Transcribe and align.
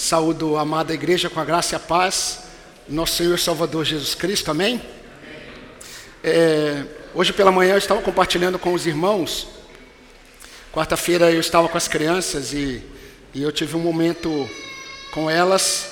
Saúdo 0.00 0.56
a 0.56 0.60
amada 0.60 0.94
igreja 0.94 1.28
com 1.28 1.40
a 1.40 1.44
graça 1.44 1.74
e 1.74 1.76
a 1.76 1.80
paz, 1.80 2.44
nosso 2.88 3.16
Senhor 3.16 3.34
e 3.34 3.38
Salvador 3.38 3.84
Jesus 3.84 4.14
Cristo, 4.14 4.48
amém? 4.48 4.80
É, 6.22 6.84
hoje 7.12 7.32
pela 7.32 7.50
manhã 7.50 7.72
eu 7.72 7.78
estava 7.78 8.00
compartilhando 8.00 8.60
com 8.60 8.72
os 8.72 8.86
irmãos, 8.86 9.48
quarta-feira 10.72 11.32
eu 11.32 11.40
estava 11.40 11.68
com 11.68 11.76
as 11.76 11.88
crianças 11.88 12.52
e, 12.52 12.80
e 13.34 13.42
eu 13.42 13.50
tive 13.50 13.76
um 13.76 13.80
momento 13.80 14.48
com 15.10 15.28
elas 15.28 15.88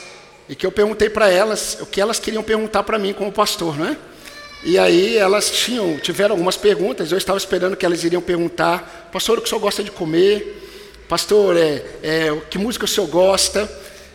e 0.49 0.55
que 0.55 0.65
eu 0.65 0.71
perguntei 0.71 1.11
para 1.11 1.29
elas 1.29 1.77
o 1.81 1.87
que 1.87 2.01
elas 2.01 2.21
queriam 2.21 2.45
perguntar 2.45 2.85
para 2.85 3.01
mim 3.01 3.13
como 3.13 3.33
pastor, 3.33 3.77
não 3.77 3.87
é? 3.87 3.97
E 4.63 4.79
aí 4.79 5.17
elas 5.17 5.51
tinham, 5.51 5.99
tiveram 5.99 6.35
algumas 6.35 6.57
perguntas, 6.57 7.11
eu 7.11 7.19
estava 7.19 7.39
esperando 7.39 7.77
que 7.77 7.85
elas 7.85 8.05
iriam 8.05 8.23
perguntar, 8.23 9.11
pastor, 9.13 9.39
o 9.39 9.41
que 9.41 9.49
o 9.49 9.51
senhor 9.51 9.61
gosta 9.61 9.83
de 9.83 9.91
comer? 9.91 10.63
Pastor, 11.09 11.57
é, 11.57 11.85
é, 12.05 12.41
que 12.49 12.57
música 12.57 12.85
o 12.85 12.89
senhor 12.89 13.09
gosta? 13.09 13.69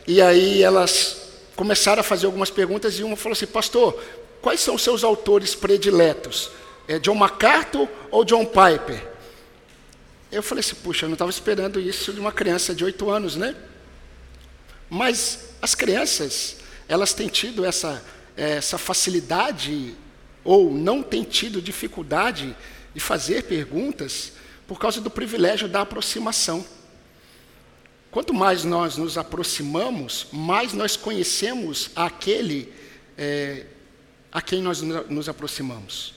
E 0.08 0.22
aí 0.22 0.64
elas 0.64 1.22
começaram 1.56 2.02
a 2.02 2.04
fazer 2.04 2.26
algumas 2.26 2.50
perguntas 2.50 2.98
e 3.00 3.04
uma 3.04 3.16
falou 3.16 3.34
assim: 3.34 3.46
Pastor, 3.46 4.02
quais 4.42 4.60
são 4.60 4.76
os 4.76 4.82
seus 4.82 5.04
autores 5.04 5.56
prediletos? 5.56 6.52
É 6.88 7.00
John 7.00 7.16
MacArthur 7.16 7.88
ou 8.10 8.26
John 8.26 8.46
Piper? 8.46 9.10
Eu 10.32 10.42
falei 10.42 10.62
assim: 10.62 10.76
Puxa, 10.76 11.06
eu 11.06 11.10
não 11.10 11.14
estava 11.14 11.32
esperando 11.32 11.80
isso 11.80 12.12
de 12.14 12.20
uma 12.20 12.32
criança 12.32 12.74
de 12.74 12.84
oito 12.84 13.10
anos, 13.10 13.36
né? 13.36 13.56
Mas 14.90 15.52
as 15.62 15.76
crianças, 15.76 16.58
elas 16.88 17.14
têm 17.14 17.28
tido 17.28 17.64
essa, 17.64 18.04
essa 18.36 18.78
facilidade 18.78 19.96
ou 20.44 20.74
não 20.74 21.04
têm 21.04 21.24
tido 21.24 21.62
dificuldade 21.62 22.56
de 22.94 23.00
fazer 23.00 23.44
perguntas 23.44 24.34
por 24.68 24.80
causa 24.80 25.00
do 25.00 25.10
privilégio 25.10 25.68
da 25.68 25.82
aproximação. 25.82 26.66
Quanto 28.12 28.34
mais 28.34 28.66
nós 28.66 28.98
nos 28.98 29.18
aproximamos, 29.18 30.28
mais 30.34 30.74
nós 30.74 30.98
conhecemos 30.98 31.90
aquele 31.96 32.72
é, 33.18 33.66
a 34.32 34.42
quem 34.42 34.62
nós 34.62 34.82
nos 34.82 35.30
aproximamos. 35.30 36.14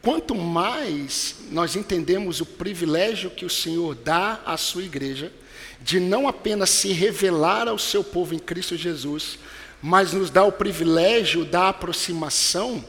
Quanto 0.00 0.34
mais 0.34 1.36
nós 1.50 1.76
entendemos 1.76 2.40
o 2.40 2.46
privilégio 2.46 3.30
que 3.30 3.44
o 3.44 3.50
Senhor 3.50 3.94
dá 3.94 4.40
à 4.46 4.56
sua 4.56 4.84
igreja, 4.84 5.32
de 5.80 5.98
não 5.98 6.28
apenas 6.28 6.70
se 6.70 6.92
revelar 6.92 7.68
ao 7.68 7.78
seu 7.78 8.04
povo 8.04 8.34
em 8.34 8.38
Cristo 8.38 8.76
Jesus, 8.76 9.38
mas 9.82 10.12
nos 10.12 10.30
dá 10.30 10.44
o 10.44 10.52
privilégio 10.52 11.44
da 11.44 11.68
aproximação, 11.68 12.84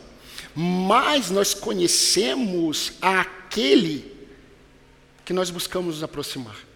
mais 0.56 1.30
nós 1.30 1.54
conhecemos 1.54 2.94
aquele 3.02 4.16
que 5.26 5.34
nós 5.34 5.50
buscamos 5.50 5.96
nos 5.96 6.04
aproximar. 6.04 6.67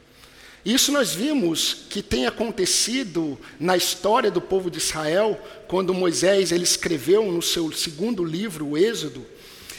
Isso 0.63 0.91
nós 0.91 1.13
vimos 1.13 1.85
que 1.89 2.03
tem 2.03 2.27
acontecido 2.27 3.37
na 3.59 3.75
história 3.75 4.29
do 4.29 4.39
povo 4.39 4.69
de 4.69 4.77
Israel, 4.77 5.39
quando 5.67 5.93
Moisés 5.93 6.51
ele 6.51 6.63
escreveu 6.63 7.31
no 7.31 7.41
seu 7.41 7.71
segundo 7.71 8.23
livro, 8.23 8.67
o 8.67 8.77
Êxodo. 8.77 9.25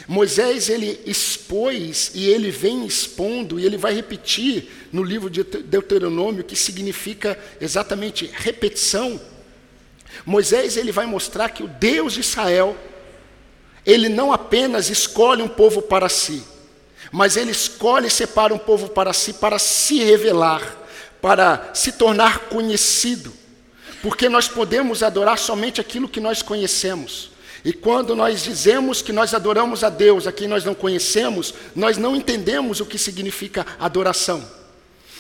Moisés 0.09 0.69
ele 0.69 1.01
expôs 1.07 2.11
e 2.15 2.27
ele 2.27 2.51
vem 2.51 2.85
expondo 2.85 3.61
e 3.61 3.65
ele 3.65 3.77
vai 3.77 3.95
repetir 3.95 4.69
no 4.93 5.03
livro 5.03 5.31
de 5.31 5.45
Deuteronômio 5.45 6.43
que 6.43 6.57
significa 6.57 7.39
exatamente 7.61 8.29
repetição. 8.33 9.21
Moisés 10.27 10.77
ele 10.77 10.91
vai 10.91 11.07
mostrar 11.07 11.51
que 11.51 11.63
o 11.63 11.69
Deus 11.69 12.15
de 12.15 12.21
Israel 12.21 12.77
ele 13.87 14.09
não 14.09 14.33
apenas 14.33 14.91
escolhe 14.91 15.43
um 15.43 15.49
povo 15.49 15.83
para 15.83 16.09
si, 16.09 16.43
mas 17.13 17.37
ele 17.37 17.51
escolhe 17.51 18.07
e 18.07 18.11
separa 18.11 18.55
um 18.55 18.59
povo 18.59 18.89
para 18.89 19.13
si, 19.13 19.35
para 19.35 19.59
se 19.59 20.03
revelar, 20.03 20.79
para 21.21 21.71
se 21.75 21.93
tornar 21.93 22.49
conhecido, 22.49 23.33
porque 24.03 24.29
nós 24.29 24.49
podemos 24.49 25.03
adorar 25.03 25.39
somente 25.39 25.81
aquilo 25.81 26.09
que 26.09 26.19
nós 26.19 26.41
conhecemos. 26.41 27.31
E 27.65 27.73
quando 27.73 28.17
nós 28.17 28.43
dizemos 28.43 29.03
que 29.03 29.13
nós 29.13 29.35
adoramos 29.35 29.85
a 29.85 29.91
Deus 29.91 30.27
a 30.27 30.33
quem 30.33 30.49
nós 30.49 30.65
não 30.65 30.75
conhecemos, 30.75 31.55
nós 31.77 31.97
não 31.97 32.17
entendemos 32.17 32.81
o 32.81 32.87
que 32.87 32.99
significa 32.99 33.65
adoração. 33.79 34.45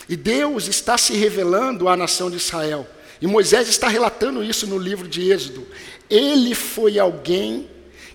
E 0.08 0.16
Deus 0.16 0.66
está 0.66 0.98
se 0.98 1.12
revelando 1.12 1.88
à 1.88 1.97
nação 1.97 2.28
de 2.28 2.36
Israel. 2.38 2.86
E 3.20 3.26
Moisés 3.26 3.69
está 3.69 3.86
relatando 3.86 4.42
isso 4.42 4.66
no 4.66 4.76
livro 4.76 5.06
de 5.06 5.31
Êxodo. 5.31 5.64
Ele 6.10 6.54
foi 6.56 6.98
alguém 6.98 7.70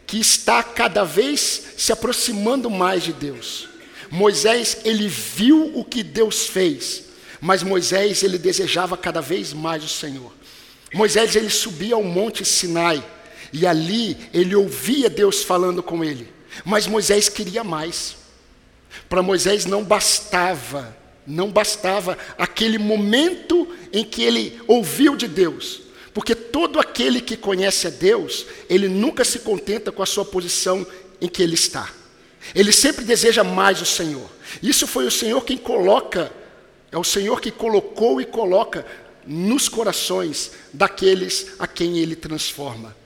que 0.08 0.18
está 0.18 0.64
cada 0.64 1.04
vez 1.04 1.74
se 1.78 1.92
aproximando 1.92 2.70
mais 2.70 3.04
de 3.04 3.12
Deus. 3.12 3.68
Moisés, 4.10 4.78
ele 4.86 5.10
viu 5.10 5.78
o 5.78 5.84
que 5.84 6.02
Deus 6.02 6.48
fez, 6.48 7.04
mas 7.42 7.62
Moisés, 7.62 8.24
ele 8.24 8.38
desejava 8.38 8.96
cada 8.96 9.22
vez 9.22 9.52
mais 9.52 9.84
o 9.84 9.90
Senhor. 9.90 10.32
Moisés, 10.94 11.36
ele 11.36 11.50
subia 11.50 11.96
ao 11.96 12.04
monte 12.04 12.46
Sinai, 12.46 13.04
e 13.52 13.68
ali 13.68 14.18
ele 14.34 14.56
ouvia 14.56 15.10
Deus 15.10 15.44
falando 15.44 15.84
com 15.84 16.04
ele, 16.04 16.32
mas 16.64 16.88
Moisés 16.88 17.28
queria 17.28 17.64
mais. 17.64 18.16
Para 19.10 19.22
Moisés 19.22 19.66
não 19.66 19.84
bastava, 19.84 20.98
não 21.26 21.52
bastava 21.52 22.18
aquele 22.38 22.78
momento 22.78 23.68
em 23.92 24.06
que 24.06 24.24
ele 24.24 24.62
ouviu 24.68 25.18
de 25.18 25.28
Deus, 25.28 25.82
porque 26.18 26.34
todo 26.34 26.80
aquele 26.80 27.22
que 27.22 27.38
conhece 27.38 27.86
a 27.86 27.92
Deus, 27.92 28.48
ele 28.68 28.90
nunca 28.90 29.24
se 29.24 29.38
contenta 29.38 29.92
com 29.92 30.02
a 30.02 30.06
sua 30.08 30.26
posição 30.26 30.84
em 31.22 31.30
que 31.30 31.44
ele 31.44 31.54
está. 31.54 31.94
Ele 32.56 32.72
sempre 32.72 33.06
deseja 33.06 33.44
mais 33.44 33.80
o 33.84 33.86
Senhor. 33.86 34.28
Isso 34.64 34.88
foi 34.88 35.06
o 35.06 35.12
Senhor 35.12 35.46
quem 35.46 35.60
coloca, 35.60 36.34
é 36.92 36.98
o 36.98 37.04
Senhor 37.04 37.40
que 37.40 37.52
colocou 37.52 38.20
e 38.20 38.26
coloca 38.26 38.84
nos 39.28 39.70
corações 39.70 40.54
daqueles 40.74 41.52
a 41.60 41.68
quem 41.68 42.00
ele 42.00 42.16
transforma. 42.16 42.98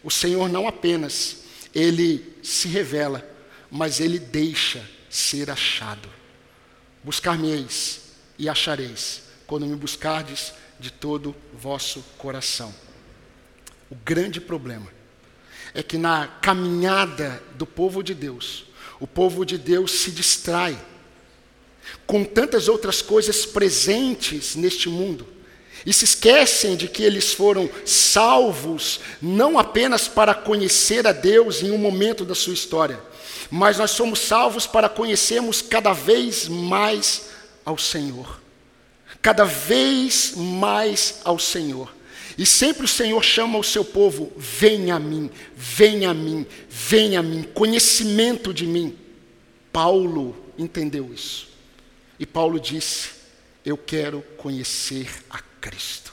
O 0.00 0.08
Senhor 0.08 0.48
não 0.48 0.68
apenas 0.68 1.38
ele 1.74 2.36
se 2.44 2.68
revela, 2.68 3.28
mas 3.68 3.98
ele 3.98 4.20
deixa 4.20 4.88
ser 5.10 5.50
achado. 5.50 6.08
Buscar-me-eis 7.02 8.02
e 8.38 8.48
achareis, 8.48 9.22
quando 9.48 9.66
me 9.66 9.74
buscardes 9.74 10.52
de 10.80 10.90
todo 10.90 11.36
vosso 11.52 12.02
coração. 12.16 12.74
O 13.90 13.94
grande 13.94 14.40
problema 14.40 14.88
é 15.74 15.82
que 15.82 15.98
na 15.98 16.26
caminhada 16.26 17.42
do 17.54 17.66
povo 17.66 18.02
de 18.02 18.14
Deus, 18.14 18.64
o 18.98 19.06
povo 19.06 19.44
de 19.44 19.58
Deus 19.58 19.92
se 19.92 20.10
distrai 20.10 20.76
com 22.06 22.24
tantas 22.24 22.66
outras 22.66 23.02
coisas 23.02 23.44
presentes 23.44 24.56
neste 24.56 24.88
mundo 24.88 25.26
e 25.84 25.92
se 25.92 26.04
esquecem 26.04 26.76
de 26.76 26.88
que 26.88 27.02
eles 27.02 27.32
foram 27.32 27.68
salvos 27.84 29.00
não 29.20 29.58
apenas 29.58 30.08
para 30.08 30.34
conhecer 30.34 31.06
a 31.06 31.12
Deus 31.12 31.62
em 31.62 31.70
um 31.70 31.78
momento 31.78 32.24
da 32.24 32.34
sua 32.34 32.54
história, 32.54 33.00
mas 33.50 33.78
nós 33.78 33.90
somos 33.90 34.20
salvos 34.20 34.66
para 34.66 34.88
conhecermos 34.88 35.62
cada 35.62 35.92
vez 35.92 36.48
mais 36.48 37.30
ao 37.64 37.78
Senhor 37.78 38.40
cada 39.22 39.44
vez 39.44 40.34
mais 40.36 41.20
ao 41.24 41.38
Senhor. 41.38 41.94
E 42.38 42.46
sempre 42.46 42.84
o 42.84 42.88
Senhor 42.88 43.22
chama 43.22 43.58
o 43.58 43.64
seu 43.64 43.84
povo: 43.84 44.32
venha 44.36 44.96
a 44.96 45.00
mim, 45.00 45.30
venha 45.54 46.10
a 46.10 46.14
mim, 46.14 46.46
venha 46.68 47.20
a 47.20 47.22
mim, 47.22 47.42
conhecimento 47.42 48.54
de 48.54 48.66
mim. 48.66 48.96
Paulo 49.72 50.36
entendeu 50.56 51.12
isso. 51.12 51.48
E 52.18 52.26
Paulo 52.26 52.58
disse: 52.58 53.10
Eu 53.64 53.76
quero 53.76 54.22
conhecer 54.36 55.08
a 55.28 55.38
Cristo. 55.60 56.12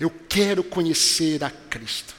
Eu 0.00 0.10
quero 0.28 0.64
conhecer 0.64 1.44
a 1.44 1.50
Cristo. 1.50 2.14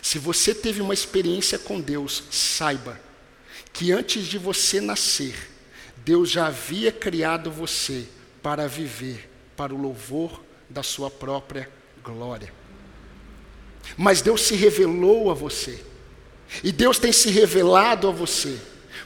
Se 0.00 0.18
você 0.18 0.54
teve 0.54 0.80
uma 0.80 0.94
experiência 0.94 1.58
com 1.58 1.80
Deus, 1.80 2.24
saiba 2.30 3.00
que 3.72 3.90
antes 3.90 4.26
de 4.26 4.38
você 4.38 4.80
nascer, 4.80 5.34
Deus 6.04 6.30
já 6.30 6.46
havia 6.46 6.92
criado 6.92 7.50
você 7.50 8.06
para 8.44 8.68
viver 8.68 9.26
para 9.56 9.74
o 9.74 9.80
louvor 9.80 10.44
da 10.68 10.82
sua 10.82 11.10
própria 11.10 11.66
glória. 12.02 12.52
Mas 13.96 14.20
Deus 14.20 14.42
se 14.42 14.54
revelou 14.54 15.30
a 15.30 15.34
você. 15.34 15.82
E 16.62 16.70
Deus 16.70 16.98
tem 16.98 17.10
se 17.10 17.30
revelado 17.30 18.06
a 18.06 18.10
você, 18.10 18.58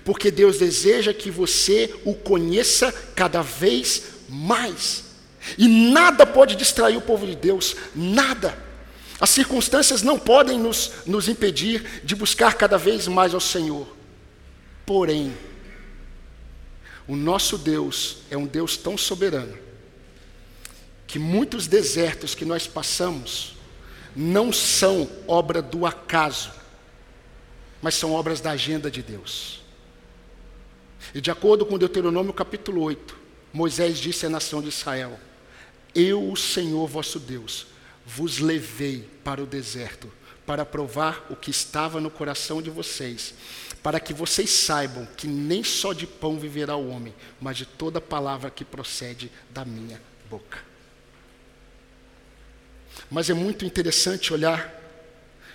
porque 0.05 0.33
Deus 0.33 0.59
deseja 0.59 1.15
que 1.15 1.31
você 1.31 1.95
o 2.05 2.17
conheça 2.17 2.91
cada 3.15 3.41
vez 3.41 4.03
mais. 4.29 5.05
E 5.57 5.69
nada 5.69 6.27
pode 6.27 6.57
distrair 6.57 6.97
o 6.97 7.03
povo 7.03 7.25
de 7.25 7.37
Deus, 7.37 7.77
nada. 7.95 8.59
As 9.21 9.31
circunstâncias 9.31 10.03
não 10.03 10.19
podem 10.19 10.59
nos, 10.59 10.91
nos 11.07 11.29
impedir 11.29 12.03
de 12.03 12.17
buscar 12.17 12.55
cada 12.55 12.77
vez 12.77 13.07
mais 13.07 13.33
ao 13.33 13.41
Senhor. 13.41 13.87
Porém, 14.85 15.33
o 17.09 17.17
nosso 17.17 17.57
Deus 17.57 18.19
é 18.31 18.37
um 18.37 18.47
Deus 18.47 18.77
tão 18.77 18.97
soberano 18.97 19.57
que 21.07 21.19
muitos 21.19 21.67
desertos 21.67 22.35
que 22.35 22.45
nós 22.45 22.67
passamos 22.67 23.57
não 24.15 24.53
são 24.53 25.11
obra 25.27 25.63
do 25.63 25.87
acaso, 25.87 26.53
mas 27.81 27.95
são 27.95 28.13
obras 28.13 28.43
da 28.43 28.51
agenda 28.51 28.91
de 28.91 29.03
Deus. 29.03 29.63
E 31.15 31.21
de 31.21 31.31
acordo 31.31 31.65
com 31.65 31.79
Deuteronômio 31.79 32.35
capítulo 32.35 32.83
8, 32.83 33.17
Moisés 33.55 33.99
disse 33.99 34.27
à 34.27 34.29
nação 34.29 34.61
de 34.61 34.69
Israel: 34.69 35.19
Eu, 35.95 36.31
o 36.31 36.37
Senhor 36.37 36.87
vosso 36.87 37.19
Deus, 37.19 37.69
vos 38.05 38.39
levei 38.39 39.09
para 39.25 39.43
o 39.43 39.47
deserto 39.47 40.13
para 40.45 40.65
provar 40.65 41.27
o 41.29 41.37
que 41.37 41.51
estava 41.51 42.01
no 42.01 42.11
coração 42.11 42.63
de 42.63 42.71
vocês, 42.71 43.35
para 43.83 44.01
que 44.01 44.13
vocês 44.13 44.51
saibam 44.51 45.07
que 45.17 45.27
nem 45.27 45.63
só 45.63 45.93
de 45.93 46.07
pão 46.07 46.39
viverá 46.39 46.77
o 46.77 46.89
homem, 46.89 47.15
mas 47.41 47.57
de 47.57 47.65
toda 47.65 48.01
palavra 48.01 48.51
que 48.51 48.65
procede 48.65 49.31
da 49.51 49.65
minha 49.65 50.01
boca. 50.29 50.59
Mas 53.11 53.31
é 53.31 53.35
muito 53.35 53.65
interessante 53.65 54.33
olhar 54.33 54.75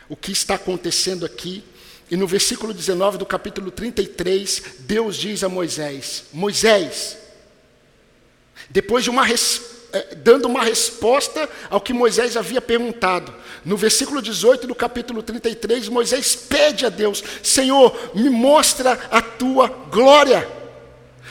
o 0.09 0.15
que 0.15 0.31
está 0.31 0.55
acontecendo 0.55 1.25
aqui. 1.25 1.63
E 2.09 2.15
no 2.15 2.27
versículo 2.27 2.73
19 2.73 3.17
do 3.17 3.25
capítulo 3.25 3.71
33, 3.71 4.63
Deus 4.79 5.15
diz 5.17 5.43
a 5.43 5.49
Moisés: 5.49 6.25
Moisés, 6.31 7.17
depois 8.69 9.03
de 9.03 9.09
uma 9.09 9.23
resposta, 9.23 9.72
dando 10.17 10.45
uma 10.45 10.63
resposta 10.63 11.47
ao 11.69 11.79
que 11.79 11.93
Moisés 11.93 12.35
havia 12.35 12.61
perguntado. 12.61 13.33
No 13.63 13.77
versículo 13.77 14.21
18 14.21 14.65
do 14.67 14.75
capítulo 14.75 15.21
33, 15.21 15.87
Moisés 15.89 16.35
pede 16.35 16.85
a 16.85 16.89
Deus: 16.89 17.23
Senhor, 17.43 18.11
me 18.15 18.29
mostra 18.29 18.93
a 19.11 19.21
tua 19.21 19.67
glória. 19.67 20.47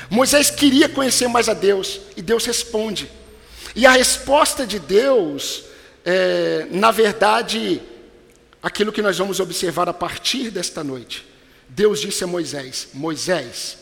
Moisés 0.08 0.50
queria 0.50 0.88
conhecer 0.88 1.28
mais 1.28 1.48
a 1.48 1.54
Deus 1.54 2.00
e 2.16 2.22
Deus 2.22 2.44
responde. 2.44 3.10
E 3.74 3.86
a 3.86 3.92
resposta 3.92 4.66
de 4.66 4.78
Deus, 4.78 5.64
é, 6.04 6.66
na 6.70 6.90
verdade, 6.90 7.82
aquilo 8.62 8.92
que 8.92 9.02
nós 9.02 9.18
vamos 9.18 9.40
observar 9.40 9.88
a 9.88 9.94
partir 9.94 10.50
desta 10.50 10.84
noite. 10.84 11.26
Deus 11.68 12.00
disse 12.00 12.22
a 12.22 12.26
Moisés: 12.26 12.88
Moisés, 12.94 13.78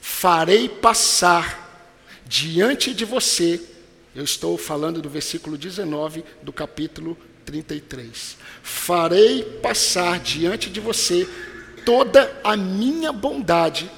farei 0.00 0.68
passar 0.68 1.60
diante 2.24 2.94
de 2.94 3.04
você 3.04 3.60
eu 4.14 4.24
estou 4.24 4.58
falando 4.58 5.00
do 5.00 5.08
versículo 5.08 5.56
19 5.56 6.24
do 6.42 6.52
capítulo 6.52 7.16
33. 7.44 8.36
Farei 8.62 9.42
passar 9.62 10.20
diante 10.20 10.68
de 10.68 10.80
você 10.80 11.28
toda 11.84 12.40
a 12.44 12.56
minha 12.56 13.12
bondade 13.12 13.90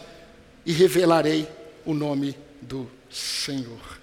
e 0.65 0.73
revelarei 0.73 1.49
o 1.85 1.93
nome 1.93 2.37
do 2.61 2.89
Senhor. 3.11 3.99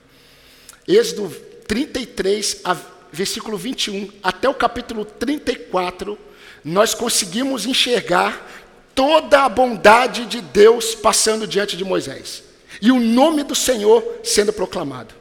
Êxodo 0.87 1.29
33, 1.67 2.61
a, 2.63 2.77
versículo 3.11 3.57
21, 3.57 4.09
até 4.21 4.49
o 4.49 4.53
capítulo 4.53 5.05
34, 5.05 6.17
nós 6.63 6.93
conseguimos 6.93 7.65
enxergar 7.65 8.49
toda 8.93 9.43
a 9.43 9.49
bondade 9.49 10.25
de 10.25 10.41
Deus 10.41 10.93
passando 10.93 11.47
diante 11.47 11.77
de 11.77 11.85
Moisés 11.85 12.43
e 12.81 12.91
o 12.91 12.99
nome 12.99 13.43
do 13.43 13.55
Senhor 13.55 14.19
sendo 14.23 14.51
proclamado. 14.51 15.20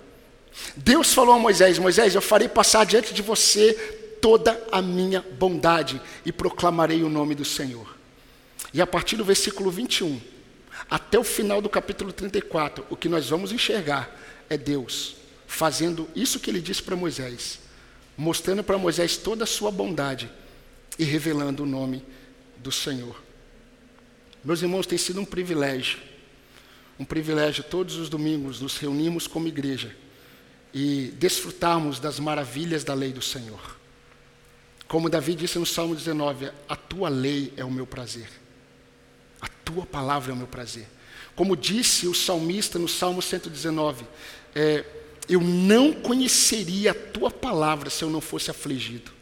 Deus 0.76 1.12
falou 1.12 1.34
a 1.34 1.38
Moisés: 1.38 1.78
Moisés, 1.78 2.14
eu 2.14 2.22
farei 2.22 2.48
passar 2.48 2.84
diante 2.84 3.12
de 3.12 3.22
você 3.22 3.74
toda 4.20 4.62
a 4.70 4.82
minha 4.82 5.24
bondade 5.38 6.00
e 6.24 6.32
proclamarei 6.32 7.02
o 7.02 7.08
nome 7.08 7.34
do 7.34 7.44
Senhor. 7.44 7.96
E 8.72 8.80
a 8.80 8.86
partir 8.86 9.16
do 9.16 9.24
versículo 9.24 9.70
21 9.70 10.20
até 10.88 11.18
o 11.18 11.24
final 11.24 11.60
do 11.60 11.68
capítulo 11.68 12.12
34, 12.12 12.86
o 12.88 12.96
que 12.96 13.08
nós 13.08 13.28
vamos 13.28 13.52
enxergar 13.52 14.16
é 14.48 14.56
Deus 14.56 15.16
fazendo 15.46 16.08
isso 16.14 16.38
que 16.38 16.48
ele 16.48 16.60
disse 16.60 16.82
para 16.82 16.94
Moisés, 16.94 17.58
mostrando 18.16 18.62
para 18.62 18.78
Moisés 18.78 19.16
toda 19.16 19.42
a 19.42 19.46
sua 19.46 19.70
bondade 19.70 20.30
e 20.96 21.04
revelando 21.04 21.64
o 21.64 21.66
nome 21.66 22.04
do 22.58 22.70
Senhor. 22.70 23.20
Meus 24.44 24.62
irmãos, 24.62 24.86
tem 24.86 24.96
sido 24.96 25.20
um 25.20 25.24
privilégio, 25.24 25.98
um 26.98 27.04
privilégio 27.04 27.64
todos 27.64 27.96
os 27.96 28.08
domingos 28.08 28.60
nos 28.60 28.76
reunimos 28.76 29.26
como 29.26 29.48
igreja 29.48 29.94
e 30.72 31.12
desfrutarmos 31.18 31.98
das 31.98 32.18
maravilhas 32.20 32.84
da 32.84 32.94
lei 32.94 33.12
do 33.12 33.22
Senhor. 33.22 33.78
Como 34.86 35.08
Davi 35.08 35.34
disse 35.34 35.58
no 35.58 35.66
Salmo 35.66 35.94
19: 35.94 36.50
A 36.68 36.76
tua 36.76 37.08
lei 37.08 37.52
é 37.56 37.64
o 37.64 37.70
meu 37.70 37.86
prazer, 37.86 38.28
a 39.40 39.48
tua 39.64 39.86
palavra 39.86 40.32
é 40.32 40.34
o 40.34 40.36
meu 40.36 40.46
prazer. 40.46 40.86
Como 41.34 41.56
disse 41.56 42.06
o 42.06 42.14
salmista 42.14 42.78
no 42.78 42.88
Salmo 42.88 43.22
119: 43.22 44.04
é, 44.54 44.84
Eu 45.28 45.40
não 45.40 45.92
conheceria 45.92 46.90
a 46.90 46.94
tua 46.94 47.30
palavra 47.30 47.88
se 47.88 48.02
eu 48.02 48.10
não 48.10 48.20
fosse 48.20 48.50
afligido. 48.50 49.12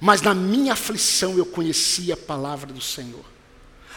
Mas 0.00 0.22
na 0.22 0.34
minha 0.34 0.74
aflição 0.74 1.36
eu 1.36 1.46
conheci 1.46 2.12
a 2.12 2.16
palavra 2.16 2.72
do 2.72 2.80
Senhor. 2.80 3.24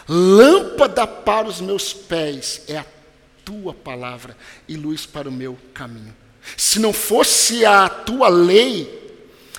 Lâmpada 0.08 1.06
para 1.06 1.48
os 1.48 1.62
meus 1.62 1.94
pés 1.94 2.64
é 2.68 2.78
a 2.78 2.86
tua 3.44 3.74
palavra 3.74 4.38
e 4.68 4.76
luz 4.76 5.06
para 5.06 5.30
o 5.30 5.32
meu 5.32 5.58
caminho. 5.74 6.16
Se 6.58 6.80
não 6.80 6.92
fosse 6.92 7.66
a 7.66 7.88
tua 7.88 8.30
lei, 8.30 9.00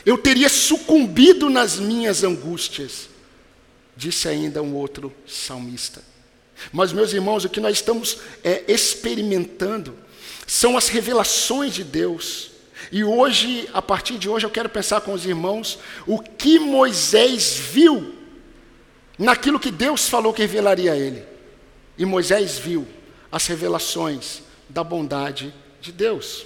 eu 0.04 0.18
teria 0.18 0.48
sucumbido 0.48 1.48
nas 1.48 1.78
minhas 1.78 2.24
angústias, 2.24 3.08
disse 3.96 4.28
ainda 4.28 4.62
um 4.62 4.74
outro 4.74 5.12
salmista. 5.26 6.02
Mas, 6.72 6.92
meus 6.92 7.12
irmãos, 7.12 7.44
o 7.44 7.48
que 7.48 7.60
nós 7.60 7.76
estamos 7.76 8.18
é, 8.44 8.64
experimentando 8.68 9.96
são 10.46 10.76
as 10.76 10.88
revelações 10.88 11.74
de 11.74 11.84
Deus. 11.84 12.50
E 12.90 13.04
hoje, 13.04 13.68
a 13.72 13.80
partir 13.80 14.18
de 14.18 14.28
hoje, 14.28 14.46
eu 14.46 14.50
quero 14.50 14.68
pensar 14.68 15.00
com 15.00 15.12
os 15.12 15.24
irmãos 15.24 15.78
o 16.06 16.20
que 16.20 16.58
Moisés 16.58 17.56
viu 17.56 18.14
naquilo 19.18 19.58
que 19.58 19.70
Deus 19.70 20.08
falou 20.08 20.32
que 20.32 20.42
revelaria 20.42 20.92
a 20.92 20.96
ele. 20.96 21.24
E 21.96 22.04
Moisés 22.04 22.58
viu 22.58 22.86
as 23.32 23.46
revelações 23.46 24.42
da 24.68 24.84
bondade 24.84 25.52
de 25.80 25.90
Deus. 25.90 26.44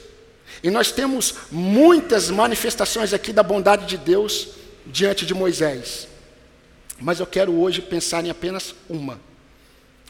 E 0.63 0.71
nós 0.71 0.93
temos 0.93 1.35
muitas 1.51 2.31
manifestações 2.31 3.13
aqui 3.13 3.33
da 3.33 3.43
bondade 3.43 3.87
de 3.87 3.97
Deus 3.97 4.49
diante 4.87 5.27
de 5.27 5.35
Moisés. 5.35 6.07
Mas 7.01 7.19
eu 7.19 7.27
quero 7.27 7.53
hoje 7.53 7.83
pensar 7.83 8.25
em 8.25 8.31
apenas 8.31 8.75
uma. 8.89 9.21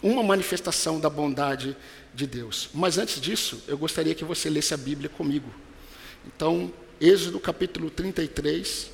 Uma 0.03 0.23
manifestação 0.23 1.01
da 1.01 1.09
bondade 1.09 1.75
de 2.15 2.27
Deus. 2.27 2.69
Mas 2.75 2.99
antes 2.99 3.19
disso, 3.21 3.63
eu 3.67 3.79
gostaria 3.79 4.15
que 4.15 4.25
você 4.25 4.51
lesse 4.51 4.75
a 4.75 4.77
Bíblia 4.77 5.09
comigo. 5.09 5.49
Então, 6.27 6.71
Êxodo 7.01 7.41
capítulo 7.41 7.91
33. 7.91 8.91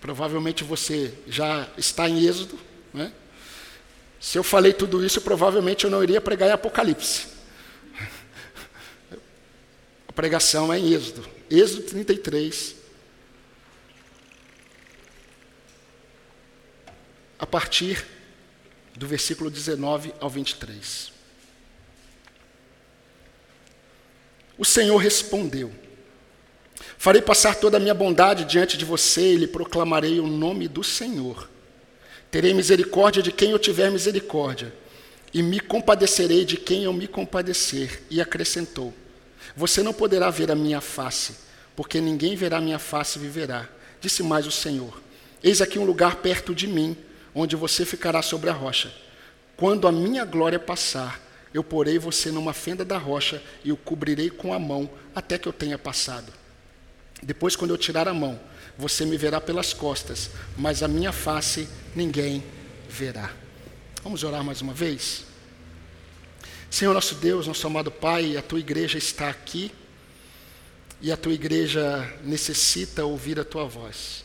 Provavelmente 0.00 0.64
você 0.64 1.12
já 1.26 1.68
está 1.76 2.08
em 2.08 2.24
Êxodo, 2.24 2.58
né? 2.94 3.12
Se 4.20 4.36
eu 4.36 4.44
falei 4.44 4.74
tudo 4.74 5.04
isso, 5.04 5.22
provavelmente 5.22 5.84
eu 5.84 5.90
não 5.90 6.02
iria 6.02 6.20
pregar 6.20 6.50
em 6.50 6.52
Apocalipse. 6.52 7.28
A 10.06 10.12
pregação 10.12 10.70
é 10.70 10.78
em 10.78 10.92
Êxodo. 10.92 11.26
Êxodo 11.50 11.84
33. 11.84 12.76
A 17.38 17.46
partir 17.46 18.06
do 18.94 19.06
versículo 19.06 19.50
19 19.50 20.12
ao 20.20 20.28
23. 20.28 21.10
O 24.58 24.64
Senhor 24.66 24.98
respondeu: 24.98 25.72
Farei 26.98 27.22
passar 27.22 27.54
toda 27.54 27.78
a 27.78 27.80
minha 27.80 27.94
bondade 27.94 28.44
diante 28.44 28.76
de 28.76 28.84
você 28.84 29.32
e 29.32 29.36
lhe 29.38 29.46
proclamarei 29.46 30.20
o 30.20 30.26
nome 30.26 30.68
do 30.68 30.84
Senhor. 30.84 31.48
Terei 32.30 32.54
misericórdia 32.54 33.22
de 33.22 33.32
quem 33.32 33.50
eu 33.50 33.58
tiver 33.58 33.90
misericórdia, 33.90 34.72
e 35.32 35.42
me 35.42 35.60
compadecerei 35.60 36.44
de 36.44 36.56
quem 36.56 36.84
eu 36.84 36.92
me 36.92 37.08
compadecer. 37.08 38.02
E 38.10 38.20
acrescentou: 38.20 38.94
Você 39.56 39.82
não 39.82 39.92
poderá 39.92 40.30
ver 40.30 40.50
a 40.50 40.54
minha 40.54 40.80
face, 40.80 41.36
porque 41.74 42.00
ninguém 42.00 42.36
verá 42.36 42.58
a 42.58 42.60
minha 42.60 42.78
face 42.78 43.18
e 43.18 43.22
viverá. 43.22 43.68
Disse 44.00 44.22
mais 44.22 44.46
o 44.46 44.50
Senhor: 44.50 45.00
Eis 45.42 45.60
aqui 45.60 45.78
um 45.78 45.84
lugar 45.84 46.16
perto 46.16 46.54
de 46.54 46.66
mim, 46.66 46.96
onde 47.34 47.56
você 47.56 47.84
ficará 47.84 48.22
sobre 48.22 48.50
a 48.50 48.52
rocha. 48.52 48.92
Quando 49.56 49.86
a 49.86 49.92
minha 49.92 50.24
glória 50.24 50.58
passar, 50.58 51.20
eu 51.52 51.64
porei 51.64 51.98
você 51.98 52.30
numa 52.30 52.52
fenda 52.52 52.84
da 52.84 52.96
rocha 52.96 53.42
e 53.64 53.72
o 53.72 53.76
cobrirei 53.76 54.30
com 54.30 54.54
a 54.54 54.58
mão 54.58 54.88
até 55.14 55.36
que 55.36 55.48
eu 55.48 55.52
tenha 55.52 55.76
passado. 55.76 56.39
Depois, 57.22 57.54
quando 57.56 57.70
eu 57.70 57.78
tirar 57.78 58.08
a 58.08 58.14
mão, 58.14 58.40
você 58.78 59.04
me 59.04 59.16
verá 59.16 59.40
pelas 59.40 59.72
costas, 59.72 60.30
mas 60.56 60.82
a 60.82 60.88
minha 60.88 61.12
face 61.12 61.68
ninguém 61.94 62.42
verá. 62.88 63.30
Vamos 64.02 64.24
orar 64.24 64.42
mais 64.42 64.62
uma 64.62 64.72
vez? 64.72 65.24
Senhor 66.70 66.94
nosso 66.94 67.16
Deus, 67.16 67.46
nosso 67.46 67.66
amado 67.66 67.90
Pai, 67.90 68.36
a 68.36 68.42
tua 68.42 68.60
igreja 68.60 68.96
está 68.96 69.28
aqui 69.28 69.70
e 71.02 71.10
a 71.10 71.16
tua 71.16 71.32
igreja 71.32 72.10
necessita 72.24 73.04
ouvir 73.04 73.38
a 73.38 73.44
tua 73.44 73.66
voz. 73.66 74.24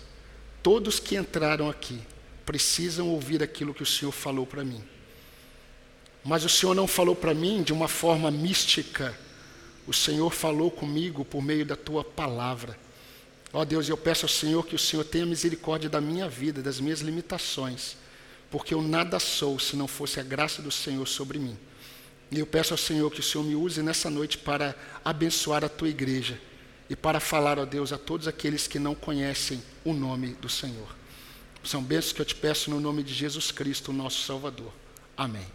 Todos 0.61 0.99
que 0.99 1.15
entraram 1.15 1.69
aqui 1.69 1.99
precisam 2.45 3.09
ouvir 3.09 3.41
aquilo 3.41 3.73
que 3.73 3.83
o 3.83 3.85
Senhor 3.85 4.11
falou 4.11 4.45
para 4.45 4.63
mim. 4.63 4.83
Mas 6.23 6.45
o 6.45 6.49
Senhor 6.49 6.73
não 6.73 6.87
falou 6.87 7.15
para 7.15 7.33
mim 7.33 7.61
de 7.61 7.73
uma 7.73 7.87
forma 7.87 8.31
mística. 8.31 9.17
O 9.85 9.93
Senhor 9.93 10.31
falou 10.33 10.71
comigo 10.71 11.25
por 11.25 11.41
meio 11.41 11.65
da 11.65 11.75
tua 11.75 12.03
palavra. 12.03 12.84
Ó 13.55 13.61
oh 13.61 13.65
Deus, 13.65 13.87
eu 13.87 13.95
peço 13.95 14.25
ao 14.25 14.29
Senhor 14.29 14.65
que 14.65 14.75
o 14.75 14.77
Senhor 14.77 15.05
tenha 15.05 15.25
misericórdia 15.25 15.89
da 15.89 16.01
minha 16.01 16.27
vida, 16.27 16.61
das 16.61 16.77
minhas 16.77 16.99
limitações, 16.99 17.95
porque 18.51 18.73
eu 18.73 18.81
nada 18.81 19.17
sou 19.17 19.57
se 19.57 19.77
não 19.77 19.87
fosse 19.87 20.19
a 20.19 20.23
graça 20.23 20.61
do 20.61 20.69
Senhor 20.69 21.07
sobre 21.07 21.39
mim. 21.39 21.57
E 22.29 22.37
eu 22.37 22.45
peço 22.45 22.73
ao 22.73 22.77
Senhor 22.77 23.09
que 23.09 23.21
o 23.21 23.23
Senhor 23.23 23.45
me 23.45 23.55
use 23.55 23.81
nessa 23.81 24.09
noite 24.09 24.37
para 24.37 24.75
abençoar 25.05 25.63
a 25.63 25.69
tua 25.69 25.87
igreja 25.87 26.37
e 26.89 26.97
para 26.97 27.21
falar, 27.21 27.57
ó 27.57 27.63
Deus, 27.63 27.93
a 27.93 27.97
todos 27.97 28.27
aqueles 28.27 28.67
que 28.67 28.77
não 28.77 28.93
conhecem 28.93 29.63
o 29.85 29.93
nome 29.93 30.33
do 30.41 30.49
Senhor. 30.49 30.93
São 31.63 31.81
bênçãos 31.81 32.11
que 32.11 32.21
eu 32.21 32.25
te 32.25 32.35
peço 32.35 32.69
no 32.69 32.81
nome 32.81 33.03
de 33.03 33.13
Jesus 33.13 33.51
Cristo, 33.51 33.93
nosso 33.93 34.21
Salvador. 34.23 34.73
Amém. 35.15 35.47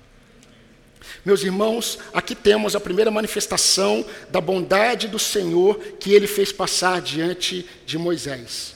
Meus 1.25 1.43
irmãos, 1.43 1.99
aqui 2.13 2.35
temos 2.35 2.75
a 2.75 2.81
primeira 2.81 3.11
manifestação 3.11 4.05
da 4.31 4.41
bondade 4.41 5.09
do 5.09 5.19
Senhor 5.19 5.79
que 5.99 6.13
ele 6.13 6.27
fez 6.27 6.53
passar 6.53 7.01
diante 7.01 7.67
de 7.85 7.99
Moisés. 7.99 8.75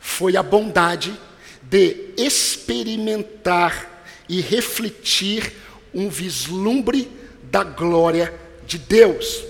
Foi 0.00 0.36
a 0.36 0.42
bondade 0.42 1.14
de 1.62 2.12
experimentar 2.16 4.04
e 4.28 4.40
refletir 4.40 5.52
um 5.94 6.08
vislumbre 6.08 7.10
da 7.44 7.62
glória 7.62 8.32
de 8.66 8.78
Deus. 8.78 9.44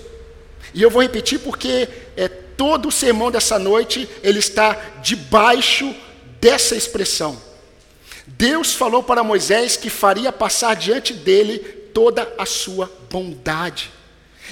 E 0.73 0.81
eu 0.81 0.89
vou 0.89 1.01
repetir 1.01 1.39
porque 1.39 1.87
é, 2.15 2.27
todo 2.27 2.89
o 2.89 2.91
sermão 2.91 3.31
dessa 3.31 3.57
noite 3.57 4.07
ele 4.23 4.39
está 4.39 4.73
debaixo 5.01 5.95
dessa 6.39 6.75
expressão. 6.75 7.41
Deus 8.25 8.73
falou 8.73 9.01
para 9.01 9.23
Moisés 9.23 9.77
que 9.77 9.89
faria 9.89 10.31
passar 10.31 10.75
diante 10.75 11.13
dele 11.13 11.76
toda 11.97 12.31
a 12.37 12.45
sua 12.45 12.91
bondade. 13.09 13.89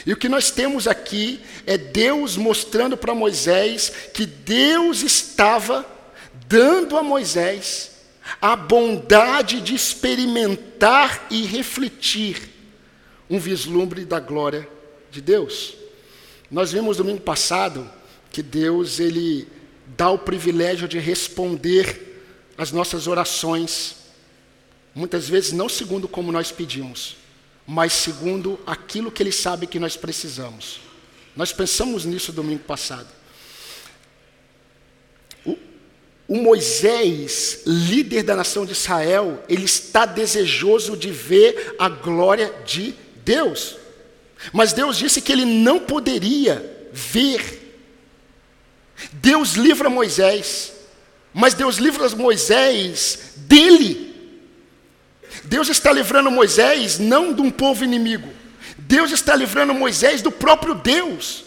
E 0.04 0.12
o 0.12 0.18
que 0.18 0.28
nós 0.28 0.50
temos 0.50 0.88
aqui 0.88 1.40
é 1.68 1.78
Deus 1.78 2.36
mostrando 2.36 2.98
para 2.98 3.14
Moisés 3.14 3.94
que 4.16 4.26
Deus 4.26 5.04
estava 5.04 5.86
dando 6.48 6.98
a 6.98 7.04
Moisés 7.04 7.92
a 8.42 8.56
bondade 8.56 9.62
de 9.62 9.76
experimentar 9.76 11.28
e 11.30 11.44
refletir 11.44 12.50
um 13.30 13.38
vislumbre 13.38 14.06
da 14.06 14.20
glória 14.20 14.68
de 15.12 15.22
Deus. 15.22 15.76
Nós 16.50 16.72
vimos 16.72 16.98
domingo 16.98 17.22
passado 17.22 17.88
que 18.32 18.42
Deus 18.42 19.00
ele 19.00 19.48
dá 19.96 20.10
o 20.10 20.18
privilégio 20.18 20.88
de 20.88 20.98
responder 20.98 22.24
as 22.58 22.72
nossas 22.72 23.06
orações, 23.06 23.98
muitas 24.96 25.30
vezes 25.30 25.52
não 25.52 25.70
segundo 25.70 26.08
como 26.08 26.32
nós 26.32 26.52
pedimos, 26.52 27.24
mas 27.68 27.94
segundo 27.94 28.60
aquilo 28.66 29.12
que 29.12 29.24
ele 29.24 29.32
sabe 29.32 29.68
que 29.68 29.80
nós 29.80 29.98
precisamos. 29.98 30.80
Nós 31.36 31.52
pensamos 31.52 32.06
nisso 32.06 32.32
domingo 32.32 32.64
passado. 32.64 33.08
O, 35.44 35.58
o 36.28 36.38
Moisés, 36.38 37.64
líder 37.66 38.24
da 38.24 38.36
nação 38.36 38.66
de 38.66 38.72
Israel, 38.72 39.44
ele 39.50 39.66
está 39.66 40.06
desejoso 40.06 40.96
de 40.96 41.12
ver 41.12 41.76
a 41.80 41.90
glória 41.90 42.54
de 42.66 42.94
Deus. 43.24 43.78
Mas 44.54 44.72
Deus 44.72 44.98
disse 44.98 45.22
que 45.22 45.32
ele 45.32 45.46
não 45.46 45.80
poderia 45.80 46.88
ver. 46.94 47.64
Deus 49.14 49.54
livra 49.54 49.90
Moisés, 49.90 50.72
mas 51.34 51.54
Deus 51.54 51.78
livra 51.78 52.08
Moisés 52.10 53.34
dele. 53.36 54.05
Deus 55.46 55.70
está 55.70 55.92
livrando 55.92 56.32
Moisés 56.32 57.00
não 57.00 57.34
de 57.34 57.42
um 57.42 57.52
povo 57.52 57.84
inimigo. 57.84 58.30
Deus 58.78 59.12
está 59.12 59.36
livrando 59.36 59.74
Moisés 59.74 60.22
do 60.22 60.32
próprio 60.32 60.76
Deus. 60.76 61.46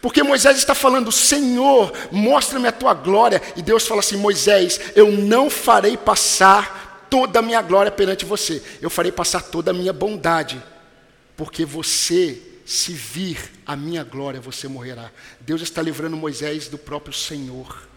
Porque 0.00 0.22
Moisés 0.22 0.58
está 0.58 0.74
falando, 0.74 1.10
Senhor, 1.10 1.92
mostra-me 2.10 2.68
a 2.68 2.72
tua 2.72 2.94
glória. 2.94 3.40
E 3.56 3.62
Deus 3.62 3.86
fala 3.86 4.00
assim: 4.00 4.16
Moisés, 4.16 4.80
eu 4.94 5.10
não 5.10 5.48
farei 5.48 5.96
passar 5.96 7.06
toda 7.08 7.38
a 7.38 7.42
minha 7.42 7.62
glória 7.62 7.90
perante 7.90 8.24
você, 8.24 8.62
eu 8.82 8.90
farei 8.90 9.10
passar 9.10 9.42
toda 9.42 9.70
a 9.70 9.74
minha 9.74 9.94
bondade 9.94 10.62
porque 11.38 11.64
você, 11.64 12.42
se 12.66 12.92
vir 12.92 13.38
a 13.64 13.76
minha 13.76 14.02
glória, 14.02 14.40
você 14.40 14.66
morrerá. 14.66 15.08
Deus 15.40 15.62
está 15.62 15.80
livrando 15.80 16.16
Moisés 16.16 16.66
do 16.66 16.76
próprio 16.76 17.14
Senhor, 17.14 17.88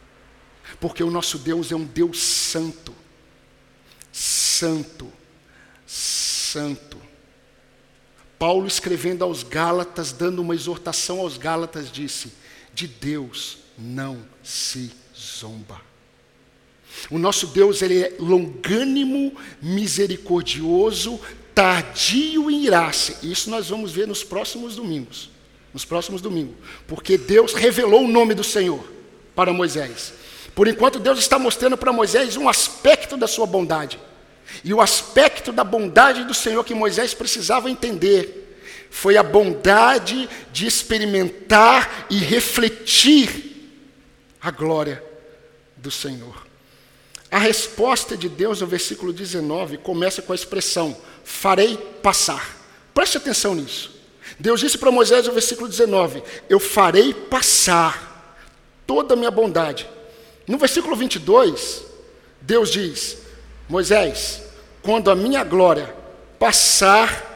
porque 0.80 1.04
o 1.04 1.10
nosso 1.10 1.40
Deus 1.40 1.72
é 1.72 1.76
um 1.76 1.84
Deus 1.84 2.22
santo, 2.22 2.94
santo, 4.12 5.12
santo. 5.86 6.98
Paulo 8.38 8.68
escrevendo 8.68 9.24
aos 9.24 9.44
Gálatas, 9.44 10.12
dando 10.12 10.42
uma 10.42 10.56
exortação 10.56 11.20
aos 11.20 11.38
Gálatas, 11.38 11.92
disse: 11.92 12.34
De 12.74 12.88
Deus 12.88 13.60
não 13.78 14.26
se 14.44 14.92
zomba. 15.16 15.80
O 17.10 17.18
nosso 17.18 17.48
Deus 17.48 17.82
ele 17.82 18.00
é 18.00 18.16
longânimo, 18.20 19.34
misericordioso, 19.62 21.20
tardio 21.54 22.50
em 22.50 22.66
irar-se. 22.66 23.16
Isso 23.24 23.50
nós 23.50 23.70
vamos 23.70 23.92
ver 23.92 24.08
nos 24.08 24.24
próximos 24.24 24.76
domingos. 24.76 25.30
Nos 25.74 25.86
próximos 25.86 26.22
domingos. 26.22 26.56
Porque 26.88 27.18
Deus 27.18 27.54
revelou 27.54 28.04
o 28.04 28.12
nome 28.12 28.34
do 28.34 28.44
Senhor 28.44 28.84
para 29.36 29.54
Moisés. 29.54 30.14
Por 30.62 30.68
enquanto, 30.68 31.00
Deus 31.00 31.18
está 31.18 31.40
mostrando 31.40 31.76
para 31.76 31.92
Moisés 31.92 32.38
um 32.38 32.48
aspecto 32.48 33.18
da 33.18 33.26
sua 33.26 33.48
bondade. 33.48 34.00
E 34.64 34.72
o 34.72 34.80
aspecto 34.80 35.52
da 35.52 35.64
bondade 35.64 36.24
do 36.24 36.36
Senhor 36.36 36.64
que 36.64 36.76
Moisés 36.76 37.16
precisava 37.16 37.68
entender 37.68 38.60
foi 38.92 39.18
a 39.18 39.24
bondade 39.24 40.30
de 40.54 40.68
experimentar 40.68 42.06
e 42.12 42.18
refletir 42.20 43.74
a 44.40 44.52
glória 44.52 45.04
do 45.78 45.90
Senhor. 45.90 46.46
A 47.32 47.40
resposta 47.40 48.16
de 48.16 48.30
Deus 48.30 48.62
no 48.62 48.68
versículo 48.68 49.12
19 49.12 49.80
começa 49.80 50.22
com 50.22 50.32
a 50.32 50.36
expressão: 50.36 50.96
farei 51.24 51.76
passar. 52.04 52.56
Preste 52.94 53.18
atenção 53.18 53.56
nisso. 53.56 54.00
Deus 54.40 54.60
disse 54.60 54.78
para 54.78 54.92
Moisés 54.92 55.26
no 55.26 55.34
versículo 55.34 55.68
19: 55.68 56.22
Eu 56.48 56.60
farei 56.60 57.16
passar 57.16 58.38
toda 58.86 59.16
a 59.16 59.18
minha 59.18 59.32
bondade. 59.32 59.90
No 60.48 60.58
versículo 60.58 60.96
22, 60.96 61.84
Deus 62.42 62.72
diz: 62.72 63.18
Moisés, 63.70 64.42
quando 64.82 65.12
a 65.12 65.16
minha 65.16 65.44
glória 65.44 65.94
passar, 66.40 67.30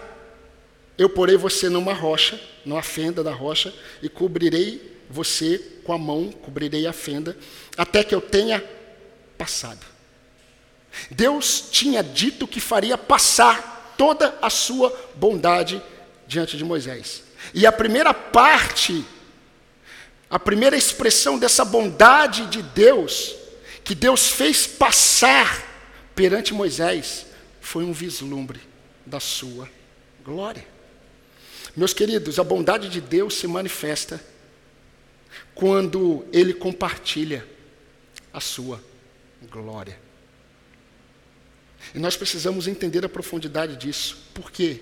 eu 0.97 1.09
porei 1.09 1.37
você 1.37 1.69
numa 1.69 1.93
rocha, 1.93 2.39
numa 2.65 2.81
fenda 2.81 3.23
da 3.23 3.31
rocha, 3.31 3.73
e 4.01 4.09
cobrirei 4.09 4.95
você 5.09 5.59
com 5.83 5.93
a 5.93 5.97
mão, 5.97 6.31
cobrirei 6.31 6.87
a 6.87 6.93
fenda, 6.93 7.37
até 7.77 8.03
que 8.03 8.15
eu 8.15 8.21
tenha 8.21 8.63
passado. 9.37 9.85
Deus 11.11 11.65
tinha 11.71 12.01
dito 12.01 12.47
que 12.47 12.59
faria 12.59 12.97
passar 12.97 13.93
toda 13.97 14.37
a 14.41 14.49
sua 14.49 14.93
bondade 15.15 15.81
diante 16.27 16.57
de 16.57 16.63
Moisés. 16.63 17.23
E 17.53 17.65
a 17.65 17.71
primeira 17.71 18.13
parte, 18.13 19.05
a 20.29 20.39
primeira 20.39 20.75
expressão 20.75 21.37
dessa 21.37 21.63
bondade 21.63 22.47
de 22.47 22.61
Deus, 22.61 23.35
que 23.83 23.93
Deus 23.93 24.27
fez 24.27 24.65
passar 24.65 25.63
perante 26.15 26.53
Moisés, 26.53 27.27
foi 27.61 27.83
um 27.83 27.93
vislumbre 27.93 28.59
da 29.05 29.19
sua 29.19 29.69
glória. 30.23 30.65
Meus 31.75 31.93
queridos, 31.93 32.39
a 32.39 32.43
bondade 32.43 32.89
de 32.89 33.01
Deus 33.01 33.35
se 33.35 33.47
manifesta 33.47 34.23
quando 35.53 36.25
Ele 36.31 36.53
compartilha 36.53 37.45
a 38.33 38.39
sua 38.39 38.81
glória. 39.49 39.99
E 41.93 41.99
nós 41.99 42.17
precisamos 42.17 42.67
entender 42.67 43.05
a 43.05 43.09
profundidade 43.09 43.75
disso. 43.75 44.17
Por 44.33 44.51
quê? 44.51 44.81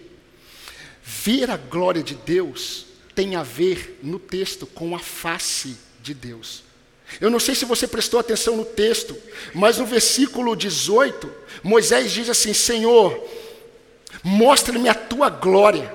Ver 1.03 1.49
a 1.51 1.57
glória 1.57 2.01
de 2.01 2.15
Deus 2.15 2.85
tem 3.15 3.35
a 3.35 3.43
ver 3.43 3.99
no 4.01 4.19
texto 4.19 4.65
com 4.65 4.95
a 4.95 4.99
face 4.99 5.77
de 6.01 6.13
Deus. 6.13 6.63
Eu 7.21 7.29
não 7.29 7.39
sei 7.39 7.55
se 7.55 7.65
você 7.65 7.87
prestou 7.87 8.19
atenção 8.19 8.57
no 8.57 8.65
texto, 8.65 9.15
mas 9.53 9.77
no 9.77 9.85
versículo 9.85 10.55
18, 10.55 11.31
Moisés 11.63 12.11
diz 12.11 12.29
assim: 12.29 12.53
Senhor, 12.53 13.23
mostra-me 14.23 14.89
a 14.89 14.95
tua 14.95 15.29
glória. 15.29 15.93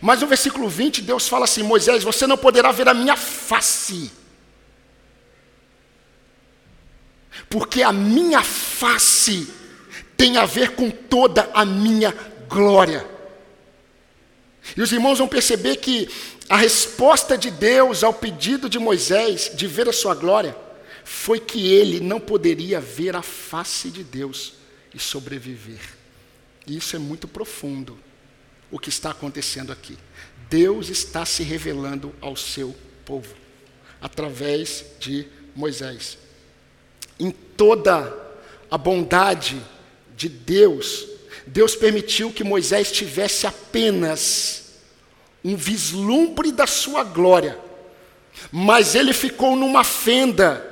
Mas 0.00 0.20
no 0.20 0.26
versículo 0.26 0.68
20, 0.68 1.02
Deus 1.02 1.28
fala 1.28 1.44
assim: 1.44 1.62
Moisés, 1.62 2.04
você 2.04 2.26
não 2.26 2.36
poderá 2.36 2.70
ver 2.70 2.88
a 2.88 2.94
minha 2.94 3.16
face, 3.16 4.12
porque 7.48 7.82
a 7.82 7.92
minha 7.92 8.42
face 8.42 9.48
tem 10.16 10.36
a 10.36 10.46
ver 10.46 10.72
com 10.72 10.90
toda 10.90 11.50
a 11.52 11.64
minha 11.64 12.14
glória. 12.48 13.04
E 14.76 14.82
os 14.82 14.92
irmãos 14.92 15.18
vão 15.18 15.26
perceber 15.26 15.76
que 15.76 16.08
a 16.50 16.56
resposta 16.56 17.38
de 17.38 17.48
Deus 17.48 18.02
ao 18.02 18.12
pedido 18.12 18.68
de 18.68 18.76
Moisés 18.76 19.52
de 19.54 19.68
ver 19.68 19.88
a 19.88 19.92
sua 19.92 20.16
glória 20.16 20.56
foi 21.04 21.38
que 21.38 21.72
ele 21.72 22.00
não 22.00 22.18
poderia 22.18 22.80
ver 22.80 23.14
a 23.14 23.22
face 23.22 23.88
de 23.88 24.02
Deus 24.02 24.54
e 24.92 24.98
sobreviver. 24.98 25.78
E 26.66 26.76
isso 26.76 26.96
é 26.96 26.98
muito 26.98 27.28
profundo 27.28 27.96
o 28.68 28.80
que 28.80 28.88
está 28.88 29.12
acontecendo 29.12 29.70
aqui. 29.70 29.96
Deus 30.48 30.88
está 30.88 31.24
se 31.24 31.44
revelando 31.44 32.12
ao 32.20 32.34
seu 32.34 32.74
povo 33.04 33.32
através 34.00 34.84
de 34.98 35.28
Moisés. 35.54 36.18
Em 37.16 37.30
toda 37.30 38.12
a 38.68 38.76
bondade 38.76 39.62
de 40.16 40.28
Deus, 40.28 41.06
Deus 41.46 41.76
permitiu 41.76 42.32
que 42.32 42.42
Moisés 42.42 42.90
tivesse 42.90 43.46
apenas 43.46 44.69
um 45.44 45.56
vislumbre 45.56 46.52
da 46.52 46.66
sua 46.66 47.02
glória, 47.02 47.58
mas 48.50 48.94
ele 48.94 49.12
ficou 49.12 49.56
numa 49.56 49.84
fenda. 49.84 50.66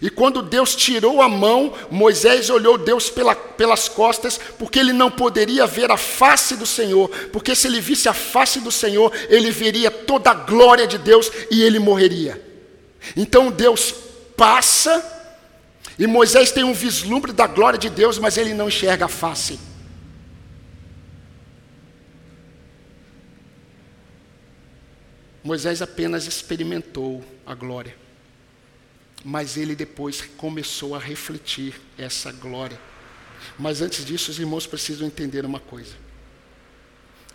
E 0.00 0.08
quando 0.08 0.40
Deus 0.40 0.76
tirou 0.76 1.20
a 1.20 1.28
mão, 1.28 1.74
Moisés 1.90 2.48
olhou 2.48 2.78
Deus 2.78 3.10
pela, 3.10 3.34
pelas 3.34 3.88
costas, 3.88 4.38
porque 4.58 4.78
ele 4.78 4.92
não 4.92 5.10
poderia 5.10 5.66
ver 5.66 5.90
a 5.90 5.96
face 5.96 6.54
do 6.54 6.64
Senhor, 6.64 7.08
porque 7.32 7.56
se 7.56 7.66
ele 7.66 7.80
visse 7.80 8.08
a 8.08 8.14
face 8.14 8.60
do 8.60 8.70
Senhor, 8.70 9.12
ele 9.28 9.50
veria 9.50 9.90
toda 9.90 10.30
a 10.30 10.34
glória 10.34 10.86
de 10.86 10.96
Deus 10.96 11.30
e 11.50 11.62
ele 11.62 11.80
morreria. 11.80 12.40
Então 13.16 13.50
Deus 13.50 13.92
passa, 14.36 15.04
e 15.98 16.06
Moisés 16.06 16.52
tem 16.52 16.62
um 16.62 16.72
vislumbre 16.72 17.32
da 17.32 17.46
glória 17.46 17.78
de 17.78 17.90
Deus, 17.90 18.18
mas 18.18 18.38
ele 18.38 18.54
não 18.54 18.68
enxerga 18.68 19.06
a 19.06 19.08
face. 19.08 19.69
Moisés 25.42 25.80
apenas 25.80 26.26
experimentou 26.26 27.24
a 27.46 27.54
glória, 27.54 27.96
mas 29.24 29.56
ele 29.56 29.74
depois 29.74 30.20
começou 30.36 30.94
a 30.94 30.98
refletir 30.98 31.80
essa 31.96 32.30
glória. 32.30 32.78
Mas 33.58 33.80
antes 33.80 34.04
disso, 34.04 34.30
os 34.30 34.38
irmãos 34.38 34.66
precisam 34.66 35.06
entender 35.06 35.44
uma 35.46 35.58
coisa. 35.60 35.94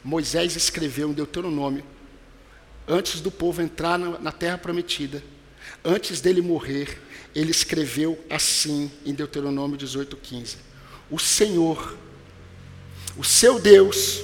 Moisés 0.03 0.55
escreveu 0.55 1.09
em 1.09 1.13
Deuteronômio, 1.13 1.83
antes 2.87 3.21
do 3.21 3.31
povo 3.31 3.63
entrar 3.63 3.97
na 3.97 4.31
terra 4.31 4.57
prometida, 4.57 5.23
antes 5.83 6.21
dele 6.21 6.41
morrer, 6.41 7.01
ele 7.33 7.49
escreveu 7.49 8.23
assim 8.29 8.91
em 9.03 9.15
Deuteronômio 9.15 9.79
18,15: 9.79 10.57
O 11.09 11.17
Senhor, 11.17 11.97
o 13.17 13.23
seu 13.23 13.59
Deus, 13.59 14.21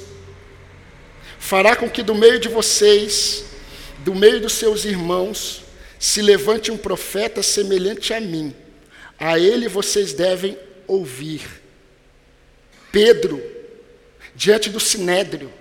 fará 1.40 1.76
com 1.76 1.90
que 1.90 2.04
do 2.04 2.14
meio 2.14 2.40
de 2.40 2.48
vocês 2.48 3.51
do 4.04 4.16
meio 4.16 4.40
dos 4.42 4.54
seus 4.54 4.86
irmãos 4.86 5.64
se 6.00 6.22
levante 6.22 6.72
um 6.72 6.78
profeta 6.78 7.44
semelhante 7.44 8.14
a 8.14 8.20
mim. 8.20 8.56
A 9.20 9.38
ele 9.38 9.68
vocês 9.68 10.14
devem 10.14 10.58
ouvir. 10.88 11.62
Pedro, 12.92 13.42
diante 14.36 14.70
do 14.70 14.80
sinédrio, 14.80 15.52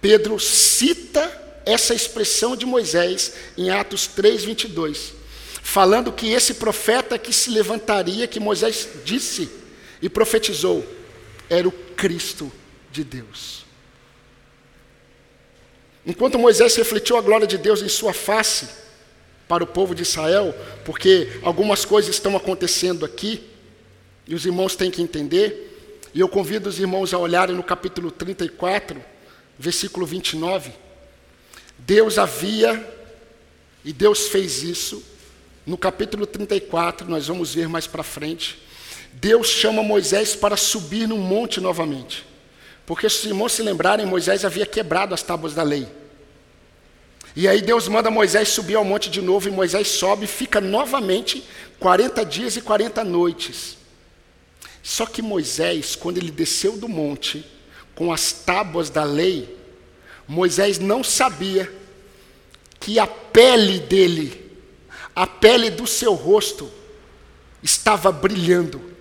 Pedro 0.00 0.38
cita 0.40 1.60
essa 1.64 1.94
expressão 1.94 2.56
de 2.56 2.66
Moisés 2.66 3.34
em 3.56 3.70
Atos 3.70 4.08
3:22, 4.08 5.12
falando 5.62 6.12
que 6.12 6.32
esse 6.32 6.54
profeta 6.54 7.18
que 7.18 7.32
se 7.32 7.50
levantaria, 7.50 8.26
que 8.26 8.40
Moisés 8.40 8.88
disse 9.04 9.48
e 10.00 10.08
profetizou, 10.08 10.84
era 11.48 11.68
o 11.68 11.72
Cristo 11.72 12.50
de 12.90 13.04
Deus. 13.04 13.61
Enquanto 16.04 16.38
Moisés 16.38 16.74
refletiu 16.74 17.16
a 17.16 17.20
glória 17.20 17.46
de 17.46 17.56
Deus 17.56 17.80
em 17.80 17.88
sua 17.88 18.12
face 18.12 18.68
para 19.46 19.62
o 19.62 19.66
povo 19.66 19.94
de 19.94 20.02
Israel, 20.02 20.54
porque 20.84 21.40
algumas 21.42 21.84
coisas 21.84 22.14
estão 22.14 22.36
acontecendo 22.36 23.04
aqui, 23.04 23.42
e 24.26 24.34
os 24.34 24.44
irmãos 24.44 24.74
têm 24.74 24.90
que 24.90 25.02
entender, 25.02 26.00
e 26.14 26.20
eu 26.20 26.28
convido 26.28 26.68
os 26.68 26.78
irmãos 26.78 27.14
a 27.14 27.18
olharem 27.18 27.54
no 27.54 27.62
capítulo 27.62 28.10
34, 28.10 29.02
versículo 29.58 30.04
29. 30.04 30.72
Deus 31.78 32.18
havia, 32.18 32.84
e 33.84 33.92
Deus 33.92 34.28
fez 34.28 34.62
isso, 34.62 35.02
no 35.64 35.78
capítulo 35.78 36.26
34, 36.26 37.08
nós 37.08 37.28
vamos 37.28 37.54
ver 37.54 37.68
mais 37.68 37.86
para 37.86 38.02
frente. 38.02 38.60
Deus 39.12 39.48
chama 39.48 39.82
Moisés 39.82 40.34
para 40.34 40.56
subir 40.56 41.06
no 41.06 41.16
monte 41.16 41.60
novamente. 41.60 42.24
Porque 42.86 43.08
se 43.08 43.18
os 43.18 43.24
irmãos 43.24 43.52
se 43.52 43.62
lembrarem, 43.62 44.06
Moisés 44.06 44.44
havia 44.44 44.66
quebrado 44.66 45.14
as 45.14 45.22
tábuas 45.22 45.54
da 45.54 45.62
lei. 45.62 45.86
E 47.34 47.48
aí 47.48 47.62
Deus 47.62 47.88
manda 47.88 48.10
Moisés 48.10 48.48
subir 48.48 48.74
ao 48.74 48.84
monte 48.84 49.08
de 49.08 49.22
novo, 49.22 49.48
e 49.48 49.52
Moisés 49.52 49.88
sobe 49.88 50.24
e 50.24 50.28
fica 50.28 50.60
novamente 50.60 51.42
40 51.78 52.24
dias 52.24 52.56
e 52.56 52.60
40 52.60 53.02
noites. 53.04 53.78
Só 54.82 55.06
que 55.06 55.22
Moisés, 55.22 55.94
quando 55.96 56.18
ele 56.18 56.30
desceu 56.30 56.76
do 56.76 56.88
monte, 56.88 57.46
com 57.94 58.12
as 58.12 58.32
tábuas 58.32 58.90
da 58.90 59.04
lei, 59.04 59.56
Moisés 60.26 60.78
não 60.78 61.04
sabia 61.04 61.72
que 62.80 62.98
a 62.98 63.06
pele 63.06 63.78
dele, 63.78 64.50
a 65.14 65.26
pele 65.26 65.70
do 65.70 65.86
seu 65.86 66.14
rosto, 66.14 66.70
estava 67.62 68.10
brilhando. 68.10 68.91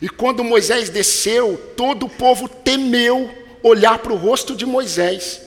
E 0.00 0.08
quando 0.08 0.44
Moisés 0.44 0.88
desceu, 0.88 1.72
todo 1.76 2.06
o 2.06 2.10
povo 2.10 2.48
temeu 2.48 3.32
olhar 3.62 3.98
para 3.98 4.12
o 4.12 4.16
rosto 4.16 4.54
de 4.54 4.64
Moisés. 4.64 5.40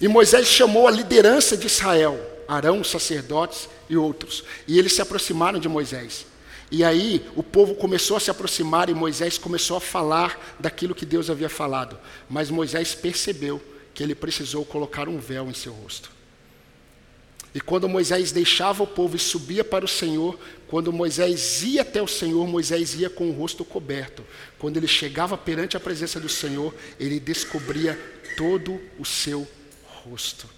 E 0.00 0.08
Moisés 0.08 0.48
chamou 0.48 0.86
a 0.88 0.90
liderança 0.90 1.56
de 1.56 1.66
Israel, 1.66 2.18
Arão, 2.48 2.80
os 2.80 2.90
sacerdotes 2.90 3.68
e 3.88 3.96
outros. 3.96 4.44
E 4.66 4.78
eles 4.78 4.92
se 4.92 5.02
aproximaram 5.02 5.58
de 5.58 5.68
Moisés. 5.68 6.26
E 6.70 6.82
aí 6.82 7.24
o 7.36 7.42
povo 7.42 7.74
começou 7.74 8.16
a 8.16 8.20
se 8.20 8.30
aproximar 8.30 8.88
e 8.88 8.94
Moisés 8.94 9.38
começou 9.38 9.76
a 9.76 9.80
falar 9.80 10.56
daquilo 10.58 10.94
que 10.94 11.06
Deus 11.06 11.28
havia 11.28 11.48
falado. 11.48 11.98
Mas 12.28 12.50
Moisés 12.50 12.94
percebeu 12.94 13.60
que 13.94 14.02
ele 14.02 14.14
precisou 14.14 14.64
colocar 14.64 15.08
um 15.08 15.18
véu 15.18 15.48
em 15.48 15.54
seu 15.54 15.72
rosto. 15.72 16.10
E 17.54 17.60
quando 17.60 17.88
Moisés 17.88 18.32
deixava 18.32 18.82
o 18.82 18.86
povo 18.86 19.16
e 19.16 19.18
subia 19.18 19.62
para 19.62 19.84
o 19.84 19.88
Senhor, 19.88 20.38
quando 20.68 20.92
Moisés 20.92 21.62
ia 21.62 21.82
até 21.82 22.00
o 22.00 22.08
Senhor, 22.08 22.46
Moisés 22.46 22.94
ia 22.94 23.10
com 23.10 23.28
o 23.28 23.32
rosto 23.32 23.62
coberto. 23.64 24.24
Quando 24.58 24.78
ele 24.78 24.88
chegava 24.88 25.36
perante 25.36 25.76
a 25.76 25.80
presença 25.80 26.18
do 26.18 26.30
Senhor, 26.30 26.74
ele 26.98 27.20
descobria 27.20 27.94
todo 28.36 28.80
o 28.98 29.04
seu 29.04 29.46
rosto. 29.84 30.48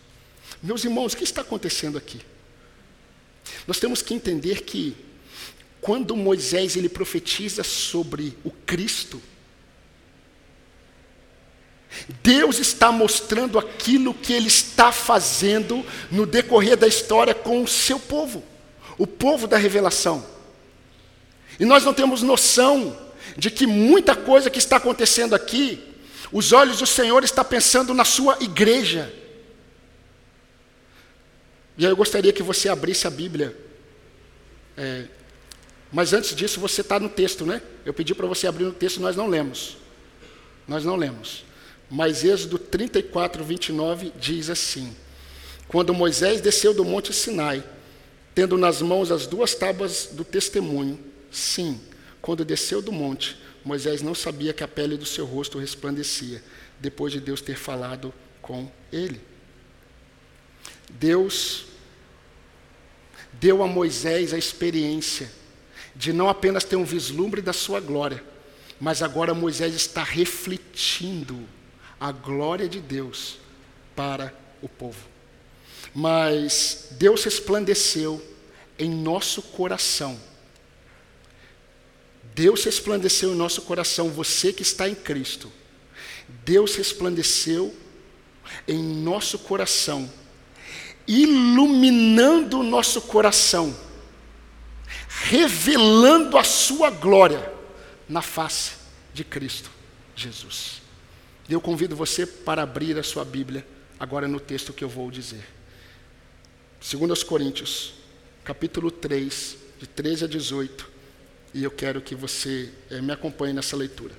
Meus 0.63 0.85
irmãos, 0.85 1.13
o 1.13 1.17
que 1.17 1.25
está 1.25 1.41
acontecendo 1.41 1.99
aqui? 1.99 2.21
Nós 3.67 3.81
temos 3.81 4.01
que 4.01 4.15
entender 4.15 4.63
que 4.63 4.97
quando 5.81 6.17
Moisés 6.17 6.77
ele 6.77 6.89
profetiza 6.89 7.65
sobre 7.65 8.39
o 8.45 8.51
Cristo, 8.51 9.21
Deus 12.23 12.59
está 12.59 12.91
mostrando 12.91 13.59
aquilo 13.59 14.15
que 14.15 14.33
Ele 14.33 14.49
está 14.49 14.93
fazendo 14.93 15.85
no 16.11 16.27
decorrer 16.27 16.77
da 16.77 16.87
história 16.87 17.35
com 17.35 17.63
o 17.63 17.69
seu 17.69 17.99
povo, 17.99 18.43
o 18.99 19.07
povo 19.07 19.47
da 19.47 19.57
revelação. 19.57 20.25
E 21.59 21.65
nós 21.65 21.85
não 21.85 21.95
temos 21.95 22.23
noção 22.23 22.99
de 23.37 23.51
que 23.51 23.67
muita 23.67 24.15
coisa 24.15 24.51
que 24.51 24.59
está 24.59 24.77
acontecendo 24.77 25.35
aqui, 25.35 25.83
os 26.33 26.53
olhos 26.53 26.79
do 26.79 26.87
Senhor 26.87 27.23
está 27.25 27.45
pensando 27.45 27.95
na 27.95 28.05
sua 28.05 28.39
igreja. 28.41 29.13
E 31.77 31.85
aí 31.85 31.91
eu 31.91 31.97
gostaria 31.97 32.33
que 32.33 32.43
você 32.43 32.69
abrisse 32.69 33.07
a 33.07 33.11
Bíblia. 33.11 33.57
É, 34.77 35.05
mas 35.93 36.13
antes 36.13 36.35
disso, 36.35 36.59
você 36.59 36.81
está 36.81 36.99
no 36.99 37.09
texto, 37.09 37.47
né? 37.47 37.63
Eu 37.85 37.95
pedi 37.95 38.15
para 38.15 38.27
você 38.27 38.47
abrir 38.47 38.65
no 38.65 38.73
texto, 38.73 39.01
nós 39.01 39.15
não 39.17 39.29
lemos. 39.29 39.77
Nós 40.67 40.85
não 40.85 40.97
lemos. 40.97 41.45
Mas 41.91 42.25
Êxodo 42.25 42.59
34, 42.59 43.45
29 43.45 44.13
diz 44.19 44.51
assim: 44.51 44.95
Quando 45.69 45.95
Moisés 45.95 46.41
desceu 46.41 46.75
do 46.75 46.85
monte 46.85 47.13
Sinai, 47.13 47.63
tendo 48.35 48.57
nas 48.57 48.83
mãos 48.83 49.13
as 49.13 49.27
duas 49.27 49.55
tábuas 49.55 50.11
do 50.13 50.25
testemunho, 50.25 50.99
sim, 51.31 51.81
quando 52.21 52.45
desceu 52.45 52.81
do 52.81 52.91
monte, 52.91 53.37
Moisés 53.65 54.03
não 54.03 54.15
sabia 54.15 54.53
que 54.53 54.65
a 54.65 54.69
pele 54.69 54.97
do 54.97 55.07
seu 55.07 55.25
rosto 55.25 55.59
resplandecia, 55.59 56.43
depois 56.81 57.13
de 57.13 57.21
Deus 57.21 57.41
ter 57.41 57.57
falado 57.57 58.13
com 58.43 58.71
ele. 58.93 59.21
Deus 60.91 61.67
deu 63.33 63.63
a 63.63 63.67
Moisés 63.67 64.35
a 64.35 64.39
experiência 64.39 65.31
de 65.95 66.13
não 66.13 66.29
apenas 66.29 66.65
ter 66.65 66.77
um 66.77 66.85
vislumbre 66.85 67.41
da 67.41 67.53
sua 67.53 67.81
glória, 67.81 68.23
mas 68.81 69.03
agora 69.03 69.33
Moisés 69.33 69.75
está 69.75 70.03
refletindo 70.03 71.39
a 72.05 72.13
glória 72.13 72.69
de 72.69 72.81
Deus 72.81 73.39
para 73.97 74.35
o 74.61 74.69
povo. 74.69 75.09
Mas 75.95 76.89
Deus 76.99 77.25
resplandeceu 77.25 78.23
em 78.79 78.91
nosso 78.91 79.41
coração. 79.41 80.21
Deus 82.35 82.63
resplandeceu 82.63 83.33
em 83.33 83.35
nosso 83.35 83.63
coração, 83.63 84.11
você 84.11 84.53
que 84.53 84.61
está 84.61 84.87
em 84.87 84.95
Cristo. 84.95 85.51
Deus 86.45 86.75
resplandeceu 86.75 87.75
em 88.69 88.83
nosso 88.83 89.39
coração, 89.39 90.13
iluminando 91.09 92.61
o 92.61 92.63
nosso 92.63 93.01
coração, 93.01 93.75
revelando 95.09 96.37
a 96.37 96.45
sua 96.45 96.91
glória 96.91 97.51
na 98.07 98.21
face 98.21 98.73
de 99.15 99.25
Cristo 99.25 99.71
Jesus. 100.15 100.84
Eu 101.49 101.61
convido 101.61 101.95
você 101.95 102.27
para 102.27 102.63
abrir 102.63 102.99
a 102.99 103.03
sua 103.03 103.25
Bíblia 103.25 103.67
agora 104.01 104.27
no 104.27 104.41
texto 104.41 104.73
que 104.73 104.83
eu 104.83 104.89
vou 104.89 105.11
dizer. 105.11 105.45
2 106.81 107.23
Coríntios, 107.23 107.95
capítulo 108.43 108.91
3, 108.91 109.57
de 109.79 109.87
13 109.87 110.25
a 110.25 110.29
18, 110.29 110.91
e 111.53 111.63
eu 111.63 111.71
quero 111.71 112.01
que 112.01 112.15
você 112.15 112.73
eh, 112.91 113.01
me 113.01 113.13
acompanhe 113.13 113.53
nessa 113.53 113.77
leitura. 113.77 114.15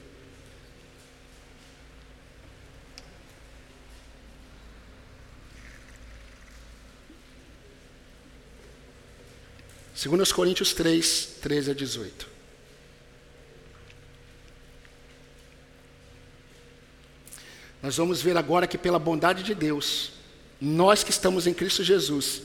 Segundo 9.95 10.23
Coríntios 10.33 10.73
3, 10.73 11.37
13 11.41 11.71
a 11.71 11.73
18. 11.73 12.34
Nós 17.85 17.97
vamos 17.97 18.19
ver 18.19 18.35
agora 18.35 18.65
que, 18.65 18.79
pela 18.79 18.97
bondade 18.97 19.43
de 19.43 19.53
Deus, 19.53 20.13
nós 20.59 21.03
que 21.03 21.11
estamos 21.11 21.45
em 21.45 21.53
Cristo 21.53 21.83
Jesus, 21.83 22.41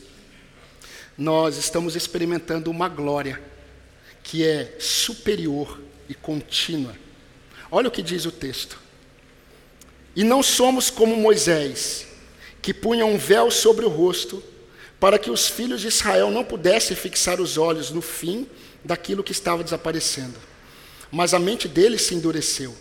nós 1.16 1.56
estamos 1.56 1.96
experimentando 1.96 2.70
uma 2.70 2.90
glória 2.90 3.40
que 4.22 4.44
é 4.44 4.76
superior 4.78 5.80
e 6.10 6.14
contínua. 6.14 6.94
Olha 7.70 7.88
o 7.88 7.90
que 7.90 8.02
diz 8.02 8.26
o 8.26 8.30
texto. 8.30 8.78
E 10.14 10.22
não 10.22 10.42
somos 10.42 10.90
como 10.90 11.16
Moisés, 11.16 12.06
que 12.60 12.74
punha 12.74 13.06
um 13.06 13.16
véu 13.16 13.50
sobre 13.50 13.86
o 13.86 13.88
rosto, 13.88 14.44
para 15.00 15.18
que 15.18 15.30
os 15.30 15.48
filhos 15.48 15.80
de 15.80 15.88
Israel 15.88 16.30
não 16.30 16.44
pudessem 16.44 16.94
fixar 16.94 17.40
os 17.40 17.56
olhos 17.56 17.90
no 17.90 18.02
fim 18.02 18.46
daquilo 18.84 19.24
que 19.24 19.32
estava 19.32 19.64
desaparecendo. 19.64 20.38
Mas 21.10 21.32
a 21.32 21.38
mente 21.38 21.66
deles 21.66 22.02
se 22.02 22.14
endureceu, 22.14 22.76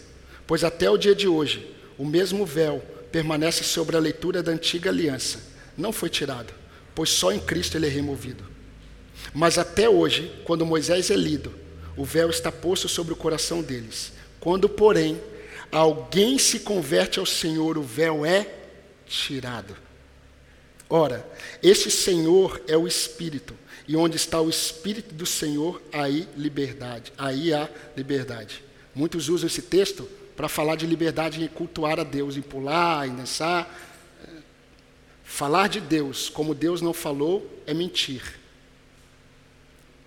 pois 0.46 0.62
até 0.62 0.90
o 0.90 0.98
dia 0.98 1.16
de 1.16 1.26
hoje 1.26 1.79
o 2.00 2.06
mesmo 2.06 2.46
véu 2.46 2.82
permanece 3.12 3.62
sobre 3.62 3.98
a 3.98 4.00
leitura 4.00 4.42
da 4.42 4.54
antiga 4.54 4.90
aliança. 4.90 5.42
Não 5.78 5.92
foi 5.92 6.10
tirado, 6.10 6.54
pois 6.96 7.10
só 7.10 7.30
em 7.34 7.40
Cristo 7.40 7.76
ele 7.76 7.88
é 7.88 7.90
removido. 7.90 8.46
Mas 9.34 9.58
até 9.58 9.90
hoje, 9.90 10.32
quando 10.46 10.66
Moisés 10.66 11.12
é 11.12 11.16
lido, 11.18 11.54
o 11.98 12.06
véu 12.06 12.30
está 12.30 12.50
posto 12.50 12.88
sobre 12.88 13.12
o 13.12 13.18
coração 13.18 13.62
deles. 13.62 14.14
Quando, 14.40 14.70
porém, 14.70 15.22
alguém 15.70 16.40
se 16.40 16.60
converte 16.62 17.20
ao 17.20 17.26
Senhor, 17.26 17.78
o 17.78 17.84
véu 17.84 18.26
é 18.26 18.48
tirado. 19.06 19.76
Ora, 20.90 21.30
este 21.62 21.92
Senhor 21.92 22.62
é 22.66 22.78
o 22.78 22.88
Espírito, 22.88 23.54
e 23.86 23.98
onde 23.98 24.16
está 24.16 24.40
o 24.40 24.50
Espírito 24.50 25.14
do 25.14 25.26
Senhor, 25.26 25.82
aí 25.92 26.30
liberdade, 26.38 27.12
aí 27.18 27.54
há 27.54 27.68
liberdade. 27.98 28.64
Muitos 28.96 29.28
usam 29.28 29.48
esse 29.48 29.64
texto 29.64 30.08
para 30.40 30.48
falar 30.48 30.78
de 30.78 30.86
liberdade 30.86 31.44
em 31.44 31.48
cultuar 31.50 32.00
a 32.00 32.04
Deus, 32.06 32.38
em 32.38 32.42
pular, 32.42 33.06
em 33.06 33.14
dançar. 33.14 33.70
Falar 35.22 35.68
de 35.68 35.82
Deus 35.82 36.30
como 36.30 36.56
Deus 36.56 36.82
não 36.82 36.94
falou 36.94 37.62
é 37.68 37.74
mentir. 37.74 38.40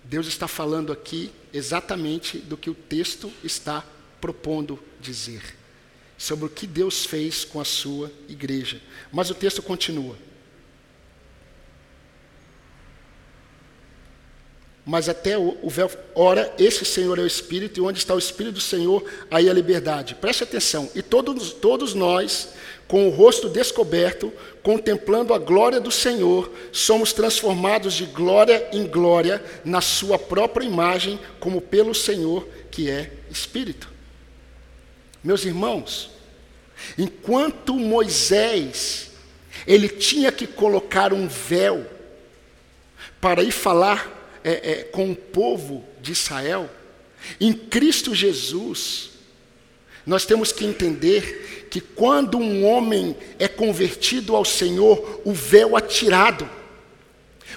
Deus 0.03 0.25
está 0.25 0.47
falando 0.47 0.91
aqui 0.91 1.31
exatamente 1.53 2.39
do 2.39 2.57
que 2.57 2.67
o 2.67 2.73
texto 2.73 3.31
está 3.43 3.85
propondo 4.19 4.79
dizer, 4.99 5.55
sobre 6.17 6.45
o 6.45 6.49
que 6.49 6.65
Deus 6.65 7.05
fez 7.05 7.45
com 7.45 7.61
a 7.61 7.65
sua 7.65 8.11
igreja. 8.27 8.81
Mas 9.11 9.29
o 9.29 9.35
texto 9.35 9.61
continua. 9.61 10.17
Mas 14.85 15.07
até 15.07 15.37
o, 15.37 15.57
véu, 15.69 15.89
ora, 16.13 16.53
esse 16.59 16.83
Senhor 16.83 17.17
é 17.17 17.21
o 17.21 17.27
Espírito, 17.27 17.79
e 17.79 17.83
onde 17.83 17.99
está 17.99 18.13
o 18.13 18.19
Espírito 18.19 18.55
do 18.55 18.61
Senhor, 18.61 19.03
aí 19.31 19.49
a 19.49 19.53
liberdade. 19.53 20.15
Preste 20.15 20.43
atenção. 20.43 20.89
E 20.93 21.01
todos, 21.01 21.53
todos 21.53 21.93
nós, 21.93 22.49
com 22.85 23.07
o 23.07 23.09
rosto 23.09 23.47
descoberto, 23.47 24.31
contemplando 24.61 25.33
a 25.33 25.37
glória 25.37 25.79
do 25.79 25.89
Senhor, 25.89 26.51
somos 26.73 27.13
transformados 27.13 27.93
de 27.93 28.05
glória 28.05 28.67
em 28.73 28.85
glória, 28.85 29.41
na 29.63 29.79
Sua 29.79 30.19
própria 30.19 30.65
imagem, 30.65 31.17
como 31.39 31.61
pelo 31.61 31.95
Senhor, 31.95 32.45
que 32.69 32.89
é 32.89 33.09
Espírito. 33.31 33.89
Meus 35.23 35.45
irmãos, 35.45 36.11
enquanto 36.97 37.75
Moisés, 37.75 39.11
ele 39.65 39.87
tinha 39.87 40.29
que 40.29 40.45
colocar 40.45 41.13
um 41.13 41.25
véu 41.25 41.85
para 43.21 43.41
ir 43.41 43.51
falar 43.51 44.22
é, 44.43 44.71
é, 44.71 44.83
com 44.83 45.11
o 45.11 45.15
povo 45.15 45.85
de 46.01 46.11
Israel, 46.11 46.69
em 47.39 47.53
Cristo 47.53 48.13
Jesus, 48.13 49.11
nós 50.05 50.25
temos 50.25 50.51
que 50.51 50.65
entender 50.65 51.67
que 51.71 51.79
quando 51.79 52.37
um 52.37 52.65
homem 52.65 53.15
é 53.39 53.47
convertido 53.47 54.35
ao 54.35 54.43
Senhor, 54.43 55.21
o 55.23 55.33
véu 55.33 55.77
é 55.77 55.81
tirado, 55.81 56.49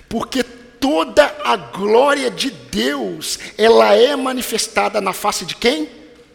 porque 0.08 0.42
toda 0.42 1.24
a 1.44 1.56
glória 1.56 2.30
de 2.30 2.50
Deus, 2.50 3.38
ela 3.58 3.94
é 3.94 4.14
manifestada 4.14 5.00
na 5.00 5.12
face 5.12 5.44
de 5.44 5.56
quem? 5.56 5.90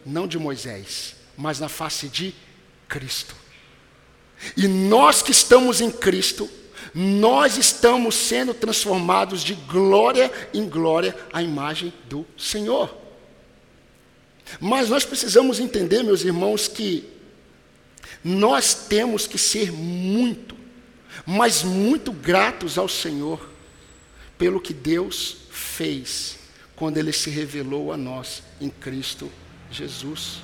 Não 0.06 0.28
de 0.28 0.38
Moisés, 0.38 1.16
mas 1.38 1.60
na 1.60 1.70
face 1.70 2.08
de 2.08 2.36
Cristo. 2.88 3.36
E 4.58 4.68
nós 4.68 5.22
que 5.22 5.32
estamos 5.32 5.80
em 5.80 5.90
Cristo, 5.90 6.50
nós 6.94 7.58
estamos 7.58 8.16
sendo 8.16 8.54
transformados 8.54 9.44
de 9.44 9.54
glória 9.54 10.32
em 10.54 10.68
glória 10.68 11.16
à 11.32 11.42
imagem 11.42 11.94
do 12.10 12.26
Senhor. 12.38 12.98
Mas 14.60 14.90
nós 14.90 15.06
precisamos 15.06 15.60
entender, 15.60 16.04
meus 16.04 16.24
irmãos, 16.24 16.68
que 16.68 17.10
nós 18.24 18.74
temos 18.74 19.26
que 19.26 19.38
ser 19.38 19.72
muito, 19.72 20.56
mas 21.26 21.64
muito 21.64 22.12
gratos 22.12 22.78
ao 22.78 22.90
Senhor 22.90 23.50
pelo 24.38 24.60
que 24.60 24.74
Deus 24.74 25.38
fez 25.50 26.40
quando 26.76 26.98
Ele 26.98 27.14
se 27.14 27.30
revelou 27.30 27.94
a 27.94 27.98
nós 27.98 28.44
em 28.60 28.70
Cristo 28.70 29.32
Jesus. 29.72 30.40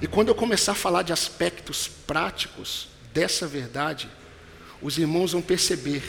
E 0.00 0.06
quando 0.06 0.28
eu 0.28 0.34
começar 0.34 0.72
a 0.72 0.74
falar 0.74 1.02
de 1.02 1.12
aspectos 1.12 1.88
práticos 1.88 2.88
dessa 3.12 3.46
verdade, 3.46 4.08
os 4.80 4.98
irmãos 4.98 5.32
vão 5.32 5.42
perceber 5.42 6.02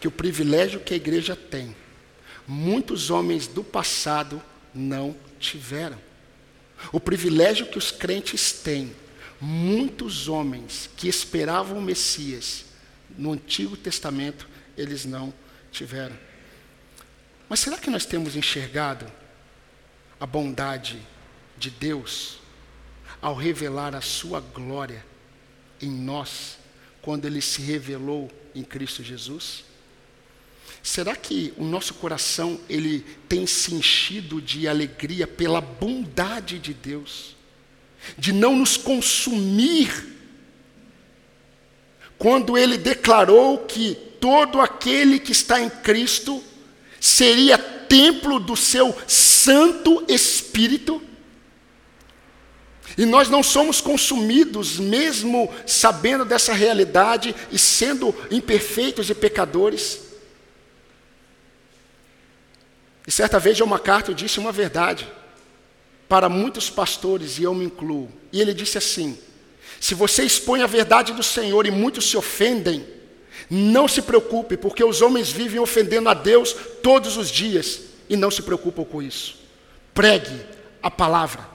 que 0.00 0.08
o 0.08 0.10
privilégio 0.10 0.80
que 0.80 0.94
a 0.94 0.96
igreja 0.96 1.34
tem, 1.34 1.74
muitos 2.46 3.10
homens 3.10 3.46
do 3.46 3.64
passado 3.64 4.42
não 4.74 5.16
tiveram. 5.38 5.98
O 6.92 7.00
privilégio 7.00 7.66
que 7.66 7.78
os 7.78 7.90
crentes 7.90 8.52
têm, 8.52 8.94
muitos 9.40 10.28
homens 10.28 10.90
que 10.96 11.08
esperavam 11.08 11.78
o 11.78 11.82
Messias 11.82 12.66
no 13.16 13.32
Antigo 13.32 13.76
Testamento, 13.76 14.48
eles 14.76 15.04
não 15.04 15.32
tiveram. 15.70 16.16
Mas 17.48 17.60
será 17.60 17.78
que 17.78 17.90
nós 17.90 18.04
temos 18.04 18.36
enxergado 18.36 19.10
a 20.18 20.26
bondade 20.26 21.00
de 21.56 21.70
Deus 21.70 22.38
ao 23.22 23.34
revelar 23.34 23.94
a 23.94 24.00
sua 24.00 24.40
glória 24.40 25.04
em 25.80 25.90
nós? 25.90 26.58
Quando 27.04 27.26
ele 27.26 27.42
se 27.42 27.60
revelou 27.60 28.30
em 28.54 28.62
Cristo 28.62 29.02
Jesus? 29.02 29.62
Será 30.82 31.14
que 31.14 31.52
o 31.58 31.64
nosso 31.64 31.92
coração 31.94 32.58
ele 32.66 33.04
tem 33.28 33.46
se 33.46 33.74
enchido 33.74 34.40
de 34.40 34.66
alegria 34.66 35.26
pela 35.26 35.60
bondade 35.60 36.58
de 36.58 36.72
Deus, 36.72 37.36
de 38.16 38.32
não 38.32 38.56
nos 38.56 38.78
consumir? 38.78 40.14
Quando 42.16 42.56
ele 42.56 42.78
declarou 42.78 43.58
que 43.58 43.94
todo 44.18 44.58
aquele 44.58 45.18
que 45.18 45.32
está 45.32 45.60
em 45.60 45.68
Cristo 45.68 46.42
seria 46.98 47.58
templo 47.58 48.40
do 48.40 48.56
seu 48.56 48.96
Santo 49.06 50.02
Espírito, 50.08 51.02
e 52.96 53.04
nós 53.04 53.28
não 53.28 53.42
somos 53.42 53.80
consumidos, 53.80 54.78
mesmo 54.78 55.52
sabendo 55.66 56.24
dessa 56.24 56.52
realidade 56.52 57.34
e 57.50 57.58
sendo 57.58 58.14
imperfeitos 58.30 59.10
e 59.10 59.14
pecadores. 59.14 60.00
E 63.06 63.10
certa 63.10 63.38
vez, 63.38 63.56
John 63.56 63.66
MacArthur 63.66 64.14
disse 64.14 64.38
uma 64.38 64.52
verdade 64.52 65.10
para 66.08 66.28
muitos 66.28 66.70
pastores, 66.70 67.38
e 67.38 67.42
eu 67.42 67.54
me 67.54 67.64
incluo. 67.64 68.10
E 68.32 68.40
ele 68.40 68.54
disse 68.54 68.78
assim: 68.78 69.18
se 69.80 69.94
você 69.94 70.22
expõe 70.22 70.62
a 70.62 70.66
verdade 70.66 71.12
do 71.12 71.22
Senhor 71.22 71.66
e 71.66 71.70
muitos 71.70 72.08
se 72.08 72.16
ofendem, 72.16 72.86
não 73.50 73.88
se 73.88 74.02
preocupe, 74.02 74.56
porque 74.56 74.84
os 74.84 75.02
homens 75.02 75.30
vivem 75.30 75.58
ofendendo 75.58 76.08
a 76.08 76.14
Deus 76.14 76.54
todos 76.82 77.16
os 77.16 77.28
dias 77.28 77.80
e 78.08 78.16
não 78.16 78.30
se 78.30 78.42
preocupam 78.42 78.84
com 78.84 79.02
isso. 79.02 79.36
Pregue 79.92 80.40
a 80.82 80.90
palavra. 80.90 81.53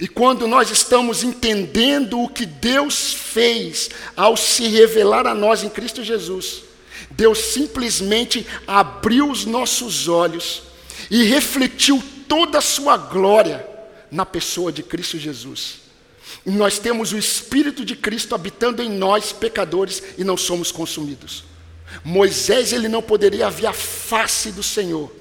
E 0.00 0.08
quando 0.08 0.46
nós 0.48 0.70
estamos 0.70 1.22
entendendo 1.22 2.20
o 2.20 2.28
que 2.28 2.44
Deus 2.44 3.12
fez 3.12 3.90
ao 4.16 4.36
se 4.36 4.66
revelar 4.66 5.26
a 5.26 5.34
nós 5.34 5.62
em 5.62 5.68
Cristo 5.68 6.02
Jesus, 6.02 6.62
Deus 7.10 7.38
simplesmente 7.38 8.46
abriu 8.66 9.30
os 9.30 9.44
nossos 9.44 10.08
olhos 10.08 10.62
e 11.10 11.22
refletiu 11.24 12.02
toda 12.28 12.58
a 12.58 12.62
sua 12.62 12.96
glória 12.96 13.66
na 14.10 14.26
pessoa 14.26 14.72
de 14.72 14.82
Cristo 14.82 15.18
Jesus. 15.18 15.84
E 16.44 16.50
nós 16.50 16.78
temos 16.78 17.12
o 17.12 17.18
Espírito 17.18 17.84
de 17.84 17.94
Cristo 17.94 18.34
habitando 18.34 18.82
em 18.82 18.90
nós, 18.90 19.32
pecadores, 19.32 20.02
e 20.18 20.24
não 20.24 20.36
somos 20.36 20.72
consumidos. 20.72 21.44
Moisés 22.02 22.72
ele 22.72 22.88
não 22.88 23.02
poderia 23.02 23.48
ver 23.50 23.66
a 23.66 23.72
face 23.72 24.50
do 24.50 24.62
Senhor, 24.62 25.12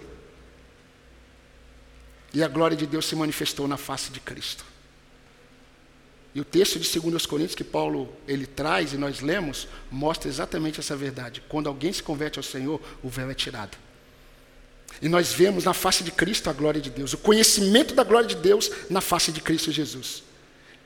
e 2.34 2.44
a 2.44 2.48
glória 2.48 2.76
de 2.76 2.88
Deus 2.88 3.06
se 3.06 3.16
manifestou 3.16 3.68
na 3.68 3.78
face 3.78 4.12
de 4.12 4.20
Cristo. 4.20 4.66
E 6.36 6.42
o 6.42 6.46
texto 6.46 6.80
de 6.80 7.00
2 7.00 7.26
Coríntios 7.28 7.56
que 7.56 7.64
Paulo 7.64 8.12
ele 8.28 8.48
traz 8.48 8.92
e 8.92 8.98
nós 8.98 9.22
lemos 9.22 9.68
mostra 9.92 10.28
exatamente 10.28 10.80
essa 10.80 10.96
verdade. 10.96 11.44
Quando 11.48 11.68
alguém 11.68 11.94
se 11.94 12.02
converte 12.02 12.40
ao 12.40 12.44
Senhor, 12.44 12.82
o 13.04 13.10
véu 13.10 13.30
é 13.30 13.36
tirado. 13.36 13.78
E 15.00 15.08
nós 15.08 15.32
vemos 15.32 15.64
na 15.64 15.74
face 15.74 16.04
de 16.04 16.12
Cristo 16.12 16.50
a 16.50 16.54
glória 16.54 16.82
de 16.82 16.90
Deus, 16.90 17.14
o 17.14 17.18
conhecimento 17.20 17.94
da 17.94 18.04
glória 18.04 18.28
de 18.28 18.36
Deus 18.36 18.72
na 18.90 19.00
face 19.00 19.32
de 19.32 19.42
Cristo 19.42 19.72
Jesus. 19.72 20.24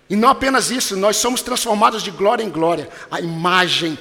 E 0.09 0.15
não 0.15 0.29
apenas 0.29 0.69
isso, 0.69 0.97
nós 0.97 1.15
somos 1.17 1.41
transformados 1.41 2.03
de 2.03 2.11
glória 2.11 2.43
em 2.43 2.49
glória, 2.49 2.89
a 3.09 3.21
imagem 3.21 3.97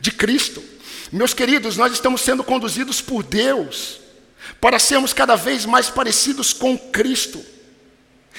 de 0.00 0.12
Cristo. 0.12 0.62
Meus 1.10 1.34
queridos, 1.34 1.76
nós 1.76 1.92
estamos 1.92 2.20
sendo 2.20 2.44
conduzidos 2.44 3.00
por 3.00 3.24
Deus 3.24 4.05
para 4.60 4.78
sermos 4.78 5.12
cada 5.12 5.36
vez 5.36 5.64
mais 5.64 5.88
parecidos 5.88 6.52
com 6.52 6.78
Cristo. 6.78 7.44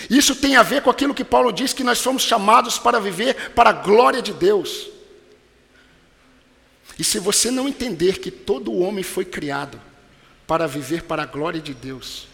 Isso 0.10 0.36
tem 0.36 0.56
a 0.56 0.64
ver 0.64 0.82
com 0.82 0.90
aquilo 0.90 1.14
que 1.14 1.24
Paulo 1.24 1.52
diz 1.52 1.74
que 1.74 1.84
nós 1.84 1.98
somos 1.98 2.22
chamados 2.22 2.78
para 2.78 3.00
viver 3.00 3.52
para 3.52 3.72
a 3.72 3.74
glória 3.74 4.22
de 4.22 4.34
Deus. 4.34 4.90
E 7.00 7.04
se 7.04 7.20
você 7.20 7.52
não 7.52 7.68
entender 7.68 8.20
que 8.20 8.32
todo 8.32 8.78
homem 8.78 9.04
foi 9.04 9.26
criado 9.26 9.80
para 10.46 10.68
viver 10.68 11.04
para 11.04 11.24
a 11.24 11.26
glória 11.26 11.60
de 11.60 11.74
Deus, 11.74 12.28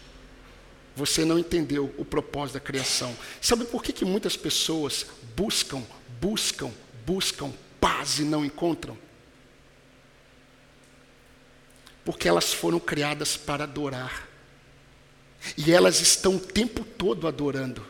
você 0.96 1.24
não 1.24 1.38
entendeu 1.38 1.92
o 1.98 2.04
propósito 2.04 2.54
da 2.54 2.60
criação. 2.60 3.16
Sabe 3.40 3.64
por 3.64 3.82
que, 3.82 3.92
que 3.92 4.04
muitas 4.04 4.36
pessoas 4.36 5.06
buscam, 5.36 5.82
buscam, 6.20 6.70
buscam 7.04 7.52
paz 7.80 8.18
e 8.18 8.22
não 8.22 8.44
encontram? 8.44 8.96
Porque 12.04 12.28
elas 12.28 12.52
foram 12.52 12.78
criadas 12.78 13.36
para 13.36 13.64
adorar. 13.64 14.28
E 15.56 15.72
elas 15.72 16.00
estão 16.00 16.36
o 16.36 16.40
tempo 16.40 16.84
todo 16.84 17.26
adorando. 17.26 17.84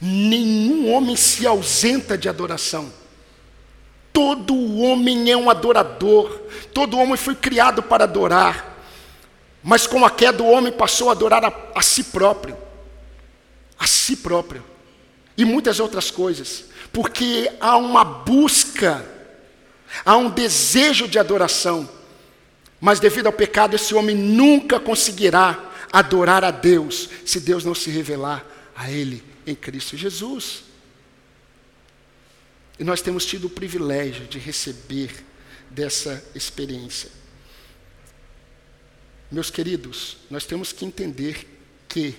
Nenhum 0.00 0.92
homem 0.92 1.16
se 1.16 1.46
ausenta 1.46 2.16
de 2.16 2.28
adoração. 2.28 2.92
Todo 4.12 4.54
homem 4.78 5.30
é 5.30 5.36
um 5.36 5.50
adorador. 5.50 6.40
Todo 6.72 6.98
homem 6.98 7.16
foi 7.16 7.34
criado 7.34 7.82
para 7.82 8.04
adorar. 8.04 8.72
Mas 9.62 9.86
com 9.86 10.04
a 10.04 10.10
queda, 10.10 10.42
o 10.42 10.50
homem 10.50 10.72
passou 10.72 11.08
a 11.08 11.12
adorar 11.12 11.44
a, 11.44 11.52
a 11.74 11.82
si 11.82 12.04
próprio. 12.04 12.56
A 13.78 13.86
si 13.86 14.16
próprio. 14.16 14.64
E 15.36 15.44
muitas 15.44 15.80
outras 15.80 16.10
coisas. 16.10 16.66
Porque 16.92 17.50
há 17.60 17.76
uma 17.76 18.04
busca, 18.04 19.04
há 20.04 20.16
um 20.16 20.28
desejo 20.30 21.08
de 21.08 21.18
adoração. 21.18 21.88
Mas 22.84 22.98
devido 22.98 23.28
ao 23.28 23.32
pecado, 23.32 23.76
esse 23.76 23.94
homem 23.94 24.16
nunca 24.16 24.80
conseguirá 24.80 25.72
adorar 25.92 26.42
a 26.42 26.50
Deus 26.50 27.08
se 27.24 27.38
Deus 27.38 27.64
não 27.64 27.76
se 27.76 27.90
revelar 27.90 28.44
a 28.74 28.90
Ele 28.90 29.22
em 29.46 29.54
Cristo 29.54 29.96
Jesus. 29.96 30.64
E 32.80 32.82
nós 32.82 33.00
temos 33.00 33.24
tido 33.24 33.46
o 33.46 33.50
privilégio 33.50 34.26
de 34.26 34.36
receber 34.36 35.24
dessa 35.70 36.28
experiência. 36.34 37.08
Meus 39.30 39.48
queridos, 39.48 40.16
nós 40.28 40.44
temos 40.44 40.72
que 40.72 40.84
entender 40.84 41.46
que 41.88 42.16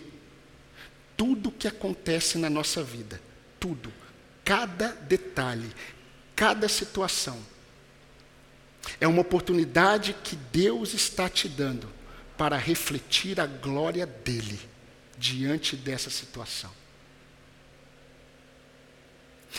tudo 1.17 1.52
que 1.52 1.67
acontece 1.67 2.38
na 2.38 2.49
nossa 2.49 2.82
vida, 2.82 3.19
tudo, 3.60 3.91
cada 4.45 4.93
detalhe, 4.93 5.69
cada 6.34 6.69
situação, 6.69 7.38
é 8.99 9.07
uma 9.07 9.21
oportunidade 9.21 10.15
que 10.23 10.35
Deus 10.35 10.93
está 10.93 11.29
te 11.29 11.47
dando 11.47 11.87
para 12.37 12.57
refletir 12.57 13.39
a 13.39 13.45
glória 13.45 14.05
dele 14.05 14.59
diante 15.17 15.75
dessa 15.75 16.09
situação. 16.09 16.71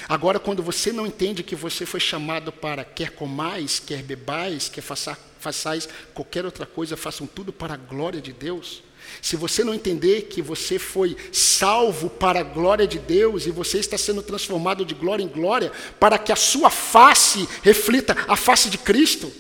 Agora, 0.09 0.41
quando 0.41 0.63
você 0.63 0.93
não 0.93 1.07
entende 1.07 1.43
que 1.43 1.55
você 1.55 1.87
foi 1.87 2.01
chamado 2.01 2.51
para 2.51 2.85
quer 2.85 3.11
comais, 3.11 3.79
quer 3.79 4.03
bebais, 4.03 4.69
quer 4.69 4.81
faça, 4.81 5.17
façais 5.39 5.89
qualquer 6.13 6.45
outra 6.45 6.67
coisa, 6.67 6.97
façam 6.97 7.27
tudo 7.27 7.53
para 7.53 7.75
a 7.75 7.77
glória 7.79 8.21
de 8.21 8.33
Deus. 8.33 8.83
Se 9.23 9.37
você 9.37 9.65
não 9.65 9.73
entender 9.73 10.23
que 10.23 10.43
você 10.43 10.79
foi 10.79 11.17
salvo 11.33 12.11
para 12.11 12.41
a 12.41 12.43
glória 12.43 12.87
de 12.87 12.99
Deus 12.99 13.47
e 13.47 13.51
você 13.51 13.79
está 13.79 13.97
sendo 13.97 14.23
transformado 14.23 14.85
de 14.85 14.95
glória 14.95 15.23
em 15.23 15.29
glória, 15.29 15.73
para 15.99 16.19
que 16.19 16.31
a 16.31 16.37
sua 16.37 16.69
face 16.69 17.49
reflita 17.63 18.17
a 18.29 18.37
face 18.37 18.69
de 18.69 18.77
Cristo. 18.77 19.33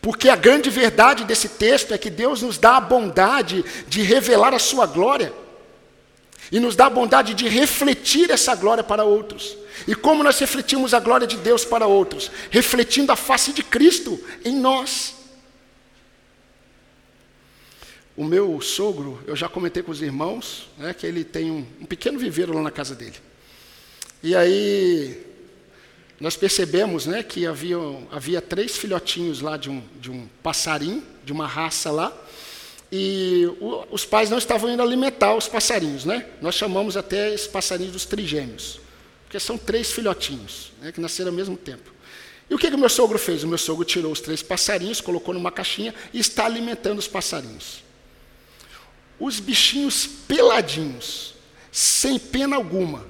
Porque 0.00 0.28
a 0.28 0.36
grande 0.36 0.70
verdade 0.70 1.24
desse 1.24 1.48
texto 1.48 1.92
é 1.92 1.98
que 1.98 2.10
Deus 2.10 2.42
nos 2.42 2.58
dá 2.58 2.76
a 2.76 2.80
bondade 2.80 3.64
de 3.88 4.02
revelar 4.02 4.54
a 4.54 4.58
sua 4.58 4.86
glória. 4.86 5.32
E 6.52 6.60
nos 6.60 6.76
dá 6.76 6.86
a 6.86 6.90
bondade 6.90 7.34
de 7.34 7.48
refletir 7.48 8.30
essa 8.30 8.54
glória 8.54 8.84
para 8.84 9.02
outros. 9.02 9.56
E 9.86 9.94
como 9.94 10.22
nós 10.22 10.38
refletimos 10.38 10.94
a 10.94 11.00
glória 11.00 11.26
de 11.26 11.36
Deus 11.38 11.64
para 11.64 11.86
outros? 11.86 12.30
Refletindo 12.50 13.10
a 13.10 13.16
face 13.16 13.52
de 13.52 13.64
Cristo 13.64 14.22
em 14.44 14.54
nós. 14.54 15.15
O 18.16 18.24
meu 18.24 18.60
sogro, 18.62 19.22
eu 19.26 19.36
já 19.36 19.48
comentei 19.48 19.82
com 19.82 19.92
os 19.92 20.00
irmãos, 20.00 20.68
né, 20.78 20.94
que 20.94 21.06
ele 21.06 21.22
tem 21.22 21.50
um, 21.50 21.66
um 21.80 21.84
pequeno 21.84 22.18
viveiro 22.18 22.54
lá 22.54 22.62
na 22.62 22.70
casa 22.70 22.94
dele. 22.94 23.16
E 24.22 24.34
aí, 24.34 25.22
nós 26.18 26.34
percebemos 26.34 27.04
né, 27.04 27.22
que 27.22 27.46
havia, 27.46 27.76
havia 28.10 28.40
três 28.40 28.74
filhotinhos 28.76 29.42
lá 29.42 29.58
de 29.58 29.68
um, 29.68 29.82
de 30.00 30.10
um 30.10 30.26
passarinho, 30.42 31.02
de 31.22 31.32
uma 31.32 31.46
raça 31.46 31.90
lá, 31.90 32.10
e 32.90 33.46
o, 33.60 33.84
os 33.90 34.06
pais 34.06 34.30
não 34.30 34.38
estavam 34.38 34.70
indo 34.70 34.82
alimentar 34.82 35.34
os 35.34 35.46
passarinhos, 35.46 36.04
né? 36.04 36.24
Nós 36.40 36.54
chamamos 36.54 36.96
até 36.96 37.34
esses 37.34 37.46
passarinhos 37.46 37.92
dos 37.92 38.06
trigêmeos, 38.06 38.80
porque 39.24 39.38
são 39.38 39.58
três 39.58 39.90
filhotinhos, 39.90 40.72
né, 40.80 40.90
que 40.90 41.00
nasceram 41.00 41.30
ao 41.30 41.36
mesmo 41.36 41.56
tempo. 41.56 41.92
E 42.48 42.54
o 42.54 42.58
que, 42.58 42.70
que 42.70 42.76
o 42.76 42.78
meu 42.78 42.88
sogro 42.88 43.18
fez? 43.18 43.42
O 43.42 43.48
meu 43.48 43.58
sogro 43.58 43.84
tirou 43.84 44.12
os 44.12 44.20
três 44.20 44.42
passarinhos, 44.42 45.00
colocou 45.00 45.34
numa 45.34 45.50
caixinha 45.50 45.92
e 46.14 46.20
está 46.20 46.46
alimentando 46.46 46.98
os 46.98 47.08
passarinhos. 47.08 47.84
Os 49.18 49.40
bichinhos 49.40 50.06
peladinhos, 50.06 51.34
sem 51.72 52.18
pena 52.18 52.56
alguma. 52.56 53.06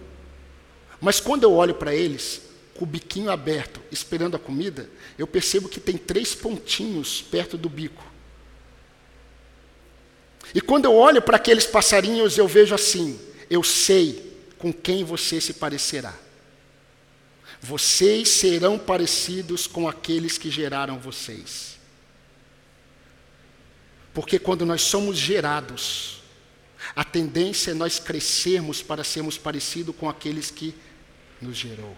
Mas 1.01 1.21
quando 1.21 1.42
eu 1.42 1.53
olho 1.53 1.75
para 1.75 1.95
eles, 1.95 2.42
com 2.75 2.85
o 2.85 2.88
biquinho 2.88 3.31
aberto, 3.31 3.81
esperando 3.90 4.37
a 4.37 4.38
comida, 4.38 4.88
eu 5.19 5.27
percebo 5.27 5.69
que 5.69 5.81
tem 5.81 5.97
três 5.97 6.35
pontinhos 6.35 7.23
perto 7.23 7.57
do 7.57 7.69
bico. 7.69 8.05
E 10.55 10.61
quando 10.61 10.85
eu 10.85 10.95
olho 10.95 11.21
para 11.21 11.37
aqueles 11.37 11.66
passarinhos, 11.66 12.38
eu 12.38 12.47
vejo 12.47 12.75
assim: 12.75 13.19
eu 13.51 13.62
sei 13.62 14.37
com 14.59 14.73
quem 14.73 15.05
você 15.05 15.40
se 15.40 15.55
parecerá. 15.55 16.14
Vocês 17.61 18.29
serão 18.29 18.79
parecidos 18.79 19.66
com 19.66 19.88
aqueles 19.88 20.38
que 20.38 20.51
geraram 20.51 20.99
vocês. 20.99 21.75
Porque 24.16 24.38
quando 24.38 24.64
nós 24.64 24.81
somos 24.81 25.18
gerados, 25.18 26.22
a 26.96 27.05
tendência 27.05 27.72
é 27.72 27.74
nós 27.74 27.98
crescermos 27.98 28.81
para 28.81 29.05
sermos 29.05 29.37
parecidos 29.37 29.94
com 29.94 30.09
aqueles 30.09 30.50
que 30.50 30.74
nos 31.38 31.55
gerou. 31.55 31.94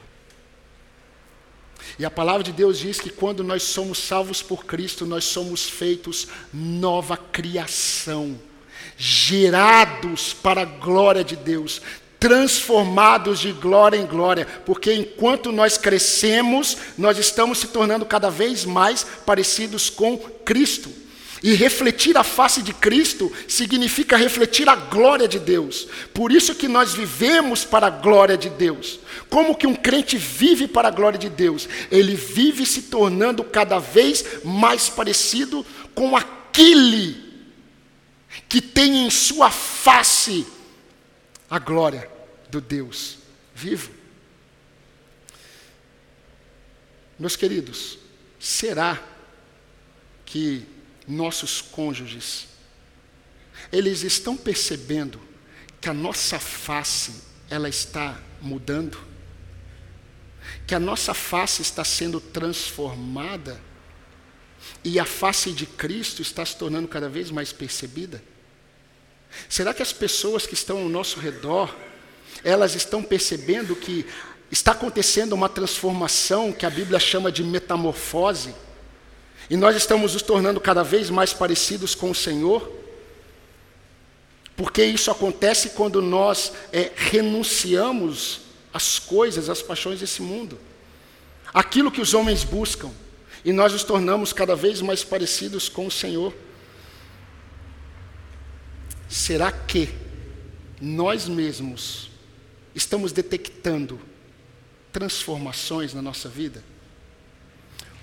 E 1.97 2.05
a 2.05 2.11
palavra 2.11 2.43
de 2.43 2.51
Deus 2.51 2.77
diz 2.77 2.99
que 2.99 3.09
quando 3.09 3.45
nós 3.45 3.63
somos 3.63 3.99
salvos 3.99 4.43
por 4.43 4.65
Cristo, 4.65 5.07
nós 5.07 5.27
somos 5.27 5.71
feitos 5.71 6.27
nova 6.53 7.17
criação, 7.17 8.37
gerados 8.97 10.35
para 10.35 10.63
a 10.63 10.65
glória 10.65 11.23
de 11.23 11.37
Deus, 11.37 11.81
transformados 12.19 13.39
de 13.39 13.53
glória 13.53 13.97
em 13.97 14.07
glória, 14.07 14.45
porque 14.67 14.93
enquanto 14.93 15.53
nós 15.53 15.79
crescemos, 15.79 16.79
nós 16.99 17.17
estamos 17.17 17.59
se 17.59 17.69
tornando 17.69 18.05
cada 18.05 18.29
vez 18.29 18.65
mais 18.65 19.07
parecidos 19.25 19.89
com 19.89 20.19
Cristo. 20.19 21.07
E 21.43 21.55
refletir 21.55 22.17
a 22.17 22.25
face 22.25 22.63
de 22.63 22.73
Cristo 22.73 23.33
significa 23.47 24.17
refletir 24.17 24.69
a 24.69 24.75
glória 24.75 25.29
de 25.29 25.39
Deus. 25.39 25.87
Por 26.13 26.33
isso 26.33 26.55
que 26.55 26.67
nós 26.67 26.95
vivemos 26.95 27.65
para 27.65 27.87
a 27.87 27.91
glória 27.91 28.37
de 28.37 28.51
Deus. 28.51 28.99
Como 29.31 29.55
que 29.55 29.67
um 29.67 29.75
crente 29.75 30.17
vive 30.17 30.67
para 30.67 30.89
a 30.89 30.91
glória 30.91 31.19
de 31.19 31.29
Deus? 31.29 31.69
Ele 31.91 32.15
vive 32.15 32.67
se 32.67 32.83
tornando 32.83 33.45
cada 33.45 33.79
vez 33.79 34.25
mais 34.45 34.89
parecido 34.89 35.65
com 35.95 36.17
aquele 36.17 37.29
que 38.49 38.61
tem 38.61 39.07
em 39.07 39.11
sua 39.11 39.51
face 39.51 40.47
a 41.51 41.59
glória 41.59 42.11
do 42.51 42.61
Deus 42.61 43.19
vivo. 43.55 43.91
Meus 47.19 47.35
queridos, 47.35 47.99
será 48.39 49.03
que 50.25 50.65
nossos 51.09 51.61
cônjuges, 51.61 52.47
eles 53.73 54.03
estão 54.03 54.37
percebendo 54.37 55.21
que 55.81 55.89
a 55.89 55.95
nossa 55.95 56.39
face 56.39 57.23
ela 57.51 57.69
está 57.69 58.21
mudando, 58.41 58.99
que 60.67 60.75
a 60.75 60.81
nossa 60.81 61.15
face 61.15 61.63
está 61.63 61.85
sendo 61.85 62.21
transformada. 62.21 63.61
E 64.85 64.99
a 64.99 65.05
face 65.05 65.53
de 65.53 65.67
Cristo 65.67 66.21
está 66.21 66.45
se 66.45 66.57
tornando 66.57 66.89
cada 66.89 67.09
vez 67.09 67.31
mais 67.31 67.53
percebida? 67.53 68.23
Será 69.49 69.73
que 69.73 69.83
as 69.83 69.93
pessoas 69.93 70.47
que 70.47 70.55
estão 70.55 70.79
ao 70.79 70.89
nosso 70.89 71.21
redor 71.21 71.75
elas 72.45 72.75
estão 72.75 73.03
percebendo 73.03 73.75
que 73.75 74.07
está 74.51 74.73
acontecendo 74.73 75.33
uma 75.33 75.49
transformação 75.49 76.53
que 76.53 76.65
a 76.65 76.71
Bíblia 76.71 76.99
chama 76.99 77.31
de 77.31 77.45
metamorfose, 77.45 78.55
e 79.51 79.57
nós 79.57 79.77
estamos 79.77 80.13
nos 80.13 80.23
tornando 80.23 80.61
cada 80.61 80.83
vez 80.83 81.09
mais 81.09 81.33
parecidos 81.33 81.95
com 81.95 82.11
o 82.11 82.15
Senhor, 82.15 82.71
porque 84.57 84.85
isso 84.85 85.11
acontece 85.11 85.71
quando 85.71 86.03
nós 86.03 86.53
é, 86.73 86.91
renunciamos 86.95 88.41
às 88.73 88.99
coisas, 88.99 89.49
às 89.49 89.63
paixões 89.63 90.01
desse 90.01 90.21
mundo, 90.21 90.59
aquilo 91.55 91.91
que 91.91 92.01
os 92.01 92.13
homens 92.13 92.45
buscam, 92.45 92.91
e 93.45 93.53
nós 93.53 93.73
nos 93.73 93.85
tornamos 93.85 94.33
cada 94.33 94.55
vez 94.55 94.83
mais 94.83 95.03
parecidos 95.03 95.69
com 95.69 95.87
o 95.87 95.91
Senhor. 95.91 96.35
Será 99.09 99.51
que 99.51 99.89
nós 100.81 101.27
mesmos 101.27 102.11
estamos 102.75 103.13
detectando 103.13 103.99
transformações 104.93 105.95
na 105.95 106.03
nossa 106.03 106.29
vida? 106.29 106.63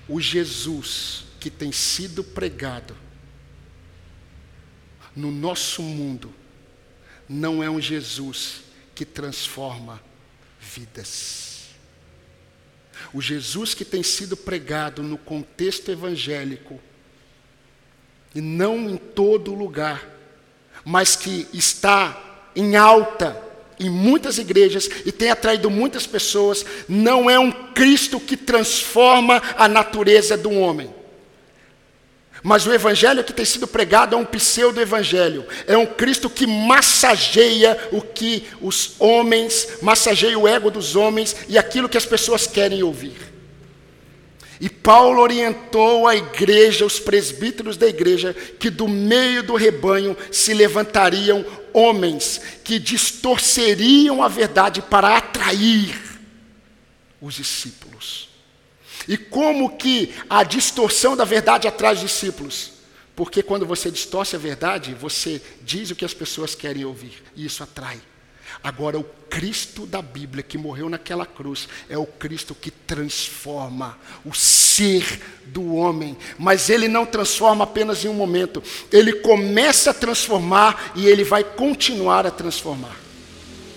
O 0.08 0.20
Jesus 0.20 1.26
que 1.46 1.50
tem 1.52 1.72
sido 1.72 2.24
pregado 2.24 2.98
no 5.16 5.30
nosso 5.30 5.84
mundo 5.84 6.34
não 7.30 7.62
é 7.62 7.70
um 7.70 7.80
Jesus 7.80 8.62
que 8.96 9.06
transforma 9.06 10.02
vidas. 10.60 11.66
O 13.14 13.22
Jesus 13.22 13.76
que 13.76 13.86
tem 13.86 14.02
sido 14.02 14.36
pregado 14.36 15.04
no 15.04 15.20
contexto 15.20 15.92
evangélico, 15.92 16.82
e 18.34 18.42
não 18.42 18.90
em 18.90 18.98
todo 18.98 19.54
lugar, 19.54 20.04
mas 20.84 21.16
que 21.16 21.48
está 21.54 22.50
em 22.56 22.76
alta 22.76 23.40
em 23.80 23.88
muitas 23.88 24.40
igrejas 24.40 24.90
e 25.06 25.12
tem 25.12 25.30
atraído 25.30 25.70
muitas 25.70 26.08
pessoas, 26.08 26.66
não 26.90 27.30
é 27.30 27.38
um 27.38 27.52
Cristo 27.52 28.20
que 28.20 28.36
transforma 28.36 29.40
a 29.56 29.68
natureza 29.68 30.36
do 30.36 30.50
homem. 30.50 31.05
Mas 32.48 32.68
o 32.68 32.72
evangelho 32.72 33.24
que 33.24 33.34
tem 33.34 33.44
sido 33.44 33.66
pregado 33.66 34.14
é 34.14 34.20
um 34.20 34.24
pseudo-evangelho. 34.24 35.48
É 35.66 35.76
um 35.76 35.88
Cristo 35.88 36.30
que 36.30 36.46
massageia 36.46 37.76
o 37.92 38.04
que 38.04 38.46
os 38.62 38.94
homens, 39.00 39.80
massageia 39.82 40.38
o 40.38 40.48
ego 40.48 40.70
dos 40.70 40.96
homens 40.96 41.36
e 41.50 41.58
aquilo 41.58 41.90
que 41.90 41.98
as 41.98 42.06
pessoas 42.06 42.46
querem 42.46 42.84
ouvir. 42.84 43.18
E 44.62 44.70
Paulo 44.70 45.24
orientou 45.24 46.08
a 46.08 46.16
igreja, 46.16 46.86
os 46.86 47.00
presbíteros 47.00 47.78
da 47.78 47.88
igreja, 47.88 48.36
que 48.60 48.70
do 48.70 48.88
meio 48.88 49.42
do 49.42 49.56
rebanho 49.56 50.16
se 50.32 50.54
levantariam 50.54 51.44
homens 51.74 52.40
que 52.64 52.78
distorceriam 52.78 54.22
a 54.22 54.28
verdade 54.28 54.84
para 54.84 55.18
atrair 55.18 56.00
os 57.20 57.34
discípulos. 57.34 58.35
E 59.08 59.18
como 59.18 59.78
que 59.78 60.14
a 60.30 60.44
distorção 60.44 61.16
da 61.16 61.26
verdade 61.26 61.68
atrai 61.68 61.94
os 61.94 62.00
discípulos? 62.00 62.72
Porque 63.16 63.42
quando 63.42 63.66
você 63.66 63.90
distorce 63.90 64.36
a 64.36 64.40
verdade, 64.40 64.94
você 64.94 65.42
diz 65.62 65.90
o 65.90 65.96
que 65.96 66.04
as 66.04 66.14
pessoas 66.14 66.54
querem 66.54 66.84
ouvir, 66.84 67.24
e 67.36 67.46
isso 67.46 67.64
atrai. 67.64 68.00
Agora, 68.64 68.98
o 68.98 69.04
Cristo 69.30 69.86
da 69.86 70.02
Bíblia 70.02 70.44
que 70.44 70.58
morreu 70.58 70.90
naquela 70.90 71.26
cruz 71.26 71.68
é 71.90 71.98
o 71.98 72.06
Cristo 72.06 72.56
que 72.56 72.72
transforma 72.72 73.98
o 74.24 74.34
ser 74.34 75.22
do 75.46 75.76
homem. 75.76 76.18
Mas 76.38 76.70
ele 76.70 76.88
não 76.88 77.06
transforma 77.06 77.64
apenas 77.64 78.04
em 78.04 78.08
um 78.08 78.14
momento, 78.14 78.64
ele 78.92 79.14
começa 79.14 79.92
a 79.92 79.94
transformar 79.94 80.94
e 80.96 81.06
ele 81.08 81.24
vai 81.24 81.44
continuar 81.44 82.26
a 82.26 82.32
transformar 82.32 82.96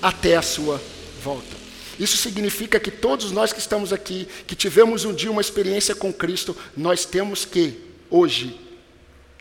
até 0.00 0.36
a 0.36 0.42
sua 0.42 0.80
volta. 1.22 1.57
Isso 1.98 2.16
significa 2.16 2.78
que 2.78 2.90
todos 2.90 3.32
nós 3.32 3.52
que 3.52 3.58
estamos 3.58 3.92
aqui, 3.92 4.28
que 4.46 4.54
tivemos 4.54 5.04
um 5.04 5.12
dia 5.12 5.30
uma 5.30 5.40
experiência 5.40 5.94
com 5.94 6.12
Cristo, 6.12 6.56
nós 6.76 7.04
temos 7.04 7.44
que, 7.44 7.80
hoje, 8.08 8.60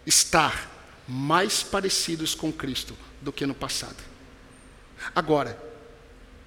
estar 0.06 0.72
mais 1.08 1.62
parecidos 1.62 2.34
com 2.34 2.52
Cristo 2.52 2.98
do 3.22 3.32
que 3.32 3.46
no 3.46 3.54
passado. 3.54 3.98
Agora, 5.16 5.62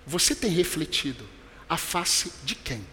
você 0.06 0.34
tem 0.34 0.50
refletido 0.50 1.24
a 1.68 1.76
face 1.76 2.32
de 2.42 2.54
quem? 2.54 2.84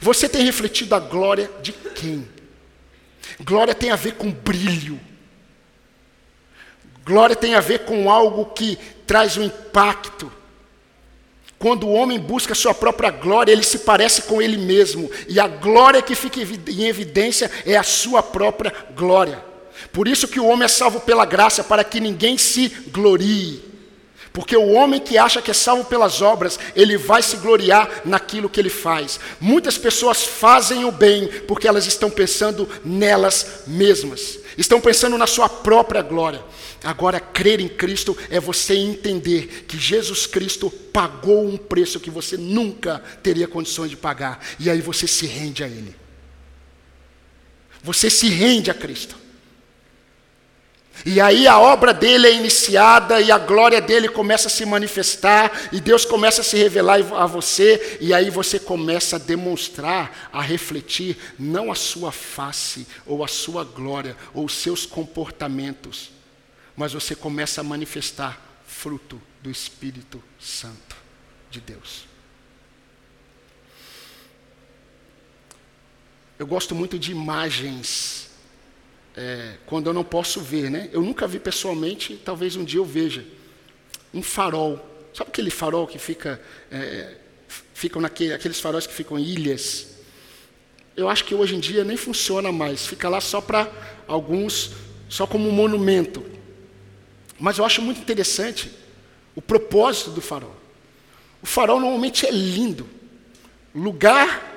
Você 0.00 0.28
tem 0.28 0.44
refletido 0.44 0.94
a 0.94 1.00
glória 1.00 1.50
de 1.62 1.72
quem? 1.72 2.28
Glória 3.40 3.74
tem 3.74 3.90
a 3.90 3.96
ver 3.96 4.14
com 4.14 4.30
brilho. 4.30 5.00
Glória 7.04 7.36
tem 7.36 7.54
a 7.54 7.60
ver 7.60 7.80
com 7.80 8.10
algo 8.10 8.46
que 8.46 8.76
traz 9.06 9.36
um 9.36 9.42
impacto. 9.42 10.32
Quando 11.64 11.86
o 11.86 11.92
homem 11.94 12.20
busca 12.20 12.54
sua 12.54 12.74
própria 12.74 13.10
glória, 13.10 13.50
ele 13.50 13.62
se 13.62 13.78
parece 13.78 14.20
com 14.24 14.42
ele 14.42 14.58
mesmo. 14.58 15.10
E 15.26 15.40
a 15.40 15.48
glória 15.48 16.02
que 16.02 16.14
fica 16.14 16.38
em 16.38 16.84
evidência 16.84 17.50
é 17.64 17.74
a 17.74 17.82
sua 17.82 18.22
própria 18.22 18.70
glória. 18.94 19.42
Por 19.90 20.06
isso 20.06 20.28
que 20.28 20.38
o 20.38 20.44
homem 20.44 20.66
é 20.66 20.68
salvo 20.68 21.00
pela 21.00 21.24
graça, 21.24 21.64
para 21.64 21.82
que 21.82 22.00
ninguém 22.00 22.36
se 22.36 22.68
glorie. 22.88 23.62
Porque 24.34 24.56
o 24.56 24.72
homem 24.72 24.98
que 24.98 25.16
acha 25.16 25.40
que 25.40 25.52
é 25.52 25.54
salvo 25.54 25.84
pelas 25.84 26.20
obras, 26.20 26.58
ele 26.74 26.98
vai 26.98 27.22
se 27.22 27.36
gloriar 27.36 28.02
naquilo 28.04 28.48
que 28.48 28.58
ele 28.58 28.68
faz. 28.68 29.20
Muitas 29.40 29.78
pessoas 29.78 30.24
fazem 30.24 30.84
o 30.84 30.90
bem 30.90 31.28
porque 31.46 31.68
elas 31.68 31.86
estão 31.86 32.10
pensando 32.10 32.68
nelas 32.84 33.62
mesmas, 33.64 34.40
estão 34.58 34.80
pensando 34.80 35.16
na 35.16 35.28
sua 35.28 35.48
própria 35.48 36.02
glória. 36.02 36.42
Agora, 36.82 37.20
crer 37.20 37.60
em 37.60 37.68
Cristo 37.68 38.18
é 38.28 38.40
você 38.40 38.74
entender 38.74 39.66
que 39.68 39.78
Jesus 39.78 40.26
Cristo 40.26 40.68
pagou 40.68 41.46
um 41.46 41.56
preço 41.56 42.00
que 42.00 42.10
você 42.10 42.36
nunca 42.36 43.00
teria 43.22 43.46
condições 43.46 43.88
de 43.88 43.96
pagar, 43.96 44.44
e 44.58 44.68
aí 44.68 44.80
você 44.80 45.06
se 45.06 45.26
rende 45.26 45.62
a 45.62 45.68
Ele. 45.68 45.94
Você 47.84 48.10
se 48.10 48.28
rende 48.28 48.68
a 48.68 48.74
Cristo. 48.74 49.23
E 51.06 51.20
aí 51.20 51.46
a 51.46 51.58
obra 51.58 51.92
dele 51.92 52.26
é 52.26 52.34
iniciada 52.34 53.20
e 53.20 53.30
a 53.30 53.38
glória 53.38 53.80
dele 53.80 54.08
começa 54.08 54.48
a 54.48 54.50
se 54.50 54.64
manifestar 54.64 55.68
e 55.72 55.80
Deus 55.80 56.04
começa 56.04 56.40
a 56.40 56.44
se 56.44 56.56
revelar 56.56 56.98
a 57.14 57.26
você 57.26 57.98
e 58.00 58.14
aí 58.14 58.30
você 58.30 58.58
começa 58.58 59.16
a 59.16 59.18
demonstrar, 59.18 60.30
a 60.32 60.40
refletir 60.40 61.16
não 61.38 61.70
a 61.70 61.74
sua 61.74 62.10
face 62.10 62.86
ou 63.04 63.22
a 63.22 63.28
sua 63.28 63.64
glória 63.64 64.16
ou 64.32 64.46
os 64.46 64.54
seus 64.54 64.86
comportamentos, 64.86 66.10
mas 66.76 66.92
você 66.92 67.14
começa 67.14 67.60
a 67.60 67.64
manifestar 67.64 68.40
fruto 68.66 69.20
do 69.42 69.50
Espírito 69.50 70.22
Santo 70.40 70.96
de 71.50 71.60
Deus. 71.60 72.06
Eu 76.38 76.46
gosto 76.46 76.74
muito 76.74 76.98
de 76.98 77.12
imagens 77.12 78.33
é, 79.16 79.54
quando 79.66 79.86
eu 79.86 79.92
não 79.92 80.02
posso 80.02 80.40
ver, 80.40 80.70
né? 80.70 80.88
Eu 80.92 81.00
nunca 81.00 81.26
vi 81.26 81.38
pessoalmente, 81.38 82.20
talvez 82.24 82.56
um 82.56 82.64
dia 82.64 82.80
eu 82.80 82.84
veja. 82.84 83.24
Um 84.12 84.22
farol. 84.22 84.84
Sabe 85.12 85.30
aquele 85.30 85.50
farol 85.50 85.86
que 85.86 85.98
fica. 85.98 86.40
É, 86.70 87.16
ficam 87.72 88.02
naquele, 88.02 88.32
aqueles 88.32 88.58
faróis 88.58 88.86
que 88.86 88.92
ficam 88.92 89.18
em 89.18 89.22
ilhas? 89.22 89.94
Eu 90.96 91.08
acho 91.08 91.24
que 91.24 91.34
hoje 91.34 91.54
em 91.54 91.60
dia 91.60 91.84
nem 91.84 91.96
funciona 91.96 92.50
mais. 92.50 92.86
Fica 92.86 93.08
lá 93.08 93.20
só 93.20 93.40
para 93.40 93.70
alguns, 94.06 94.72
só 95.08 95.26
como 95.26 95.48
um 95.48 95.52
monumento. 95.52 96.24
Mas 97.38 97.58
eu 97.58 97.64
acho 97.64 97.82
muito 97.82 98.00
interessante 98.00 98.70
o 99.34 99.42
propósito 99.42 100.10
do 100.10 100.20
farol. 100.20 100.54
O 101.42 101.46
farol 101.46 101.78
normalmente 101.78 102.26
é 102.26 102.30
lindo. 102.30 102.88
Lugar 103.74 104.52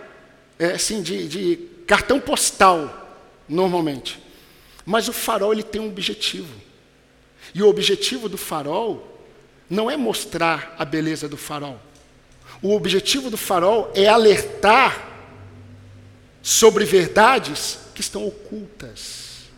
é, 0.58 0.68
assim, 0.74 1.02
de, 1.02 1.28
de 1.28 1.56
cartão 1.86 2.20
postal, 2.20 3.26
normalmente. 3.48 4.27
Mas 4.90 5.10
o 5.10 5.14
farol 5.14 5.52
ele 5.52 5.64
tem 5.64 5.82
um 5.82 5.90
objetivo. 5.90 6.56
E 7.54 7.62
o 7.62 7.68
objetivo 7.68 8.30
do 8.30 8.38
farol 8.38 9.22
não 9.70 9.92
é 9.92 9.98
mostrar 9.98 10.74
a 10.80 10.86
beleza 10.86 11.28
do 11.28 11.36
farol. 11.36 11.78
O 12.62 12.74
objetivo 12.74 13.30
do 13.30 13.36
farol 13.36 13.92
é 13.94 14.08
alertar 14.08 15.06
sobre 16.42 16.86
verdades 16.86 17.80
que 17.94 18.00
estão 18.00 18.26
ocultas. 18.26 19.50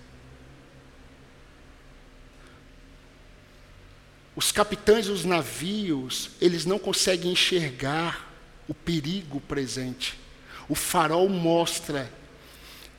Os 4.36 4.52
capitães 4.52 5.06
dos 5.06 5.26
navios, 5.26 6.32
eles 6.42 6.66
não 6.66 6.80
conseguem 6.80 7.34
enxergar 7.34 8.34
o 8.68 8.74
perigo 8.74 9.40
presente. 9.42 10.20
O 10.68 10.74
farol 10.74 11.30
mostra 11.30 12.12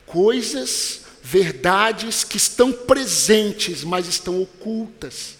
coisas 0.06 1.09
verdades 1.22 2.24
que 2.24 2.36
estão 2.36 2.72
presentes, 2.72 3.84
mas 3.84 4.06
estão 4.06 4.40
ocultas. 4.40 5.36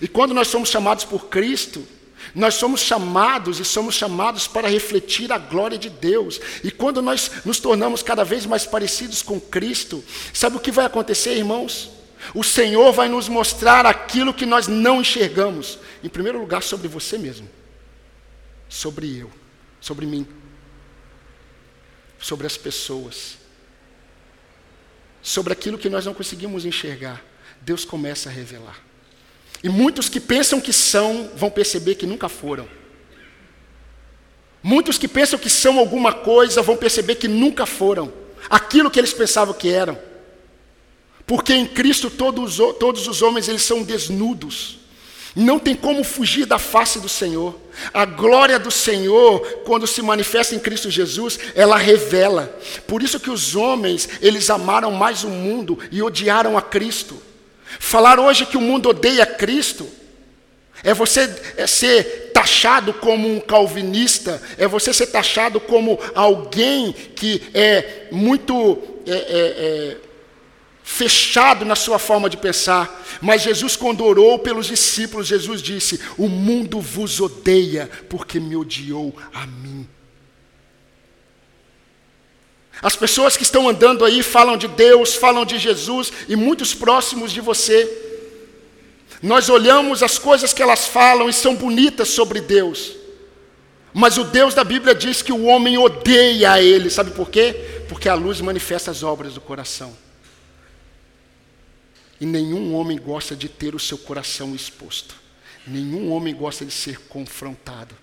E 0.00 0.08
quando 0.08 0.32
nós 0.32 0.48
somos 0.48 0.68
chamados 0.68 1.04
por 1.04 1.26
Cristo, 1.26 1.86
nós 2.34 2.54
somos 2.54 2.80
chamados 2.80 3.60
e 3.60 3.64
somos 3.64 3.94
chamados 3.94 4.46
para 4.46 4.68
refletir 4.68 5.32
a 5.32 5.38
glória 5.38 5.76
de 5.76 5.90
Deus. 5.90 6.40
E 6.62 6.70
quando 6.70 7.02
nós 7.02 7.30
nos 7.44 7.58
tornamos 7.58 8.02
cada 8.02 8.24
vez 8.24 8.46
mais 8.46 8.64
parecidos 8.64 9.22
com 9.22 9.40
Cristo, 9.40 10.02
sabe 10.32 10.56
o 10.56 10.60
que 10.60 10.70
vai 10.70 10.86
acontecer, 10.86 11.36
irmãos? 11.36 11.90
O 12.34 12.44
Senhor 12.44 12.92
vai 12.92 13.08
nos 13.08 13.28
mostrar 13.28 13.84
aquilo 13.84 14.32
que 14.32 14.46
nós 14.46 14.68
não 14.68 15.00
enxergamos. 15.00 15.78
Em 16.02 16.08
primeiro 16.08 16.38
lugar, 16.38 16.62
sobre 16.62 16.88
você 16.88 17.18
mesmo, 17.18 17.48
sobre 18.68 19.18
eu, 19.18 19.30
sobre 19.80 20.06
mim, 20.06 20.26
sobre 22.18 22.46
as 22.46 22.56
pessoas, 22.56 23.36
sobre 25.22 25.52
aquilo 25.52 25.78
que 25.78 25.88
nós 25.88 26.04
não 26.04 26.12
conseguimos 26.12 26.66
enxergar. 26.66 27.22
Deus 27.60 27.84
começa 27.84 28.28
a 28.28 28.32
revelar. 28.32 28.78
E 29.62 29.68
muitos 29.68 30.08
que 30.08 30.18
pensam 30.18 30.60
que 30.60 30.72
são, 30.72 31.30
vão 31.36 31.48
perceber 31.48 31.94
que 31.94 32.06
nunca 32.06 32.28
foram. 32.28 32.68
Muitos 34.62 34.98
que 34.98 35.08
pensam 35.08 35.38
que 35.38 35.48
são 35.48 35.78
alguma 35.78 36.12
coisa, 36.12 36.62
vão 36.62 36.76
perceber 36.76 37.16
que 37.16 37.28
nunca 37.28 37.64
foram 37.64 38.12
aquilo 38.50 38.90
que 38.90 38.98
eles 38.98 39.12
pensavam 39.12 39.54
que 39.54 39.68
eram. 39.68 39.98
Porque 41.26 41.54
em 41.54 41.66
Cristo 41.66 42.10
todos, 42.10 42.56
todos 42.78 43.06
os 43.06 43.22
homens 43.22 43.48
eles 43.48 43.62
são 43.62 43.82
desnudos. 43.82 44.78
Não 45.34 45.58
tem 45.58 45.74
como 45.74 46.04
fugir 46.04 46.44
da 46.44 46.58
face 46.58 47.00
do 47.00 47.08
Senhor. 47.08 47.58
A 47.92 48.04
glória 48.04 48.58
do 48.58 48.70
Senhor, 48.70 49.40
quando 49.64 49.86
se 49.86 50.02
manifesta 50.02 50.54
em 50.54 50.58
Cristo 50.58 50.90
Jesus, 50.90 51.38
ela 51.54 51.76
revela. 51.76 52.54
Por 52.86 53.02
isso 53.02 53.18
que 53.18 53.30
os 53.30 53.56
homens, 53.56 54.08
eles 54.20 54.50
amaram 54.50 54.90
mais 54.90 55.24
o 55.24 55.28
mundo 55.28 55.78
e 55.90 56.02
odiaram 56.02 56.58
a 56.58 56.62
Cristo. 56.62 57.16
Falar 57.78 58.20
hoje 58.20 58.44
que 58.44 58.58
o 58.58 58.60
mundo 58.60 58.90
odeia 58.90 59.24
Cristo 59.24 59.88
é 60.84 60.92
você 60.92 61.30
é 61.56 61.66
ser 61.66 62.32
taxado 62.34 62.92
como 62.94 63.32
um 63.32 63.40
calvinista, 63.40 64.42
é 64.58 64.66
você 64.66 64.92
ser 64.92 65.06
taxado 65.06 65.60
como 65.60 65.98
alguém 66.14 66.92
que 66.92 67.42
é 67.54 68.08
muito 68.10 68.78
é, 69.06 69.12
é, 69.12 69.16
é, 69.16 69.96
fechado 70.82 71.64
na 71.64 71.76
sua 71.76 71.98
forma 71.98 72.28
de 72.28 72.36
pensar. 72.36 73.02
Mas 73.20 73.42
Jesus, 73.42 73.76
quando 73.76 74.04
orou 74.04 74.38
pelos 74.38 74.66
discípulos, 74.66 75.26
Jesus 75.26 75.62
disse: 75.62 76.00
O 76.18 76.28
mundo 76.28 76.80
vos 76.80 77.20
odeia 77.20 77.88
porque 78.08 78.40
me 78.40 78.56
odiou 78.56 79.14
a 79.32 79.46
mim. 79.46 79.88
As 82.82 82.96
pessoas 82.96 83.36
que 83.36 83.44
estão 83.44 83.68
andando 83.68 84.04
aí 84.04 84.22
falam 84.22 84.56
de 84.56 84.66
Deus, 84.66 85.14
falam 85.14 85.44
de 85.44 85.56
Jesus 85.56 86.12
e 86.28 86.34
muitos 86.34 86.74
próximos 86.74 87.30
de 87.30 87.40
você. 87.40 87.88
Nós 89.22 89.48
olhamos 89.48 90.02
as 90.02 90.18
coisas 90.18 90.52
que 90.52 90.60
elas 90.60 90.88
falam 90.88 91.28
e 91.28 91.32
são 91.32 91.54
bonitas 91.54 92.08
sobre 92.08 92.40
Deus. 92.40 92.96
Mas 93.94 94.18
o 94.18 94.24
Deus 94.24 94.52
da 94.52 94.64
Bíblia 94.64 94.96
diz 94.96 95.22
que 95.22 95.32
o 95.32 95.44
homem 95.44 95.78
odeia 95.78 96.52
a 96.52 96.62
ele. 96.62 96.90
Sabe 96.90 97.12
por 97.12 97.30
quê? 97.30 97.84
Porque 97.88 98.08
a 98.08 98.14
luz 98.14 98.40
manifesta 98.40 98.90
as 98.90 99.04
obras 99.04 99.34
do 99.34 99.40
coração. 99.40 99.96
E 102.22 102.24
nenhum 102.24 102.72
homem 102.72 102.96
gosta 102.96 103.34
de 103.34 103.48
ter 103.48 103.74
o 103.74 103.80
seu 103.80 103.98
coração 103.98 104.54
exposto. 104.54 105.16
Nenhum 105.66 106.08
homem 106.12 106.32
gosta 106.32 106.64
de 106.64 106.70
ser 106.70 107.00
confrontado 107.08 107.96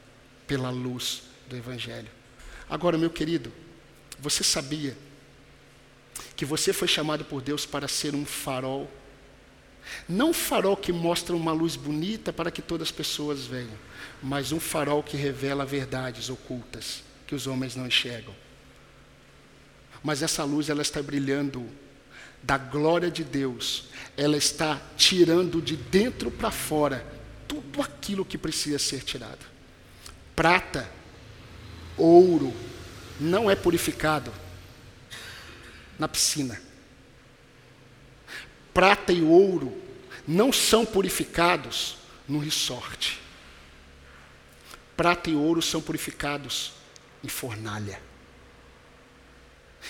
pela 0.45 0.69
luz 0.69 1.21
do 1.47 1.55
Evangelho. 1.55 2.09
Agora, 2.69 2.97
meu 2.97 3.09
querido, 3.09 3.49
você 4.19 4.43
sabia 4.43 4.97
que 6.35 6.43
você 6.43 6.73
foi 6.73 6.85
chamado 6.85 7.23
por 7.23 7.41
Deus 7.41 7.65
para 7.65 7.87
ser 7.87 8.13
um 8.13 8.25
farol 8.25 8.91
não 10.07 10.33
farol 10.33 10.75
que 10.75 10.91
mostra 10.91 11.33
uma 11.33 11.53
luz 11.53 11.77
bonita 11.77 12.33
para 12.33 12.51
que 12.51 12.61
todas 12.61 12.89
as 12.89 12.91
pessoas 12.91 13.45
venham, 13.45 13.77
mas 14.21 14.51
um 14.51 14.59
farol 14.59 15.01
que 15.01 15.15
revela 15.15 15.65
verdades 15.65 16.29
ocultas 16.29 17.03
que 17.25 17.33
os 17.33 17.47
homens 17.47 17.73
não 17.73 17.87
enxergam. 17.87 18.35
Mas 20.03 20.21
essa 20.21 20.43
luz 20.43 20.69
ela 20.69 20.81
está 20.81 21.01
brilhando 21.01 21.65
da 22.41 22.57
glória 22.57 23.11
de 23.11 23.23
Deus. 23.23 23.85
Ela 24.19 24.35
está 24.35 24.81
tirando 24.97 25.61
de 25.61 25.77
dentro 25.77 26.29
para 26.29 26.51
fora 26.51 27.05
tudo 27.47 27.81
aquilo 27.81 28.25
que 28.25 28.37
precisa 28.37 28.77
ser 28.77 29.03
tirado. 29.03 29.45
Prata, 30.35 30.89
ouro 31.97 32.53
não 33.19 33.49
é 33.49 33.55
purificado 33.55 34.33
na 35.97 36.07
piscina 36.07 36.69
prata 38.79 39.11
e 39.11 39.21
ouro 39.21 39.77
não 40.25 40.53
são 40.53 40.85
purificados 40.85 41.97
no 42.25 42.39
resort. 42.39 43.19
Prata 44.95 45.29
e 45.29 45.35
ouro 45.35 45.61
são 45.61 45.81
purificados 45.81 46.71
em 47.21 47.27
fornalha. 47.27 48.01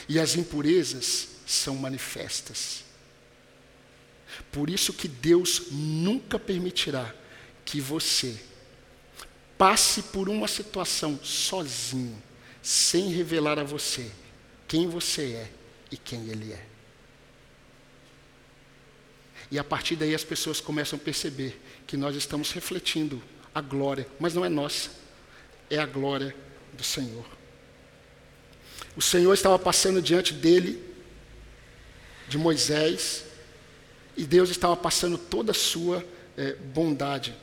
E 0.07 0.19
as 0.19 0.35
impurezas 0.35 1.27
são 1.45 1.75
manifestas. 1.75 2.83
Por 4.51 4.69
isso 4.69 4.93
que 4.93 5.07
Deus 5.07 5.71
nunca 5.71 6.39
permitirá 6.39 7.13
que 7.65 7.79
você 7.79 8.39
passe 9.57 10.03
por 10.03 10.29
uma 10.29 10.47
situação 10.47 11.19
sozinho, 11.23 12.21
sem 12.61 13.09
revelar 13.09 13.59
a 13.59 13.63
você 13.63 14.09
quem 14.67 14.87
você 14.87 15.33
é 15.33 15.51
e 15.91 15.97
quem 15.97 16.29
Ele 16.29 16.53
é. 16.53 16.65
E 19.51 19.57
a 19.57 19.63
partir 19.63 19.95
daí 19.95 20.13
as 20.13 20.23
pessoas 20.23 20.61
começam 20.61 20.97
a 20.97 21.01
perceber 21.01 21.59
que 21.87 21.97
nós 21.97 22.15
estamos 22.15 22.51
refletindo 22.51 23.21
a 23.53 23.61
glória, 23.61 24.07
mas 24.19 24.35
não 24.35 24.45
é 24.45 24.49
nossa, 24.49 24.91
é 25.69 25.79
a 25.79 25.87
glória 25.87 26.35
do 26.73 26.83
Senhor. 26.83 27.25
O 28.95 29.01
Senhor 29.01 29.33
estava 29.33 29.57
passando 29.57 30.01
diante 30.01 30.33
dele, 30.33 30.83
de 32.27 32.37
Moisés, 32.37 33.25
e 34.15 34.23
Deus 34.23 34.49
estava 34.49 34.75
passando 34.75 35.17
toda 35.17 35.51
a 35.51 35.55
sua 35.55 36.05
é, 36.37 36.53
bondade. 36.53 37.35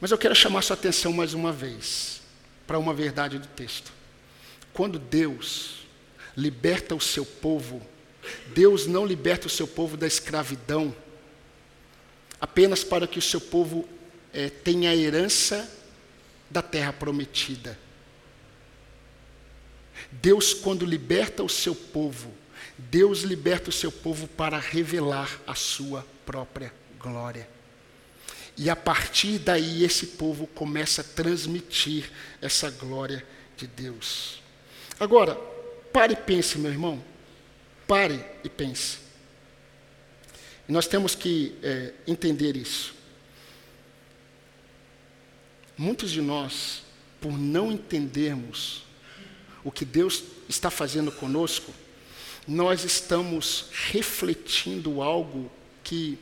Mas 0.00 0.10
eu 0.10 0.18
quero 0.18 0.34
chamar 0.34 0.62
sua 0.62 0.74
atenção 0.74 1.12
mais 1.12 1.34
uma 1.34 1.52
vez 1.52 2.20
para 2.66 2.78
uma 2.78 2.92
verdade 2.92 3.38
do 3.38 3.46
texto. 3.48 3.92
Quando 4.72 4.98
Deus 4.98 5.86
liberta 6.36 6.94
o 6.94 7.00
seu 7.00 7.24
povo 7.24 7.80
Deus 8.54 8.86
não 8.86 9.06
liberta 9.06 9.46
o 9.46 9.50
seu 9.50 9.66
povo 9.66 9.96
da 9.96 10.06
escravidão 10.06 10.94
apenas 12.40 12.84
para 12.84 13.06
que 13.06 13.18
o 13.18 13.22
seu 13.22 13.40
povo 13.40 13.88
é, 14.32 14.50
tenha 14.50 14.90
a 14.90 14.96
herança 14.96 15.70
da 16.50 16.62
terra 16.62 16.92
prometida. 16.92 17.78
Deus, 20.12 20.52
quando 20.52 20.84
liberta 20.84 21.42
o 21.42 21.48
seu 21.48 21.74
povo, 21.74 22.32
Deus 22.78 23.22
liberta 23.22 23.70
o 23.70 23.72
seu 23.72 23.90
povo 23.90 24.28
para 24.28 24.58
revelar 24.58 25.40
a 25.46 25.54
sua 25.54 26.06
própria 26.24 26.72
glória. 26.98 27.48
E 28.56 28.70
a 28.70 28.76
partir 28.76 29.38
daí 29.38 29.84
esse 29.84 30.06
povo 30.08 30.46
começa 30.46 31.02
a 31.02 31.04
transmitir 31.04 32.10
essa 32.40 32.70
glória 32.70 33.24
de 33.56 33.66
Deus. 33.66 34.42
Agora, 34.98 35.34
pare 35.92 36.14
e 36.14 36.16
pense, 36.16 36.58
meu 36.58 36.70
irmão. 36.70 37.02
Pare 37.86 38.24
e 38.42 38.48
pense. 38.48 38.98
Nós 40.68 40.86
temos 40.86 41.14
que 41.14 41.54
é, 41.62 41.92
entender 42.06 42.56
isso. 42.56 42.94
Muitos 45.76 46.10
de 46.10 46.22
nós, 46.22 46.82
por 47.20 47.38
não 47.38 47.70
entendermos 47.70 48.82
o 49.62 49.70
que 49.70 49.84
Deus 49.84 50.24
está 50.48 50.70
fazendo 50.70 51.12
conosco, 51.12 51.72
nós 52.46 52.84
estamos 52.84 53.66
refletindo 53.90 55.02
algo 55.02 55.50
que 55.82 56.18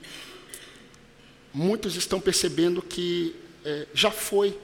muitos 1.52 1.96
estão 1.96 2.20
percebendo 2.20 2.80
que 2.80 3.34
é, 3.64 3.86
já 3.94 4.10
foi, 4.10 4.58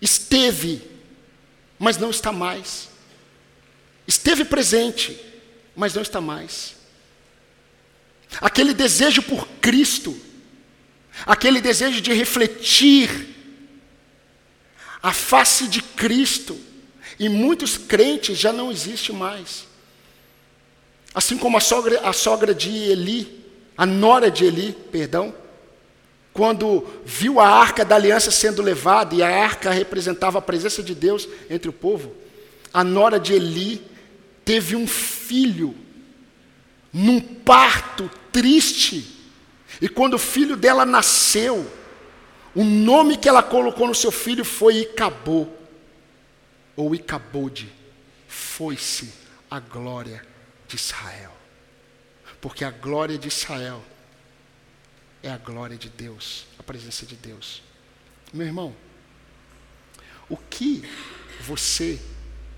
esteve, 0.00 0.82
mas 1.78 1.96
não 1.96 2.10
está 2.10 2.32
mais. 2.32 2.88
Esteve 4.06 4.44
presente, 4.44 5.18
mas 5.74 5.94
não 5.94 6.02
está 6.02 6.20
mais. 6.20 6.76
Aquele 8.40 8.72
desejo 8.72 9.22
por 9.22 9.46
Cristo, 9.60 10.18
aquele 11.26 11.60
desejo 11.60 12.00
de 12.00 12.12
refletir 12.12 13.28
a 15.02 15.12
face 15.12 15.66
de 15.68 15.82
Cristo, 15.82 16.58
em 17.18 17.28
muitos 17.28 17.76
crentes 17.76 18.38
já 18.38 18.52
não 18.52 18.70
existe 18.70 19.12
mais. 19.12 19.69
Assim 21.14 21.36
como 21.36 21.56
a 21.56 21.60
sogra, 21.60 22.00
a 22.00 22.12
sogra 22.12 22.54
de 22.54 22.70
Eli, 22.70 23.44
a 23.76 23.84
nora 23.84 24.30
de 24.30 24.44
Eli, 24.44 24.72
perdão, 24.92 25.34
quando 26.32 26.86
viu 27.04 27.40
a 27.40 27.48
arca 27.48 27.84
da 27.84 27.96
aliança 27.96 28.30
sendo 28.30 28.62
levada, 28.62 29.14
e 29.14 29.22
a 29.22 29.28
arca 29.28 29.70
representava 29.70 30.38
a 30.38 30.42
presença 30.42 30.82
de 30.82 30.94
Deus 30.94 31.28
entre 31.48 31.68
o 31.68 31.72
povo, 31.72 32.14
a 32.72 32.84
nora 32.84 33.18
de 33.18 33.32
Eli 33.32 33.82
teve 34.44 34.76
um 34.76 34.86
filho 34.86 35.74
num 36.92 37.20
parto 37.20 38.10
triste. 38.30 39.18
E 39.80 39.88
quando 39.88 40.14
o 40.14 40.18
filho 40.18 40.56
dela 40.56 40.86
nasceu, 40.86 41.68
o 42.54 42.62
nome 42.62 43.16
que 43.16 43.28
ela 43.28 43.42
colocou 43.42 43.86
no 43.86 43.94
seu 43.94 44.12
filho 44.12 44.44
foi 44.44 44.78
Icabô, 44.78 45.48
ou 46.76 46.94
Icabode. 46.94 47.68
Foi-se 48.28 49.12
a 49.50 49.58
glória 49.58 50.29
de 50.70 50.76
Israel. 50.76 51.36
Porque 52.40 52.64
a 52.64 52.70
glória 52.70 53.18
de 53.18 53.28
Israel 53.28 53.84
é 55.22 55.28
a 55.28 55.36
glória 55.36 55.76
de 55.76 55.88
Deus, 55.88 56.46
a 56.58 56.62
presença 56.62 57.04
de 57.04 57.16
Deus. 57.16 57.62
Meu 58.32 58.46
irmão, 58.46 58.74
o 60.28 60.36
que 60.36 60.82
você 61.40 62.00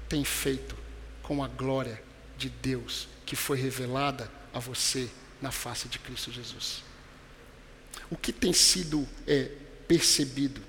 tem 0.08 0.24
feito 0.24 0.76
com 1.22 1.42
a 1.42 1.48
glória 1.48 2.00
de 2.36 2.50
Deus 2.50 3.08
que 3.24 3.34
foi 3.34 3.58
revelada 3.58 4.30
a 4.52 4.58
você 4.58 5.10
na 5.40 5.50
face 5.50 5.88
de 5.88 5.98
Cristo 5.98 6.30
Jesus? 6.30 6.84
O 8.10 8.16
que 8.16 8.32
tem 8.32 8.52
sido 8.52 9.08
é, 9.26 9.50
percebido? 9.88 10.60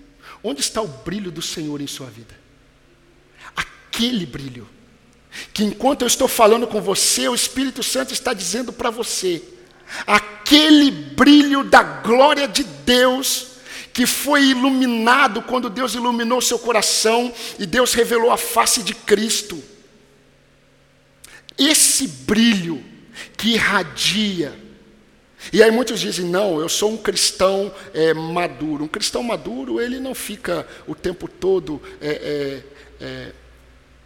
Onde 0.41 0.61
está 0.61 0.81
o 0.81 0.87
brilho 0.87 1.29
do 1.29 1.41
Senhor 1.41 1.81
em 1.81 1.87
sua 1.87 2.09
vida? 2.09 2.39
Aquele 3.53 4.25
brilho 4.25 4.67
que 5.53 5.63
enquanto 5.63 6.01
eu 6.01 6.07
estou 6.07 6.27
falando 6.27 6.67
com 6.67 6.81
você, 6.81 7.27
o 7.27 7.35
Espírito 7.35 7.81
Santo 7.81 8.13
está 8.13 8.33
dizendo 8.33 8.71
para 8.71 8.89
você, 8.89 9.41
aquele 10.05 10.91
brilho 10.91 11.63
da 11.63 11.83
glória 11.83 12.47
de 12.47 12.63
Deus 12.63 13.53
que 13.93 14.07
foi 14.07 14.45
iluminado 14.45 15.43
quando 15.43 15.69
Deus 15.69 15.93
iluminou 15.93 16.41
seu 16.41 16.57
coração 16.57 17.31
e 17.59 17.65
Deus 17.65 17.93
revelou 17.93 18.31
a 18.31 18.37
face 18.37 18.81
de 18.81 18.95
Cristo. 18.95 19.63
Esse 21.57 22.07
brilho 22.07 22.83
que 23.37 23.49
irradia. 23.49 24.57
E 25.51 25.61
aí 25.61 25.69
muitos 25.69 25.99
dizem, 25.99 26.25
não, 26.25 26.59
eu 26.59 26.67
sou 26.69 26.91
um 26.91 26.97
cristão 26.97 27.71
é, 27.93 28.13
maduro. 28.13 28.85
Um 28.85 28.87
cristão 28.87 29.21
maduro, 29.21 29.79
ele 29.79 29.99
não 29.99 30.15
fica 30.15 30.65
o 30.87 30.95
tempo 30.95 31.27
todo 31.27 31.79
é, 32.01 32.63
é, 32.99 33.31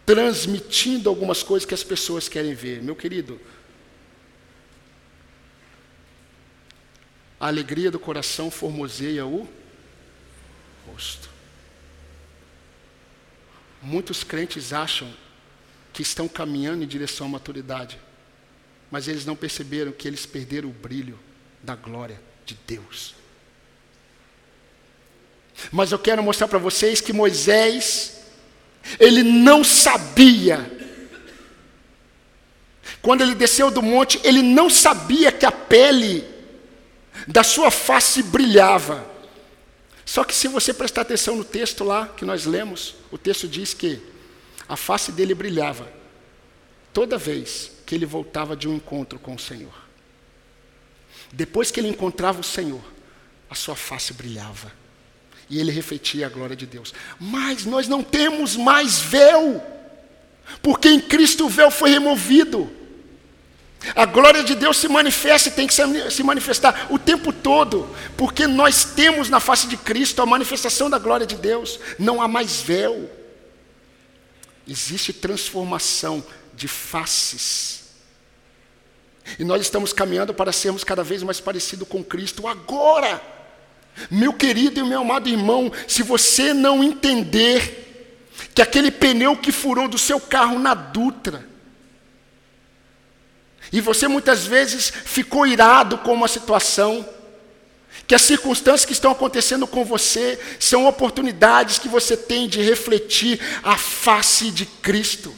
transmitindo 0.08 1.10
algumas 1.10 1.42
coisas 1.42 1.66
que 1.66 1.74
as 1.74 1.84
pessoas 1.84 2.30
querem 2.30 2.54
ver. 2.54 2.82
Meu 2.82 2.96
querido, 2.96 3.38
a 7.38 7.46
alegria 7.46 7.90
do 7.90 7.98
coração 7.98 8.50
formoseia 8.50 9.26
o 9.26 9.46
rosto. 10.86 11.28
Muitos 13.82 14.24
crentes 14.24 14.72
acham 14.72 15.12
que 15.92 16.00
estão 16.00 16.26
caminhando 16.26 16.82
em 16.82 16.86
direção 16.86 17.26
à 17.26 17.28
maturidade, 17.28 17.98
mas 18.90 19.08
eles 19.08 19.26
não 19.26 19.36
perceberam 19.36 19.92
que 19.92 20.08
eles 20.08 20.24
perderam 20.24 20.70
o 20.70 20.72
brilho 20.72 21.18
da 21.62 21.76
glória 21.76 22.18
de 22.46 22.58
Deus. 22.66 23.14
Mas 25.70 25.92
eu 25.92 25.98
quero 25.98 26.22
mostrar 26.22 26.48
para 26.48 26.58
vocês 26.58 26.98
que 26.98 27.12
Moisés 27.12 28.17
ele 28.98 29.22
não 29.22 29.62
sabia. 29.62 30.78
Quando 33.02 33.22
ele 33.22 33.34
desceu 33.34 33.70
do 33.70 33.82
monte, 33.82 34.20
ele 34.24 34.42
não 34.42 34.68
sabia 34.68 35.30
que 35.30 35.46
a 35.46 35.52
pele 35.52 36.24
da 37.26 37.42
sua 37.42 37.70
face 37.70 38.22
brilhava. 38.22 39.08
Só 40.04 40.24
que 40.24 40.34
se 40.34 40.48
você 40.48 40.72
prestar 40.72 41.02
atenção 41.02 41.36
no 41.36 41.44
texto 41.44 41.84
lá 41.84 42.08
que 42.08 42.24
nós 42.24 42.46
lemos, 42.46 42.94
o 43.10 43.18
texto 43.18 43.46
diz 43.46 43.74
que 43.74 44.00
a 44.68 44.76
face 44.76 45.12
dele 45.12 45.34
brilhava 45.34 45.90
toda 46.92 47.18
vez 47.18 47.70
que 47.86 47.94
ele 47.94 48.06
voltava 48.06 48.56
de 48.56 48.68
um 48.68 48.74
encontro 48.74 49.18
com 49.18 49.34
o 49.34 49.38
Senhor. 49.38 49.72
Depois 51.32 51.70
que 51.70 51.78
ele 51.78 51.88
encontrava 51.88 52.40
o 52.40 52.44
Senhor, 52.44 52.82
a 53.50 53.54
sua 53.54 53.76
face 53.76 54.12
brilhava 54.12 54.72
e 55.50 55.58
ele 55.58 55.70
refletia 55.70 56.26
a 56.26 56.30
glória 56.30 56.56
de 56.56 56.66
Deus. 56.66 56.92
Mas 57.18 57.64
nós 57.64 57.88
não 57.88 58.02
temos 58.02 58.56
mais 58.56 58.98
véu, 58.98 59.62
porque 60.62 60.88
em 60.88 61.00
Cristo 61.00 61.46
o 61.46 61.48
véu 61.48 61.70
foi 61.70 61.90
removido. 61.90 62.70
A 63.94 64.04
glória 64.04 64.42
de 64.42 64.54
Deus 64.54 64.76
se 64.76 64.88
manifesta 64.88 65.50
tem 65.50 65.66
que 65.66 65.74
se 65.74 66.22
manifestar 66.22 66.88
o 66.90 66.98
tempo 66.98 67.32
todo, 67.32 67.88
porque 68.16 68.46
nós 68.46 68.84
temos 68.84 69.28
na 69.28 69.40
face 69.40 69.68
de 69.68 69.76
Cristo 69.76 70.20
a 70.20 70.26
manifestação 70.26 70.90
da 70.90 70.98
glória 70.98 71.26
de 71.26 71.36
Deus, 71.36 71.78
não 71.98 72.20
há 72.20 72.26
mais 72.26 72.60
véu. 72.60 73.08
Existe 74.66 75.12
transformação 75.12 76.22
de 76.54 76.68
faces. 76.68 77.78
E 79.38 79.44
nós 79.44 79.62
estamos 79.62 79.92
caminhando 79.92 80.34
para 80.34 80.52
sermos 80.52 80.84
cada 80.84 81.04
vez 81.04 81.22
mais 81.22 81.40
parecidos 81.40 81.86
com 81.86 82.02
Cristo 82.02 82.46
agora. 82.46 83.37
Meu 84.10 84.32
querido 84.32 84.80
e 84.80 84.82
meu 84.82 85.00
amado 85.00 85.28
irmão, 85.28 85.72
se 85.86 86.02
você 86.02 86.54
não 86.54 86.82
entender 86.82 87.86
que 88.54 88.62
aquele 88.62 88.90
pneu 88.90 89.36
que 89.36 89.52
furou 89.52 89.88
do 89.88 89.98
seu 89.98 90.20
carro 90.20 90.58
na 90.58 90.74
Dutra, 90.74 91.46
e 93.72 93.80
você 93.80 94.08
muitas 94.08 94.46
vezes 94.46 94.90
ficou 94.90 95.46
irado 95.46 95.98
com 95.98 96.12
uma 96.12 96.28
situação, 96.28 97.06
que 98.06 98.14
as 98.14 98.22
circunstâncias 98.22 98.86
que 98.86 98.92
estão 98.92 99.12
acontecendo 99.12 99.66
com 99.66 99.84
você 99.84 100.38
são 100.58 100.86
oportunidades 100.86 101.78
que 101.78 101.88
você 101.88 102.16
tem 102.16 102.48
de 102.48 102.62
refletir 102.62 103.38
a 103.62 103.76
face 103.76 104.50
de 104.50 104.64
Cristo, 104.64 105.34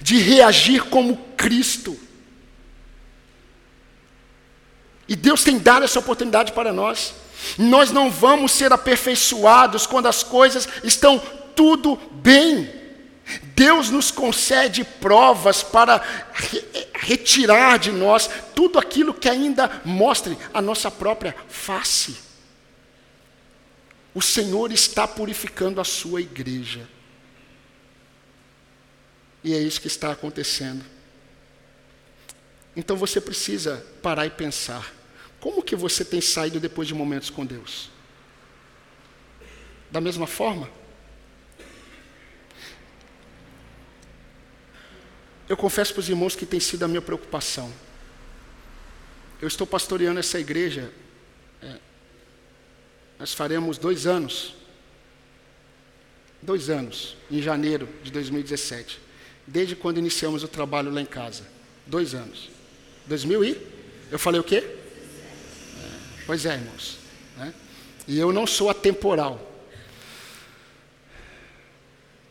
de 0.00 0.18
reagir 0.18 0.84
como 0.84 1.16
Cristo. 1.36 1.98
E 5.08 5.16
Deus 5.16 5.42
tem 5.42 5.58
dado 5.58 5.84
essa 5.84 5.98
oportunidade 5.98 6.52
para 6.52 6.72
nós. 6.72 7.14
Nós 7.58 7.90
não 7.90 8.10
vamos 8.10 8.52
ser 8.52 8.72
aperfeiçoados 8.72 9.86
quando 9.86 10.06
as 10.06 10.22
coisas 10.22 10.68
estão 10.84 11.18
tudo 11.54 11.96
bem. 12.12 12.82
Deus 13.54 13.90
nos 13.90 14.10
concede 14.10 14.84
provas 14.84 15.62
para 15.62 16.02
retirar 16.94 17.78
de 17.78 17.90
nós 17.90 18.28
tudo 18.54 18.78
aquilo 18.78 19.14
que 19.14 19.28
ainda 19.28 19.80
mostre 19.84 20.36
a 20.52 20.60
nossa 20.60 20.90
própria 20.90 21.34
face. 21.48 22.16
O 24.14 24.20
Senhor 24.20 24.70
está 24.72 25.08
purificando 25.08 25.80
a 25.80 25.84
sua 25.84 26.20
igreja. 26.20 26.88
E 29.42 29.54
é 29.54 29.58
isso 29.58 29.80
que 29.80 29.86
está 29.86 30.12
acontecendo. 30.12 30.84
Então 32.74 32.96
você 32.96 33.20
precisa 33.20 33.84
parar 34.02 34.26
e 34.26 34.30
pensar: 34.30 34.92
como 35.40 35.62
que 35.62 35.74
você 35.74 36.04
tem 36.04 36.20
saído 36.20 36.60
depois 36.60 36.86
de 36.86 36.94
momentos 36.94 37.28
com 37.28 37.44
Deus? 37.44 37.90
Da 39.90 40.00
mesma 40.00 40.26
forma? 40.26 40.70
Eu 45.48 45.56
confesso 45.56 45.92
para 45.92 46.00
os 46.00 46.08
irmãos 46.08 46.36
que 46.36 46.46
tem 46.46 46.60
sido 46.60 46.84
a 46.84 46.88
minha 46.88 47.02
preocupação. 47.02 47.70
Eu 49.40 49.48
estou 49.48 49.66
pastoreando 49.66 50.20
essa 50.20 50.38
igreja. 50.38 50.92
É, 51.60 51.78
nós 53.18 53.34
faremos 53.34 53.76
dois 53.76 54.06
anos. 54.06 54.54
Dois 56.40 56.70
anos, 56.70 57.16
em 57.28 57.42
janeiro 57.42 57.88
de 58.02 58.12
2017. 58.12 59.00
Desde 59.46 59.74
quando 59.74 59.98
iniciamos 59.98 60.44
o 60.44 60.48
trabalho 60.48 60.90
lá 60.92 61.00
em 61.00 61.06
casa. 61.06 61.44
Dois 61.84 62.14
anos. 62.14 62.51
2000 63.06 63.44
e? 63.44 63.66
Eu 64.10 64.18
falei 64.18 64.40
o 64.40 64.44
quê? 64.44 64.64
Pois 66.26 66.46
é, 66.46 66.54
irmãos. 66.54 66.98
Né? 67.36 67.52
E 68.06 68.18
eu 68.18 68.32
não 68.32 68.46
sou 68.46 68.70
atemporal. 68.70 69.50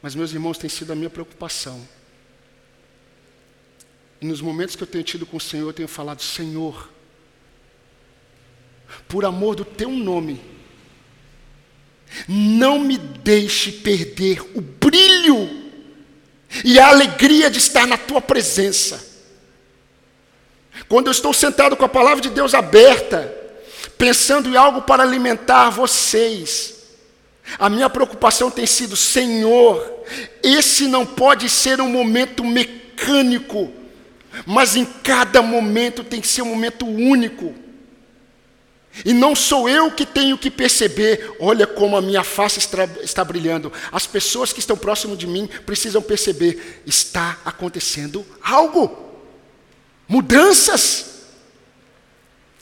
Mas, 0.02 0.16
meus 0.16 0.32
irmãos, 0.32 0.58
tem 0.58 0.70
sido 0.70 0.92
a 0.92 0.96
minha 0.96 1.10
preocupação. 1.10 1.88
E 4.20 4.26
nos 4.26 4.42
momentos 4.42 4.76
que 4.76 4.84
eu 4.84 4.88
tenho 4.88 5.04
tido 5.04 5.26
com 5.26 5.38
o 5.38 5.42
Senhor, 5.42 5.68
eu 5.68 5.74
tenho 5.74 5.88
falado: 5.88 6.22
Senhor, 6.22 6.90
por 9.08 9.26
amor 9.26 9.56
do 9.56 9.66
teu 9.66 9.90
nome, 9.90 10.42
não 12.28 12.80
me 12.80 12.98
deixe 12.98 13.72
perder 13.72 14.42
o 14.56 14.62
brilho 14.62 15.62
e 16.64 16.80
a 16.80 16.90
alegria 16.90 17.50
de 17.50 17.58
estar 17.58 17.88
na 17.88 17.98
tua 17.98 18.22
presença. 18.22 19.11
Quando 20.88 21.08
eu 21.08 21.12
estou 21.12 21.34
sentado 21.34 21.76
com 21.76 21.86
a 21.86 21.90
palavra 21.90 22.22
de 22.22 22.30
Deus 22.30 22.54
aberta, 22.54 23.34
pensando 23.98 24.50
em 24.50 24.56
algo 24.56 24.82
para 24.82 25.04
alimentar 25.04 25.70
vocês, 25.70 26.82
a 27.60 27.70
minha 27.70 27.90
preocupação 27.90 28.50
tem 28.50 28.66
sido: 28.66 28.96
Senhor, 28.96 30.04
esse 30.42 30.88
não 30.88 31.06
pode 31.06 31.50
ser 31.50 31.82
um 31.82 31.90
momento 31.90 32.44
mecânico, 32.44 33.72
mas 34.46 34.76
em 34.76 34.86
cada 34.86 35.42
momento 35.42 36.04
tem 36.04 36.22
que 36.22 36.28
ser 36.28 36.42
um 36.42 36.46
momento 36.46 36.86
único. 36.86 37.54
E 39.06 39.14
não 39.14 39.34
sou 39.34 39.70
eu 39.70 39.90
que 39.90 40.06
tenho 40.06 40.38
que 40.38 40.52
perceber, 40.52 41.34
olha 41.40 41.66
como 41.66 41.96
a 41.96 42.02
minha 42.02 42.26
face 42.26 42.60
está, 42.60 42.84
está 43.02 43.24
brilhando. 43.24 43.72
As 43.90 44.06
pessoas 44.06 44.52
que 44.52 44.60
estão 44.60 44.76
próximo 44.76 45.16
de 45.16 45.26
mim 45.26 45.50
precisam 45.66 46.02
perceber, 46.02 46.82
está 46.86 47.40
acontecendo 47.46 48.26
algo 48.44 49.11
mudanças, 50.12 51.05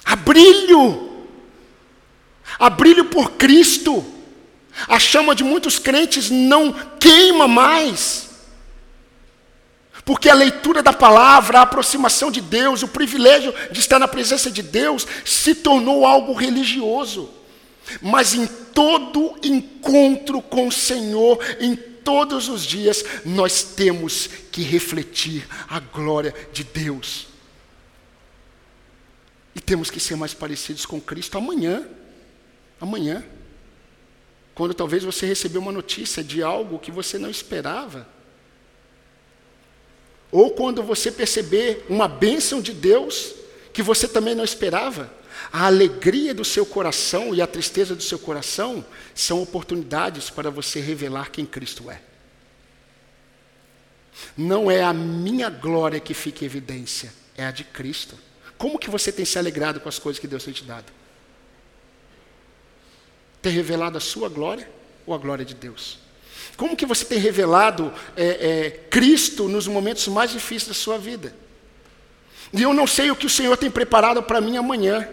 há 0.05 0.15
brilho, 0.15 1.25
há 2.59 2.69
brilho 2.69 3.05
por 3.05 3.31
Cristo. 3.31 4.05
A 4.87 4.99
chama 4.99 5.33
de 5.33 5.43
muitos 5.43 5.79
crentes 5.79 6.29
não 6.29 6.71
queima 6.99 7.47
mais, 7.47 8.29
Porque 10.05 10.29
a 10.29 10.33
leitura 10.33 10.81
da 10.81 10.93
palavra, 10.93 11.59
a 11.59 11.63
aproximação 11.63 12.31
de 12.31 12.41
Deus, 12.41 12.81
o 12.81 12.87
privilégio 12.87 13.53
de 13.71 13.79
estar 13.79 13.99
na 13.99 14.07
presença 14.07 14.49
de 14.49 14.63
Deus 14.63 15.05
se 15.23 15.53
tornou 15.53 16.03
algo 16.05 16.33
religioso. 16.33 17.29
Mas 18.01 18.33
em 18.33 18.47
todo 18.47 19.37
encontro 19.43 20.41
com 20.41 20.67
o 20.67 20.71
Senhor, 20.71 21.37
em 21.59 21.75
todos 21.75 22.49
os 22.49 22.63
dias, 22.63 23.03
nós 23.23 23.61
temos 23.61 24.27
que 24.51 24.63
refletir 24.63 25.47
a 25.67 25.79
glória 25.79 26.33
de 26.51 26.63
Deus. 26.63 27.28
E 29.59 29.61
temos 29.61 29.91
que 29.91 29.99
ser 29.99 30.15
mais 30.15 30.33
parecidos 30.33 30.85
com 30.85 31.01
Cristo 31.01 31.37
amanhã. 31.37 31.85
Amanhã. 32.79 33.25
Quando 34.55 34.73
talvez 34.73 35.03
você 35.03 35.25
recebeu 35.25 35.61
uma 35.61 35.73
notícia 35.73 36.23
de 36.23 36.41
algo 36.41 36.79
que 36.79 36.89
você 36.89 37.17
não 37.17 37.29
esperava. 37.29 38.07
Ou 40.31 40.51
quando 40.51 40.81
você 40.81 41.11
perceber 41.11 41.85
uma 41.89 42.07
bênção 42.07 42.61
de 42.61 42.71
Deus 42.71 43.35
que 43.73 43.83
você 43.83 44.07
também 44.07 44.33
não 44.33 44.45
esperava. 44.45 45.13
A 45.51 45.65
alegria 45.65 46.33
do 46.33 46.45
seu 46.45 46.65
coração 46.65 47.35
e 47.35 47.41
a 47.41 47.47
tristeza 47.47 47.93
do 47.93 48.01
seu 48.01 48.17
coração 48.17 48.85
são 49.13 49.41
oportunidades 49.41 50.29
para 50.29 50.49
você 50.49 50.79
revelar 50.79 51.31
quem 51.31 51.45
Cristo 51.45 51.91
é. 51.91 52.01
Não 54.37 54.71
é 54.71 54.81
a 54.81 54.93
minha 54.93 55.49
glória 55.49 55.99
que 55.99 56.13
fica 56.13 56.45
em 56.45 56.47
evidência, 56.47 57.13
é 57.35 57.45
a 57.45 57.51
de 57.51 57.65
Cristo. 57.65 58.28
Como 58.59 58.77
que 58.77 58.89
você 58.89 59.09
tem 59.09 59.23
se 59.23 59.39
alegrado 59.39 59.79
com 59.79 59.87
as 59.87 59.97
coisas 59.97 60.19
que 60.19 60.27
Deus 60.27 60.43
tem 60.43 60.53
te 60.53 60.65
dado? 60.65 60.91
Tem 63.41 63.53
revelado 63.53 63.97
a 63.97 64.01
sua 64.01 64.27
glória 64.27 64.69
ou 65.07 65.15
a 65.15 65.17
glória 65.17 65.45
de 65.45 65.55
Deus? 65.55 65.97
Como 66.57 66.75
que 66.75 66.85
você 66.85 67.05
tem 67.05 67.17
revelado 67.17 67.93
é, 68.17 68.25
é, 68.25 68.69
Cristo 68.89 69.47
nos 69.47 69.65
momentos 69.65 70.05
mais 70.09 70.31
difíceis 70.31 70.67
da 70.67 70.73
sua 70.73 70.97
vida? 70.97 71.33
E 72.51 72.61
eu 72.61 72.73
não 72.73 72.85
sei 72.85 73.09
o 73.09 73.15
que 73.15 73.25
o 73.25 73.29
Senhor 73.29 73.55
tem 73.55 73.71
preparado 73.71 74.21
para 74.21 74.41
mim 74.41 74.57
amanhã. 74.57 75.07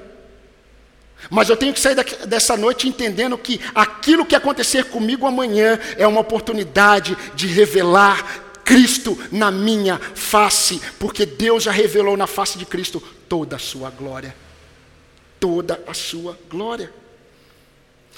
Mas 1.30 1.48
eu 1.48 1.56
tenho 1.56 1.72
que 1.72 1.78
sair 1.78 1.94
dessa 2.26 2.56
noite 2.56 2.88
entendendo 2.88 3.38
que 3.38 3.60
aquilo 3.76 4.26
que 4.26 4.34
acontecer 4.34 4.86
comigo 4.86 5.24
amanhã 5.24 5.78
é 5.96 6.06
uma 6.06 6.20
oportunidade 6.20 7.16
de 7.36 7.46
revelar 7.46 8.45
Cristo 8.66 9.16
na 9.30 9.50
minha 9.52 9.96
face, 9.96 10.80
porque 10.98 11.24
Deus 11.24 11.62
já 11.62 11.70
revelou 11.70 12.16
na 12.16 12.26
face 12.26 12.58
de 12.58 12.66
Cristo 12.66 13.00
toda 13.28 13.54
a 13.54 13.60
sua 13.60 13.90
glória. 13.90 14.34
Toda 15.38 15.80
a 15.86 15.94
sua 15.94 16.36
glória. 16.50 16.92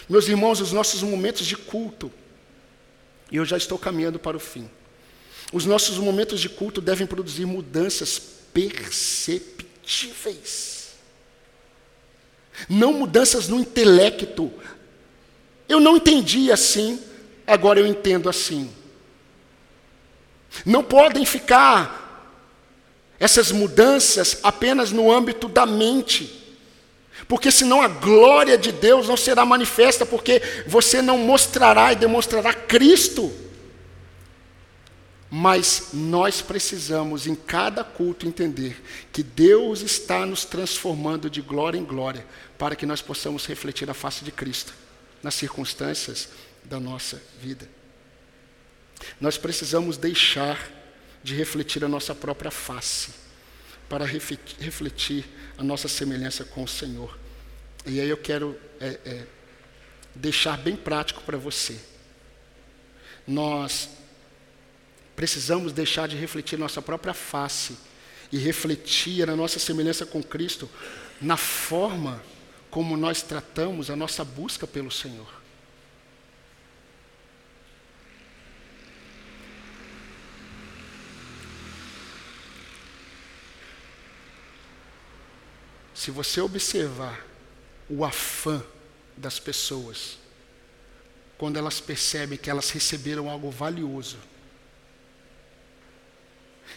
Meus 0.09 0.27
irmãos, 0.27 0.63
os 0.63 0.73
nossos 0.73 1.03
momentos 1.03 1.47
de 1.47 1.55
culto, 1.55 2.11
e 3.31 3.37
eu 3.37 3.45
já 3.45 3.59
estou 3.59 3.79
caminhando 3.79 4.19
para 4.19 4.39
o 4.39 4.41
fim. 4.41 4.71
Os 5.53 5.67
nossos 5.67 5.99
momentos 5.99 6.41
de 6.41 6.49
culto 6.49 6.81
devem 6.81 7.07
produzir 7.07 7.45
mudanças 7.45 8.19
perceptíveis. 8.51 10.93
Não 12.71 12.95
mudanças 12.95 13.49
no 13.49 13.61
intelecto. 13.61 14.51
Eu 15.69 15.79
não 15.79 15.99
entendi 15.99 16.51
assim, 16.51 16.99
agora 17.47 17.79
eu 17.79 17.87
entendo 17.87 18.31
assim. 18.31 18.78
Não 20.65 20.83
podem 20.83 21.25
ficar 21.25 22.07
essas 23.19 23.51
mudanças 23.51 24.39
apenas 24.43 24.93
no 24.93 25.13
âmbito 25.13 25.49
da 25.49 25.67
mente. 25.67 26.35
Porque 27.27 27.51
senão 27.51 27.83
a 27.83 27.89
glória 27.89 28.57
de 28.57 28.71
Deus 28.71 29.09
não 29.09 29.17
será 29.17 29.45
manifesta, 29.45 30.07
porque 30.07 30.41
você 30.67 31.03
não 31.03 31.19
mostrará 31.19 31.93
e 31.93 31.97
demonstrará 31.97 32.55
Cristo. 32.55 33.33
Mas 35.31 35.89
nós 35.93 36.41
precisamos, 36.41 37.27
em 37.27 37.35
cada 37.35 37.85
culto, 37.85 38.27
entender 38.27 38.83
que 39.13 39.23
Deus 39.23 39.83
está 39.83 40.25
nos 40.25 40.45
transformando 40.45 41.29
de 41.29 41.43
glória 41.43 41.77
em 41.77 41.85
glória, 41.85 42.25
para 42.57 42.75
que 42.75 42.87
nós 42.87 43.03
possamos 43.03 43.47
refletir 43.47 43.91
a 43.91 43.95
face 43.95 44.25
de 44.25 44.33
Cristo 44.33 44.73
nas 45.23 45.35
circunstâncias 45.35 46.29
da 46.65 46.81
nossa 46.81 47.21
vida. 47.43 47.69
Nós 49.21 49.39
precisamos 49.39 49.97
deixar 49.97 50.71
de 51.23 51.35
refletir 51.35 51.85
a 51.85 51.89
nossa 51.89 52.15
própria 52.15 52.51
face, 52.51 53.11
para 53.89 54.05
refletir 54.05 55.25
a 55.57 55.63
nossa 55.63 55.89
semelhança 55.89 56.45
com 56.45 56.63
o 56.63 56.69
Senhor. 56.69 57.19
E 57.87 58.01
aí 58.01 58.09
eu 58.09 58.17
quero 58.17 58.59
é, 58.81 58.99
é, 59.05 59.27
deixar 60.15 60.59
bem 60.59 60.77
prático 60.77 61.23
para 61.23 61.39
você. 61.39 61.79
Nós 63.27 63.89
precisamos 65.17 65.73
deixar 65.73 66.07
de 66.07 66.17
refletir 66.17 66.59
nossa 66.59 66.83
própria 66.83 67.15
face 67.15 67.77
e 68.31 68.39
refletir 68.39 69.29
a 69.29 69.35
nossa 69.35 69.59
semelhança 69.59 70.05
com 70.05 70.23
Cristo 70.23 70.69
na 71.21 71.37
forma 71.37 72.23
como 72.71 72.97
nós 72.97 73.23
tratamos 73.23 73.91
a 73.91 73.97
nossa 73.97 74.25
busca 74.25 74.67
pelo 74.67 74.91
Senhor. 74.91 75.38
Se 85.99 86.13
você 86.13 86.41
observar 86.41 87.27
o 87.91 88.05
afã 88.05 88.63
das 89.17 89.41
pessoas, 89.41 90.17
quando 91.37 91.57
elas 91.57 91.81
percebem 91.81 92.39
que 92.39 92.49
elas 92.49 92.71
receberam 92.71 93.29
algo 93.29 93.51
valioso, 93.51 94.17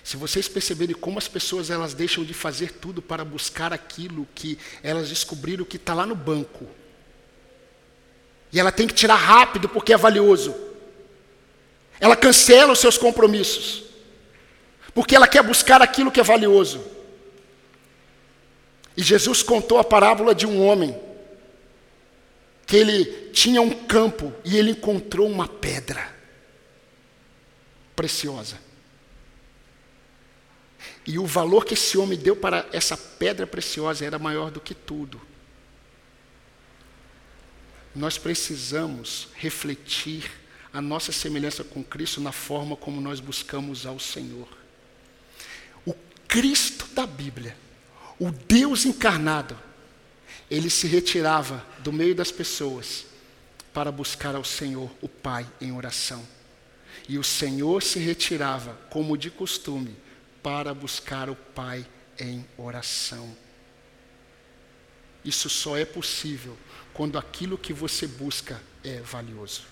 se 0.04 0.18
vocês 0.18 0.48
perceberem 0.48 0.96
como 0.96 1.20
as 1.20 1.28
pessoas 1.28 1.70
elas 1.70 1.94
deixam 1.94 2.24
de 2.24 2.34
fazer 2.34 2.72
tudo 2.72 3.00
para 3.00 3.24
buscar 3.24 3.72
aquilo 3.72 4.28
que 4.34 4.58
elas 4.82 5.10
descobriram 5.10 5.66
que 5.66 5.78
está 5.78 5.94
lá 5.94 6.08
no 6.08 6.16
banco, 6.16 6.68
e 8.52 8.60
ela 8.60 8.72
tem 8.72 8.88
que 8.88 8.96
tirar 8.96 9.18
rápido 9.18 9.70
porque 9.70 9.94
é 9.94 9.98
valioso, 9.98 10.56
ela 12.00 12.16
cancela 12.16 12.74
os 12.74 12.80
seus 12.80 12.98
compromissos, 12.98 13.84
porque 14.96 15.16
ela 15.16 15.28
quer 15.28 15.44
buscar 15.44 15.80
aquilo 15.80 16.12
que 16.12 16.20
é 16.20 16.24
valioso. 16.24 17.01
E 18.96 19.02
Jesus 19.02 19.42
contou 19.42 19.78
a 19.78 19.84
parábola 19.84 20.36
de 20.36 20.46
um 20.46 20.66
homem 20.66 20.98
que 22.66 22.76
ele 22.76 23.30
tinha 23.32 23.62
um 23.62 23.86
campo 23.86 24.34
e 24.46 24.58
ele 24.58 24.72
encontrou 24.72 25.28
uma 25.28 25.48
pedra 25.48 26.16
preciosa. 27.96 28.60
E 31.06 31.18
o 31.18 31.26
valor 31.26 31.66
que 31.66 31.74
esse 31.74 31.98
homem 31.98 32.18
deu 32.18 32.36
para 32.36 32.68
essa 32.72 32.96
pedra 32.96 33.48
preciosa 33.48 34.06
era 34.06 34.20
maior 34.20 34.52
do 34.52 34.60
que 34.60 34.74
tudo. 34.74 35.20
Nós 37.96 38.18
precisamos 38.18 39.28
refletir 39.36 40.32
a 40.72 40.82
nossa 40.82 41.12
semelhança 41.12 41.64
com 41.64 41.84
Cristo 41.84 42.22
na 42.22 42.32
forma 42.32 42.76
como 42.78 43.02
nós 43.02 43.20
buscamos 43.20 43.86
ao 43.86 44.00
Senhor. 44.00 44.48
O 45.86 45.94
Cristo 46.28 46.88
da 46.94 47.06
Bíblia 47.06 47.58
o 48.22 48.30
Deus 48.30 48.86
encarnado, 48.86 49.58
ele 50.48 50.70
se 50.70 50.86
retirava 50.86 51.66
do 51.80 51.92
meio 51.92 52.14
das 52.14 52.32
pessoas 52.32 53.04
para 53.74 53.92
buscar 53.92 54.36
ao 54.36 54.44
Senhor, 54.44 54.92
o 55.02 55.10
Pai, 55.10 55.52
em 55.60 55.72
oração. 55.72 56.24
E 57.10 57.18
o 57.18 57.24
Senhor 57.24 57.82
se 57.82 57.98
retirava, 57.98 58.76
como 58.92 59.18
de 59.18 59.32
costume, 59.32 59.98
para 60.44 60.72
buscar 60.72 61.32
o 61.32 61.36
Pai 61.36 61.84
em 62.20 62.46
oração. 62.58 63.36
Isso 65.26 65.50
só 65.50 65.76
é 65.76 65.84
possível 65.84 66.56
quando 66.94 67.18
aquilo 67.18 67.58
que 67.58 67.74
você 67.74 68.06
busca 68.06 68.62
é 68.84 69.00
valioso. 69.00 69.71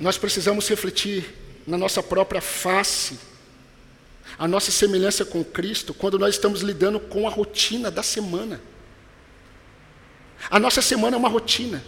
Nós 0.00 0.16
precisamos 0.16 0.66
refletir 0.66 1.34
na 1.66 1.76
nossa 1.76 2.02
própria 2.02 2.40
face, 2.40 3.18
a 4.38 4.48
nossa 4.48 4.70
semelhança 4.70 5.24
com 5.24 5.44
Cristo, 5.44 5.92
quando 5.92 6.18
nós 6.18 6.34
estamos 6.34 6.62
lidando 6.62 6.98
com 6.98 7.28
a 7.28 7.30
rotina 7.30 7.90
da 7.90 8.02
semana. 8.02 8.60
A 10.50 10.58
nossa 10.58 10.80
semana 10.80 11.16
é 11.16 11.18
uma 11.18 11.28
rotina. 11.28 11.84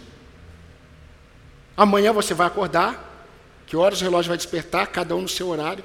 Amanhã 1.75 2.13
você 2.13 2.35
vai 2.35 2.45
acordar, 2.45 3.27
que 3.65 3.75
horas 3.75 3.99
o 3.99 4.03
relógio 4.03 4.29
vai 4.29 4.37
despertar, 4.37 4.85
cada 4.87 5.15
um 5.15 5.21
no 5.21 5.29
seu 5.29 5.47
horário. 5.47 5.83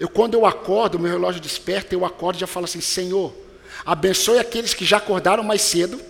Eu, 0.00 0.08
quando 0.08 0.34
eu 0.34 0.44
acordo, 0.44 0.98
meu 0.98 1.10
relógio 1.10 1.40
desperta, 1.40 1.94
eu 1.94 2.04
acordo 2.04 2.36
e 2.36 2.40
já 2.40 2.46
falo 2.48 2.64
assim: 2.64 2.80
Senhor, 2.80 3.32
abençoe 3.86 4.40
aqueles 4.40 4.74
que 4.74 4.84
já 4.84 4.96
acordaram 4.96 5.44
mais 5.44 5.62
cedo, 5.62 6.00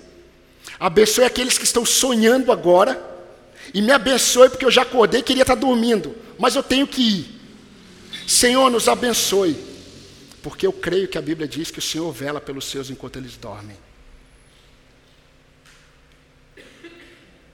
abençoe 0.81 1.25
aqueles 1.25 1.59
que 1.59 1.65
estão 1.65 1.85
sonhando 1.85 2.51
agora, 2.51 3.18
e 3.73 3.83
me 3.83 3.93
abençoe, 3.93 4.49
porque 4.49 4.65
eu 4.65 4.71
já 4.71 4.83
acordei 4.83 5.21
e 5.21 5.23
queria 5.23 5.43
estar 5.43 5.55
dormindo, 5.55 6.15
mas 6.39 6.55
eu 6.55 6.63
tenho 6.63 6.87
que 6.87 7.03
ir. 7.03 7.41
Senhor, 8.27 8.71
nos 8.71 8.89
abençoe, 8.89 9.57
porque 10.43 10.67
eu 10.67 10.73
creio 10.73 11.09
que 11.09 11.19
a 11.19 11.23
Bíblia 11.23 11.49
diz 11.49 11.71
que 11.71 11.79
o 11.79 11.83
Senhor 11.83 12.11
vela 12.13 12.41
pelos 12.41 12.67
seus 12.67 12.91
enquanto 12.91 13.17
eles 13.17 13.37
dormem. 13.37 13.77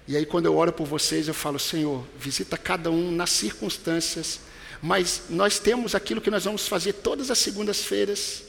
E 0.07 0.17
aí, 0.17 0.27
quando 0.27 0.47
eu 0.47 0.57
oro 0.57 0.73
por 0.73 0.87
vocês, 0.87 1.29
eu 1.29 1.35
falo: 1.35 1.59
Senhor, 1.59 2.05
visita 2.19 2.59
cada 2.59 2.91
um 2.91 3.11
nas 3.11 3.31
circunstâncias, 3.31 4.41
mas 4.83 5.23
nós 5.31 5.59
temos 5.59 5.95
aquilo 5.95 6.21
que 6.21 6.31
nós 6.31 6.45
vamos 6.45 6.69
fazer 6.69 6.93
todas 6.95 7.31
as 7.31 7.39
segundas-feiras. 7.39 8.43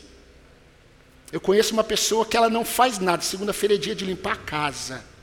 Eu 1.32 1.40
conheço 1.40 1.74
uma 1.74 1.84
pessoa 1.84 2.26
que 2.26 2.36
ela 2.36 2.50
não 2.50 2.66
faz 2.66 3.00
nada, 3.00 3.22
segunda-feira 3.22 3.76
é 3.76 3.78
dia 3.78 3.96
de 3.96 4.06
limpar 4.06 4.34
a 4.34 4.38
casa. 4.38 5.15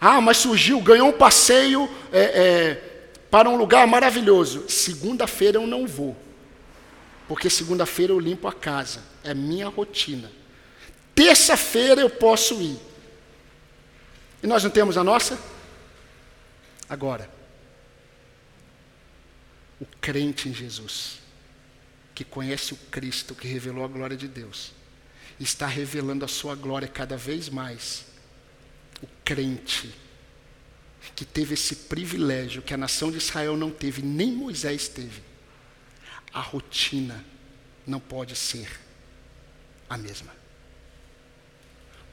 Ah, 0.00 0.20
mas 0.20 0.38
surgiu, 0.38 0.80
ganhou 0.80 1.08
um 1.08 1.12
passeio 1.12 1.88
é, 2.10 2.20
é, 2.20 2.74
para 3.30 3.50
um 3.50 3.56
lugar 3.56 3.86
maravilhoso. 3.86 4.68
Segunda-feira 4.68 5.58
eu 5.58 5.66
não 5.66 5.86
vou, 5.86 6.16
porque 7.28 7.50
segunda-feira 7.50 8.12
eu 8.12 8.18
limpo 8.18 8.48
a 8.48 8.52
casa, 8.52 9.02
é 9.22 9.34
minha 9.34 9.68
rotina. 9.68 10.32
Terça-feira 11.14 12.00
eu 12.00 12.08
posso 12.08 12.54
ir. 12.62 12.78
E 14.42 14.46
nós 14.46 14.64
não 14.64 14.70
temos 14.70 14.96
a 14.96 15.04
nossa? 15.04 15.38
Agora, 16.88 17.30
o 19.78 19.86
crente 20.00 20.48
em 20.48 20.54
Jesus, 20.54 21.18
que 22.14 22.24
conhece 22.24 22.72
o 22.72 22.76
Cristo, 22.90 23.34
que 23.34 23.46
revelou 23.46 23.84
a 23.84 23.88
glória 23.88 24.16
de 24.16 24.26
Deus, 24.26 24.72
está 25.38 25.66
revelando 25.66 26.24
a 26.24 26.28
sua 26.28 26.54
glória 26.54 26.88
cada 26.88 27.18
vez 27.18 27.50
mais 27.50 28.09
o 29.02 29.06
crente 29.24 29.92
que 31.14 31.24
teve 31.24 31.54
esse 31.54 31.74
privilégio 31.74 32.62
que 32.62 32.74
a 32.74 32.76
nação 32.76 33.10
de 33.10 33.18
Israel 33.18 33.56
não 33.56 33.70
teve, 33.70 34.02
nem 34.02 34.32
Moisés 34.32 34.88
teve. 34.88 35.22
A 36.32 36.40
rotina 36.40 37.24
não 37.86 37.98
pode 37.98 38.36
ser 38.36 38.68
a 39.88 39.96
mesma. 39.96 40.32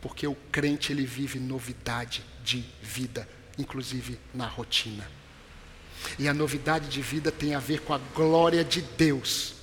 Porque 0.01 0.25
o 0.25 0.35
crente 0.51 0.91
ele 0.91 1.05
vive 1.05 1.39
novidade 1.39 2.23
de 2.43 2.63
vida, 2.81 3.27
inclusive 3.57 4.19
na 4.33 4.47
rotina. 4.47 5.09
E 6.17 6.27
a 6.27 6.33
novidade 6.33 6.87
de 6.89 7.01
vida 7.01 7.31
tem 7.31 7.55
a 7.55 7.59
ver 7.59 7.81
com 7.81 7.93
a 7.93 7.97
glória 7.97 8.63
de 8.63 8.81
Deus 8.81 9.55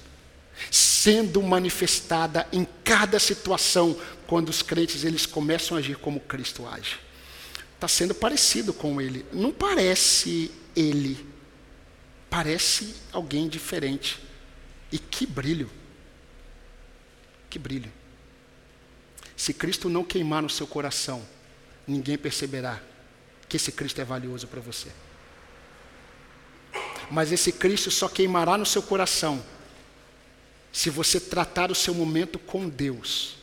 sendo 0.70 1.42
manifestada 1.42 2.46
em 2.52 2.66
cada 2.84 3.18
situação 3.18 3.98
quando 4.26 4.48
os 4.48 4.62
crentes 4.62 5.04
eles 5.04 5.26
começam 5.26 5.76
a 5.76 5.80
agir 5.80 5.96
como 5.96 6.20
Cristo 6.20 6.66
age 6.66 7.03
está 7.74 7.88
sendo 7.88 8.14
parecido 8.14 8.72
com 8.72 9.00
ele. 9.00 9.24
Não 9.32 9.52
parece 9.52 10.50
ele, 10.74 11.26
parece 12.30 12.94
alguém 13.12 13.48
diferente. 13.48 14.20
E 14.90 14.98
que 14.98 15.26
brilho! 15.26 15.70
Que 17.50 17.58
brilho! 17.58 17.92
Se 19.36 19.52
Cristo 19.52 19.88
não 19.88 20.04
queimar 20.04 20.42
no 20.42 20.50
seu 20.50 20.66
coração, 20.66 21.26
ninguém 21.86 22.16
perceberá 22.16 22.80
que 23.48 23.56
esse 23.56 23.72
Cristo 23.72 24.00
é 24.00 24.04
valioso 24.04 24.46
para 24.46 24.60
você. 24.60 24.90
Mas 27.10 27.32
esse 27.32 27.52
Cristo 27.52 27.90
só 27.90 28.08
queimará 28.08 28.56
no 28.56 28.64
seu 28.64 28.82
coração 28.82 29.44
se 30.72 30.90
você 30.90 31.20
tratar 31.20 31.70
o 31.70 31.74
seu 31.74 31.94
momento 31.94 32.38
com 32.38 32.68
Deus 32.68 33.36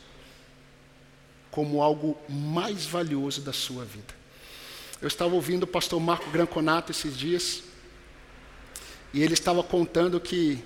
como 1.50 1.82
algo 1.82 2.18
mais 2.28 2.86
valioso 2.86 3.42
da 3.42 3.52
sua 3.52 3.84
vida. 3.84 4.21
Eu 5.02 5.08
estava 5.08 5.34
ouvindo 5.34 5.64
o 5.64 5.66
pastor 5.66 6.00
Marco 6.00 6.30
Granconato 6.30 6.92
esses 6.92 7.18
dias, 7.18 7.64
e 9.12 9.20
ele 9.20 9.34
estava 9.34 9.60
contando 9.60 10.20
que 10.20 10.62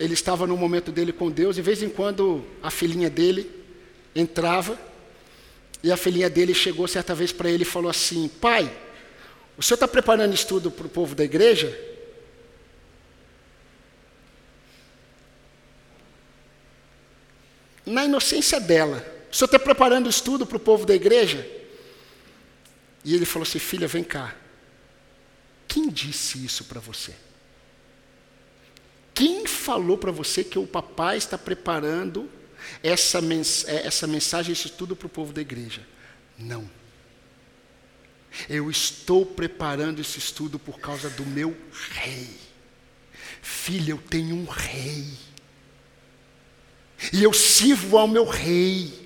ele 0.00 0.14
estava 0.14 0.48
no 0.48 0.56
momento 0.56 0.90
dele 0.90 1.12
com 1.12 1.30
Deus, 1.30 1.54
de 1.54 1.62
vez 1.62 1.80
em 1.80 1.88
quando 1.88 2.44
a 2.60 2.72
filhinha 2.72 3.08
dele 3.08 3.48
entrava, 4.16 4.76
e 5.80 5.92
a 5.92 5.96
filhinha 5.96 6.28
dele 6.28 6.52
chegou 6.52 6.88
certa 6.88 7.14
vez 7.14 7.30
para 7.30 7.48
ele 7.48 7.62
e 7.62 7.64
falou 7.64 7.88
assim: 7.88 8.28
Pai, 8.40 8.64
o 9.56 9.62
senhor 9.62 9.76
está 9.76 9.86
preparando 9.86 10.34
estudo 10.34 10.68
para 10.68 10.86
o 10.86 10.90
povo 10.90 11.14
da 11.14 11.22
igreja? 11.22 11.72
Na 17.86 18.04
inocência 18.04 18.58
dela, 18.58 19.06
o 19.30 19.36
senhor 19.36 19.46
está 19.46 19.58
preparando 19.60 20.10
estudo 20.10 20.44
para 20.44 20.56
o 20.56 20.60
povo 20.60 20.84
da 20.84 20.96
igreja? 20.96 21.61
E 23.04 23.14
ele 23.14 23.24
falou 23.24 23.46
assim: 23.46 23.58
Filha, 23.58 23.88
vem 23.88 24.04
cá. 24.04 24.34
Quem 25.66 25.88
disse 25.88 26.44
isso 26.44 26.64
para 26.64 26.80
você? 26.80 27.14
Quem 29.14 29.46
falou 29.46 29.98
para 29.98 30.10
você 30.10 30.42
que 30.42 30.58
o 30.58 30.66
papai 30.66 31.16
está 31.16 31.36
preparando 31.36 32.30
essa, 32.82 33.20
mens 33.20 33.64
é, 33.66 33.86
essa 33.86 34.06
mensagem, 34.06 34.52
isso 34.52 34.70
tudo 34.70 34.96
para 34.96 35.06
o 35.06 35.10
povo 35.10 35.32
da 35.32 35.40
igreja? 35.40 35.86
Não. 36.38 36.68
Eu 38.48 38.70
estou 38.70 39.26
preparando 39.26 40.00
esse 40.00 40.18
estudo 40.18 40.58
por 40.58 40.78
causa 40.78 41.10
do 41.10 41.24
meu 41.26 41.56
rei. 41.90 42.30
Filha, 43.42 43.90
eu 43.90 43.98
tenho 43.98 44.34
um 44.36 44.44
rei. 44.44 45.06
E 47.12 47.22
eu 47.22 47.32
sirvo 47.32 47.98
ao 47.98 48.08
meu 48.08 48.24
rei. 48.24 49.01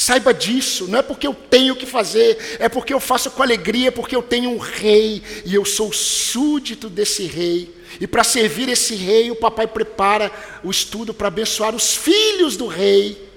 Saiba 0.00 0.32
disso, 0.32 0.86
não 0.86 1.00
é 1.00 1.02
porque 1.02 1.26
eu 1.26 1.34
tenho 1.34 1.74
que 1.74 1.84
fazer, 1.84 2.56
é 2.60 2.68
porque 2.68 2.94
eu 2.94 3.00
faço 3.00 3.32
com 3.32 3.42
alegria, 3.42 3.90
porque 3.90 4.14
eu 4.14 4.22
tenho 4.22 4.48
um 4.48 4.56
rei 4.56 5.20
e 5.44 5.52
eu 5.52 5.64
sou 5.64 5.92
súdito 5.92 6.88
desse 6.88 7.24
rei. 7.24 7.74
E 8.00 8.06
para 8.06 8.22
servir 8.22 8.68
esse 8.68 8.94
rei, 8.94 9.28
o 9.28 9.34
papai 9.34 9.66
prepara 9.66 10.30
o 10.62 10.70
estudo 10.70 11.12
para 11.12 11.26
abençoar 11.26 11.74
os 11.74 11.96
filhos 11.96 12.56
do 12.56 12.68
rei. 12.68 13.28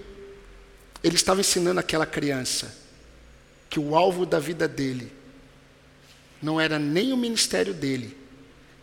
Ele 1.04 1.16
estava 1.16 1.40
ensinando 1.40 1.80
aquela 1.80 2.06
criança 2.06 2.78
que 3.68 3.80
o 3.80 3.96
alvo 3.96 4.24
da 4.24 4.38
vida 4.38 4.68
dele 4.68 5.12
não 6.40 6.62
era 6.62 6.78
nem 6.78 7.12
o 7.12 7.18
ministério 7.18 7.74
dele, 7.74 8.16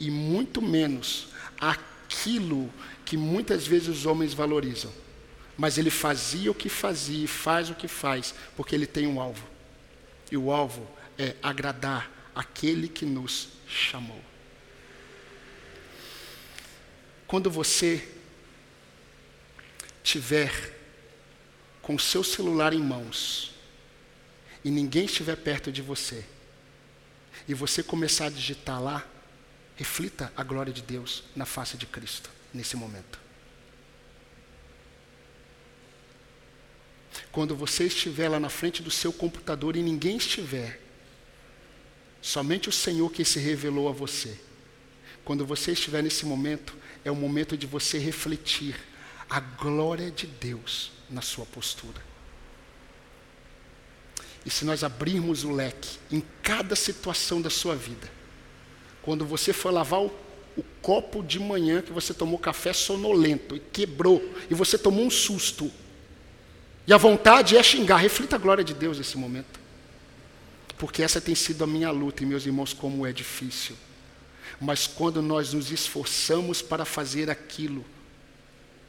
e 0.00 0.10
muito 0.10 0.60
menos 0.60 1.28
aquilo 1.60 2.68
que 3.04 3.16
muitas 3.16 3.68
vezes 3.68 3.86
os 3.86 4.04
homens 4.04 4.34
valorizam 4.34 4.90
mas 5.58 5.76
ele 5.76 5.90
fazia 5.90 6.52
o 6.52 6.54
que 6.54 6.68
fazia 6.68 7.24
e 7.24 7.26
faz 7.26 7.68
o 7.68 7.74
que 7.74 7.88
faz, 7.88 8.32
porque 8.56 8.76
ele 8.76 8.86
tem 8.86 9.08
um 9.08 9.20
alvo. 9.20 9.44
E 10.30 10.36
o 10.36 10.52
alvo 10.52 10.88
é 11.18 11.34
agradar 11.42 12.30
aquele 12.32 12.86
que 12.86 13.04
nos 13.04 13.48
chamou. 13.66 14.22
Quando 17.26 17.50
você 17.50 18.08
tiver 20.04 20.78
com 21.82 21.96
o 21.96 22.00
seu 22.00 22.22
celular 22.22 22.72
em 22.72 22.80
mãos 22.80 23.52
e 24.64 24.70
ninguém 24.70 25.06
estiver 25.06 25.36
perto 25.36 25.72
de 25.72 25.82
você, 25.82 26.24
e 27.48 27.54
você 27.54 27.82
começar 27.82 28.26
a 28.26 28.30
digitar 28.30 28.80
lá, 28.80 29.04
reflita 29.74 30.32
a 30.36 30.44
glória 30.44 30.72
de 30.72 30.82
Deus 30.82 31.24
na 31.34 31.44
face 31.44 31.76
de 31.76 31.86
Cristo 31.86 32.30
nesse 32.54 32.76
momento. 32.76 33.27
Quando 37.30 37.54
você 37.54 37.84
estiver 37.84 38.28
lá 38.28 38.40
na 38.40 38.48
frente 38.48 38.82
do 38.82 38.90
seu 38.90 39.12
computador 39.12 39.76
e 39.76 39.82
ninguém 39.82 40.16
estiver, 40.16 40.80
somente 42.20 42.68
o 42.68 42.72
Senhor 42.72 43.10
que 43.10 43.24
se 43.24 43.38
revelou 43.38 43.88
a 43.88 43.92
você. 43.92 44.38
Quando 45.24 45.44
você 45.44 45.72
estiver 45.72 46.02
nesse 46.02 46.24
momento, 46.24 46.74
é 47.04 47.10
o 47.10 47.16
momento 47.16 47.56
de 47.56 47.66
você 47.66 47.98
refletir 47.98 48.74
a 49.28 49.40
glória 49.40 50.10
de 50.10 50.26
Deus 50.26 50.90
na 51.10 51.20
sua 51.20 51.44
postura. 51.44 52.02
E 54.44 54.50
se 54.50 54.64
nós 54.64 54.82
abrirmos 54.82 55.44
o 55.44 55.50
leque 55.50 55.98
em 56.10 56.22
cada 56.42 56.74
situação 56.74 57.42
da 57.42 57.50
sua 57.50 57.76
vida, 57.76 58.10
quando 59.02 59.26
você 59.26 59.52
for 59.52 59.70
lavar 59.70 60.00
o, 60.00 60.10
o, 60.56 60.62
copo 60.80 61.22
de 61.22 61.38
manhã 61.38 61.82
que 61.82 61.92
você 61.92 62.14
tomou 62.14 62.38
café 62.38 62.72
sonolento 62.72 63.56
e 63.56 63.60
quebrou, 63.60 64.22
e 64.50 64.54
você 64.54 64.78
tomou 64.78 65.04
um 65.04 65.10
susto, 65.10 65.70
e 66.88 66.92
a 66.94 66.96
vontade 66.96 67.54
é 67.54 67.62
xingar. 67.62 67.98
Reflita 67.98 68.36
a 68.36 68.38
glória 68.38 68.64
de 68.64 68.72
Deus 68.72 68.96
nesse 68.96 69.18
momento. 69.18 69.60
Porque 70.78 71.02
essa 71.02 71.20
tem 71.20 71.34
sido 71.34 71.62
a 71.62 71.66
minha 71.66 71.90
luta, 71.90 72.22
e 72.22 72.26
meus 72.26 72.46
irmãos, 72.46 72.72
como 72.72 73.06
é 73.06 73.12
difícil. 73.12 73.76
Mas 74.58 74.86
quando 74.86 75.20
nós 75.20 75.52
nos 75.52 75.70
esforçamos 75.70 76.62
para 76.62 76.86
fazer 76.86 77.28
aquilo 77.28 77.84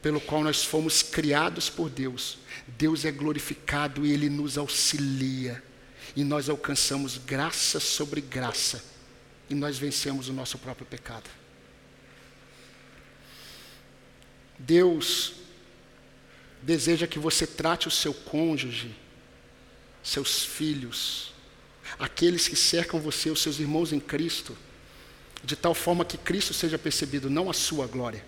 pelo 0.01 0.21
qual 0.21 0.41
nós 0.41 0.63
fomos 0.63 1.03
criados 1.03 1.69
por 1.69 1.89
Deus, 1.89 2.37
Deus 2.65 3.03
é 3.03 3.11
glorificado 3.11 4.05
e 4.05 4.13
Ele 4.13 4.29
nos 4.29 4.57
auxilia. 4.57 5.61
E 6.15 6.23
nós 6.23 6.47
alcançamos 6.47 7.17
graça 7.17 7.81
sobre 7.81 8.21
graça. 8.21 8.81
E 9.49 9.53
nós 9.53 9.77
vencemos 9.77 10.29
o 10.29 10.33
nosso 10.33 10.57
próprio 10.57 10.85
pecado. 10.85 11.29
Deus 14.57 15.38
deseja 16.61 17.07
que 17.07 17.19
você 17.19 17.47
trate 17.47 17.87
o 17.87 17.91
seu 17.91 18.13
cônjuge, 18.13 18.95
seus 20.03 20.43
filhos, 20.43 21.33
aqueles 21.97 22.47
que 22.47 22.55
cercam 22.55 22.99
você, 22.99 23.29
os 23.29 23.41
seus 23.41 23.59
irmãos 23.59 23.93
em 23.93 23.99
Cristo, 23.99 24.55
de 25.43 25.55
tal 25.55 25.73
forma 25.73 26.03
que 26.03 26.17
Cristo 26.17 26.53
seja 26.53 26.77
percebido, 26.77 27.29
não 27.29 27.49
a 27.49 27.53
sua 27.53 27.87
glória. 27.87 28.25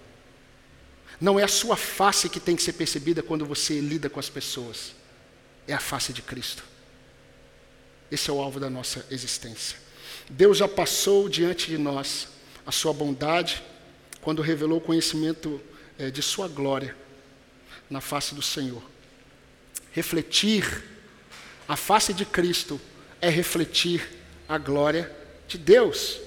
Não 1.20 1.40
é 1.40 1.44
a 1.44 1.48
sua 1.48 1.76
face 1.76 2.30
que 2.30 2.40
tem 2.40 2.56
que 2.56 2.64
ser 2.64 2.74
percebida 2.74 3.22
quando 3.22 3.46
você 3.46 3.80
lida 3.80 4.10
com 4.10 4.20
as 4.20 4.30
pessoas, 4.30 4.96
é 5.68 5.74
a 5.74 5.80
face 5.80 6.14
de 6.14 6.22
Cristo. 6.22 6.64
esse 8.10 8.30
é 8.30 8.34
o 8.34 8.42
alvo 8.42 8.60
da 8.60 8.70
nossa 8.70 9.06
existência. 9.10 9.78
Deus 10.30 10.58
já 10.58 10.68
passou 10.68 11.30
diante 11.30 11.68
de 11.68 11.78
nós 11.78 12.28
a 12.66 12.72
sua 12.72 12.94
bondade 12.94 13.64
quando 14.22 14.42
revelou 14.42 14.80
o 14.80 14.82
conhecimento 14.82 15.62
é, 15.98 16.10
de 16.10 16.22
sua 16.22 16.48
glória 16.48 16.96
na 17.92 18.02
face 18.02 18.34
do 18.34 18.42
Senhor. 18.42 18.82
Refletir 19.92 20.84
a 21.68 21.76
face 21.76 22.14
de 22.14 22.26
Cristo 22.26 22.80
é 23.20 23.30
refletir 23.30 24.08
a 24.48 24.58
glória 24.58 25.14
de 25.48 25.58
Deus. 25.58 26.20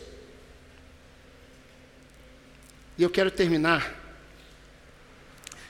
E 2.97 3.03
eu 3.03 3.11
quero 3.11 3.31
terminar 3.31 4.03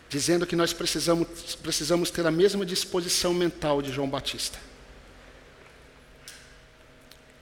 dizendo 0.09 0.47
que 0.47 0.55
nós 0.55 0.73
precisamos, 0.73 1.57
precisamos 1.57 2.11
ter 2.11 2.27
a 2.27 2.31
mesma 2.31 2.67
disposição 2.67 3.33
mental 3.33 3.81
de 3.81 3.93
João 3.93 4.09
Batista. 4.09 4.59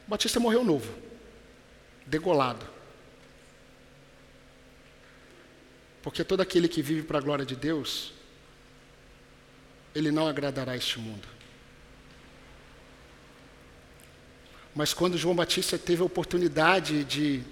Batista 0.07 0.39
morreu 0.39 0.63
novo, 0.63 0.95
degolado. 2.07 2.67
Porque 6.03 6.25
todo 6.25 6.41
aquele 6.41 6.69
que 6.69 6.83
vive 6.83 7.03
para 7.03 7.19
a 7.19 7.21
glória 7.21 7.45
de 7.45 7.55
Deus, 7.55 8.13
ele 9.95 10.11
não 10.11 10.27
agradará 10.27 10.77
este 10.77 10.99
mundo. 10.99 11.29
Mas 14.75 14.95
quando 14.95 15.19
João 15.19 15.35
Batista 15.35 15.79
teve 15.79 16.03
a 16.03 16.07
oportunidade 16.07 17.05
de 17.05 17.43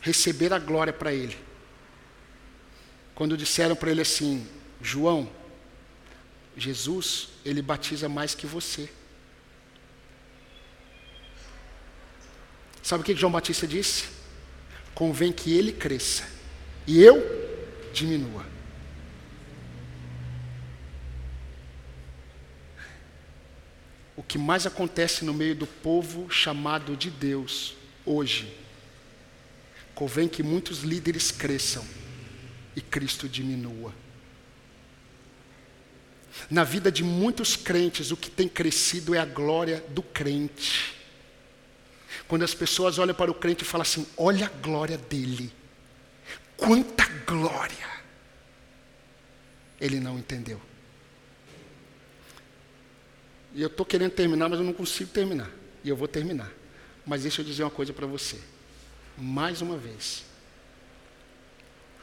receber 0.00 0.52
a 0.52 0.58
glória 0.58 0.92
para 0.92 1.12
ele, 1.12 1.36
quando 3.14 3.36
disseram 3.36 3.76
para 3.76 3.90
ele 3.90 4.00
assim: 4.00 4.46
João, 4.80 5.30
Jesus, 6.56 7.28
ele 7.44 7.60
batiza 7.60 8.08
mais 8.08 8.34
que 8.34 8.46
você. 8.46 8.88
Sabe 12.82 13.02
o 13.02 13.04
que 13.04 13.14
João 13.14 13.30
Batista 13.30 13.66
disse? 13.66 14.08
Convém 14.94 15.32
que 15.32 15.56
ele 15.56 15.72
cresça 15.72 16.24
e 16.86 17.00
eu 17.02 17.22
diminua. 17.92 18.51
O 24.16 24.22
que 24.22 24.38
mais 24.38 24.66
acontece 24.66 25.24
no 25.24 25.32
meio 25.32 25.54
do 25.54 25.66
povo 25.66 26.30
chamado 26.30 26.96
de 26.96 27.10
Deus 27.10 27.74
hoje. 28.04 28.56
Convém 29.94 30.28
que 30.28 30.42
muitos 30.42 30.80
líderes 30.80 31.30
cresçam 31.30 31.84
e 32.74 32.80
Cristo 32.80 33.28
diminua. 33.28 33.94
Na 36.50 36.64
vida 36.64 36.90
de 36.90 37.04
muitos 37.04 37.56
crentes, 37.56 38.10
o 38.10 38.16
que 38.16 38.30
tem 38.30 38.48
crescido 38.48 39.14
é 39.14 39.18
a 39.18 39.24
glória 39.24 39.84
do 39.90 40.02
crente. 40.02 40.96
Quando 42.26 42.42
as 42.42 42.54
pessoas 42.54 42.98
olham 42.98 43.14
para 43.14 43.30
o 43.30 43.34
crente 43.34 43.62
e 43.62 43.66
falam 43.66 43.82
assim: 43.82 44.06
olha 44.16 44.46
a 44.46 44.48
glória 44.48 44.96
dele, 44.96 45.52
quanta 46.56 47.06
glória! 47.26 47.92
Ele 49.80 50.00
não 50.00 50.18
entendeu. 50.18 50.60
E 53.54 53.60
eu 53.60 53.68
estou 53.68 53.84
querendo 53.84 54.12
terminar, 54.12 54.48
mas 54.48 54.58
eu 54.58 54.64
não 54.64 54.72
consigo 54.72 55.10
terminar. 55.10 55.50
E 55.84 55.88
eu 55.88 55.96
vou 55.96 56.08
terminar. 56.08 56.50
Mas 57.06 57.22
deixa 57.22 57.42
eu 57.42 57.44
dizer 57.44 57.64
uma 57.64 57.70
coisa 57.70 57.92
para 57.92 58.06
você. 58.06 58.38
Mais 59.16 59.60
uma 59.60 59.76
vez. 59.76 60.24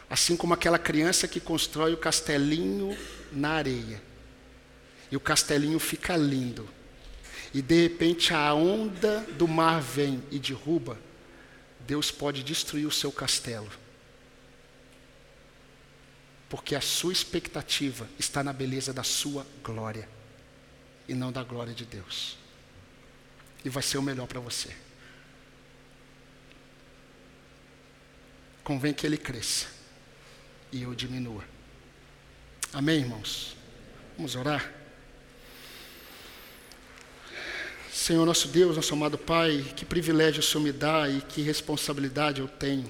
Assim 0.10 0.36
como 0.36 0.54
aquela 0.54 0.78
criança 0.78 1.28
que 1.28 1.40
constrói 1.40 1.94
o 1.94 1.98
castelinho 1.98 2.96
na 3.32 3.52
areia. 3.52 4.02
E 5.12 5.16
o 5.16 5.20
castelinho 5.20 5.80
fica 5.80 6.16
lindo. 6.16 6.68
E 7.54 7.62
de 7.62 7.84
repente 7.84 8.34
a 8.34 8.54
onda 8.54 9.22
do 9.38 9.48
mar 9.48 9.82
vem 9.82 10.24
e 10.30 10.38
derruba. 10.38 11.00
Deus 11.80 12.12
pode 12.12 12.44
destruir 12.44 12.86
o 12.86 12.92
seu 12.92 13.12
castelo. 13.12 13.70
Porque 16.48 16.76
a 16.76 16.82
sua 16.82 17.14
expectativa 17.14 18.08
está 18.20 18.44
na 18.44 18.54
beleza 18.54 18.94
da 18.94 19.04
sua 19.04 19.46
glória 19.64 20.19
e 21.10 21.16
não 21.16 21.32
da 21.32 21.44
glória 21.44 21.74
de 21.74 21.86
Deus. 21.86 22.38
E 23.66 23.70
vai 23.70 23.82
ser 23.82 23.98
o 23.98 24.02
melhor 24.02 24.28
para 24.28 24.40
você. 24.40 24.70
Convém 28.64 28.94
que 28.94 29.08
ele 29.08 29.18
cresça 29.18 29.66
e 30.72 30.84
eu 30.84 30.94
diminua. 30.94 31.44
Amém, 32.72 33.00
irmãos? 33.00 33.58
Vamos 34.16 34.36
orar? 34.36 34.72
Senhor 37.92 38.24
nosso 38.24 38.48
Deus, 38.48 38.76
nosso 38.76 38.94
amado 38.94 39.18
Pai, 39.18 39.74
que 39.76 39.84
privilégio 39.84 40.42
o 40.42 40.44
Senhor 40.44 40.64
me 40.64 40.72
dá 40.72 41.10
e 41.10 41.22
que 41.22 41.42
responsabilidade 41.42 42.40
eu 42.40 42.48
tenho 42.48 42.90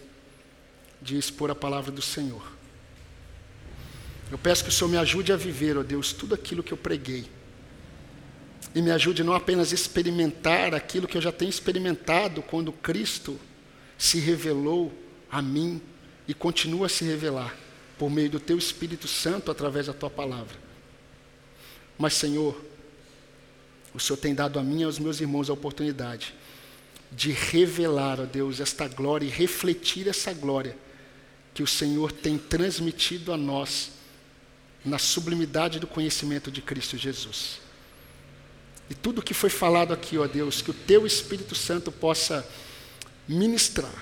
de 1.02 1.18
expor 1.18 1.50
a 1.50 1.56
palavra 1.56 1.90
do 1.90 2.02
Senhor. 2.02 2.46
Eu 4.30 4.38
peço 4.38 4.64
que 4.64 4.70
o 4.70 4.74
Senhor 4.74 4.90
me 4.90 4.98
ajude 4.98 5.32
a 5.32 5.38
viver, 5.38 5.78
ó 5.78 5.84
Deus, 5.84 6.12
tudo 6.12 6.36
aquilo 6.36 6.62
que 6.62 6.74
eu 6.74 6.78
preguei 6.78 7.39
e 8.74 8.82
me 8.82 8.92
ajude 8.92 9.24
não 9.24 9.34
apenas 9.34 9.72
a 9.72 9.76
experimentar 9.76 10.74
aquilo 10.76 11.08
que 11.08 11.18
eu 11.18 11.22
já 11.22 11.32
tenho 11.32 11.50
experimentado 11.50 12.42
quando 12.42 12.72
Cristo 12.72 13.40
se 13.98 14.20
revelou 14.20 14.94
a 15.32 15.42
mim 15.42 15.82
e 16.28 16.34
continua 16.34 16.86
a 16.86 16.90
se 16.90 17.04
revelar 17.04 17.56
por 17.98 18.10
meio 18.10 18.30
do 18.30 18.40
teu 18.40 18.58
Espírito 18.58 19.08
Santo 19.08 19.52
através 19.52 19.88
da 19.88 19.94
tua 19.94 20.10
palavra. 20.10 20.56
Mas, 21.98 22.14
Senhor, 22.14 22.60
o 23.94 24.00
Senhor 24.00 24.18
tem 24.18 24.34
dado 24.34 24.60
a 24.60 24.64
mim 24.64 24.82
e 24.82 24.84
aos 24.84 25.00
meus 25.00 25.20
irmãos 25.20 25.50
a 25.50 25.54
oportunidade 25.54 26.34
de 27.12 27.32
revelar, 27.32 28.20
ó 28.20 28.26
Deus, 28.26 28.60
esta 28.60 28.88
glória 28.88 29.26
e 29.26 29.30
refletir 29.30 30.08
essa 30.08 30.32
glória 30.34 30.78
que 31.54 31.64
o 31.64 31.68
Senhor 31.68 32.12
tem 32.12 32.38
transmitido 32.38 33.34
a 33.34 33.38
nós 33.38 33.92
na 34.86 34.98
sublimidade 34.98 35.80
do 35.80 35.88
conhecimento 35.88 36.52
de 36.52 36.62
Cristo 36.62 36.98
Jesus. 36.98 37.60
E 38.90 38.96
tudo 38.96 39.22
que 39.22 39.34
foi 39.34 39.50
falado 39.50 39.94
aqui, 39.94 40.18
ó 40.18 40.26
Deus, 40.26 40.62
que 40.62 40.72
o 40.72 40.74
teu 40.74 41.06
Espírito 41.06 41.54
Santo 41.54 41.92
possa 41.92 42.48
ministrar 43.28 43.94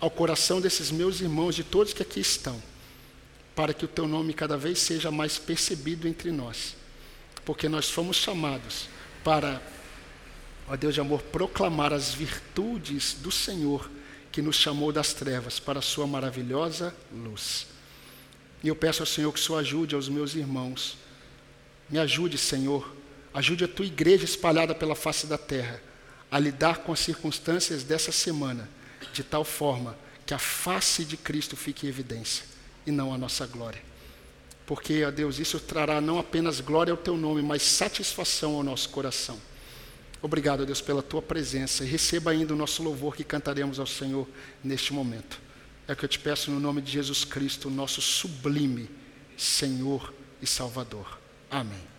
ao 0.00 0.10
coração 0.10 0.60
desses 0.60 0.90
meus 0.90 1.20
irmãos, 1.20 1.54
de 1.54 1.62
todos 1.62 1.92
que 1.92 2.02
aqui 2.02 2.20
estão, 2.20 2.60
para 3.54 3.72
que 3.72 3.84
o 3.84 3.88
teu 3.88 4.08
nome 4.08 4.34
cada 4.34 4.56
vez 4.56 4.78
seja 4.80 5.10
mais 5.10 5.38
percebido 5.38 6.08
entre 6.08 6.32
nós. 6.32 6.76
Porque 7.44 7.68
nós 7.68 7.88
fomos 7.88 8.16
chamados 8.16 8.88
para, 9.22 9.62
ó 10.68 10.76
Deus 10.76 10.94
de 10.94 11.00
amor, 11.00 11.22
proclamar 11.22 11.92
as 11.92 12.12
virtudes 12.12 13.14
do 13.14 13.30
Senhor 13.30 13.88
que 14.32 14.42
nos 14.42 14.56
chamou 14.56 14.92
das 14.92 15.14
trevas 15.14 15.60
para 15.60 15.78
a 15.78 15.82
sua 15.82 16.06
maravilhosa 16.06 16.94
luz. 17.12 17.68
E 18.62 18.68
eu 18.68 18.74
peço 18.74 19.02
ao 19.02 19.06
Senhor 19.06 19.32
que 19.32 19.38
o 19.38 19.42
Senhor 19.42 19.58
ajude 19.58 19.94
aos 19.94 20.08
meus 20.08 20.34
irmãos. 20.34 20.98
Me 21.88 21.98
ajude, 21.98 22.36
Senhor, 22.36 22.95
Ajude 23.36 23.64
a 23.64 23.68
tua 23.68 23.84
igreja 23.84 24.24
espalhada 24.24 24.74
pela 24.74 24.94
face 24.94 25.26
da 25.26 25.36
terra 25.36 25.78
a 26.30 26.38
lidar 26.38 26.78
com 26.78 26.90
as 26.90 27.00
circunstâncias 27.00 27.84
dessa 27.84 28.10
semana, 28.10 28.66
de 29.12 29.22
tal 29.22 29.44
forma 29.44 29.94
que 30.24 30.32
a 30.32 30.38
face 30.38 31.04
de 31.04 31.18
Cristo 31.18 31.54
fique 31.54 31.84
em 31.84 31.90
evidência 31.90 32.46
e 32.86 32.90
não 32.90 33.12
a 33.12 33.18
nossa 33.18 33.46
glória. 33.46 33.82
Porque, 34.64 35.04
ó 35.04 35.10
Deus, 35.10 35.38
isso 35.38 35.60
trará 35.60 36.00
não 36.00 36.18
apenas 36.18 36.62
glória 36.62 36.90
ao 36.90 36.96
teu 36.96 37.14
nome, 37.14 37.42
mas 37.42 37.60
satisfação 37.60 38.54
ao 38.54 38.62
nosso 38.62 38.88
coração. 38.88 39.38
Obrigado, 40.22 40.64
Deus, 40.64 40.80
pela 40.80 41.02
tua 41.02 41.20
presença 41.20 41.84
e 41.84 41.88
receba 41.88 42.30
ainda 42.30 42.54
o 42.54 42.56
nosso 42.56 42.82
louvor 42.82 43.14
que 43.14 43.22
cantaremos 43.22 43.78
ao 43.78 43.86
Senhor 43.86 44.26
neste 44.64 44.94
momento. 44.94 45.38
É 45.86 45.92
o 45.92 45.96
que 45.96 46.06
eu 46.06 46.08
te 46.08 46.18
peço 46.18 46.50
no 46.50 46.58
nome 46.58 46.80
de 46.80 46.90
Jesus 46.90 47.22
Cristo, 47.22 47.68
nosso 47.68 48.00
sublime 48.00 48.88
Senhor 49.36 50.14
e 50.40 50.46
Salvador. 50.46 51.20
Amém. 51.50 51.95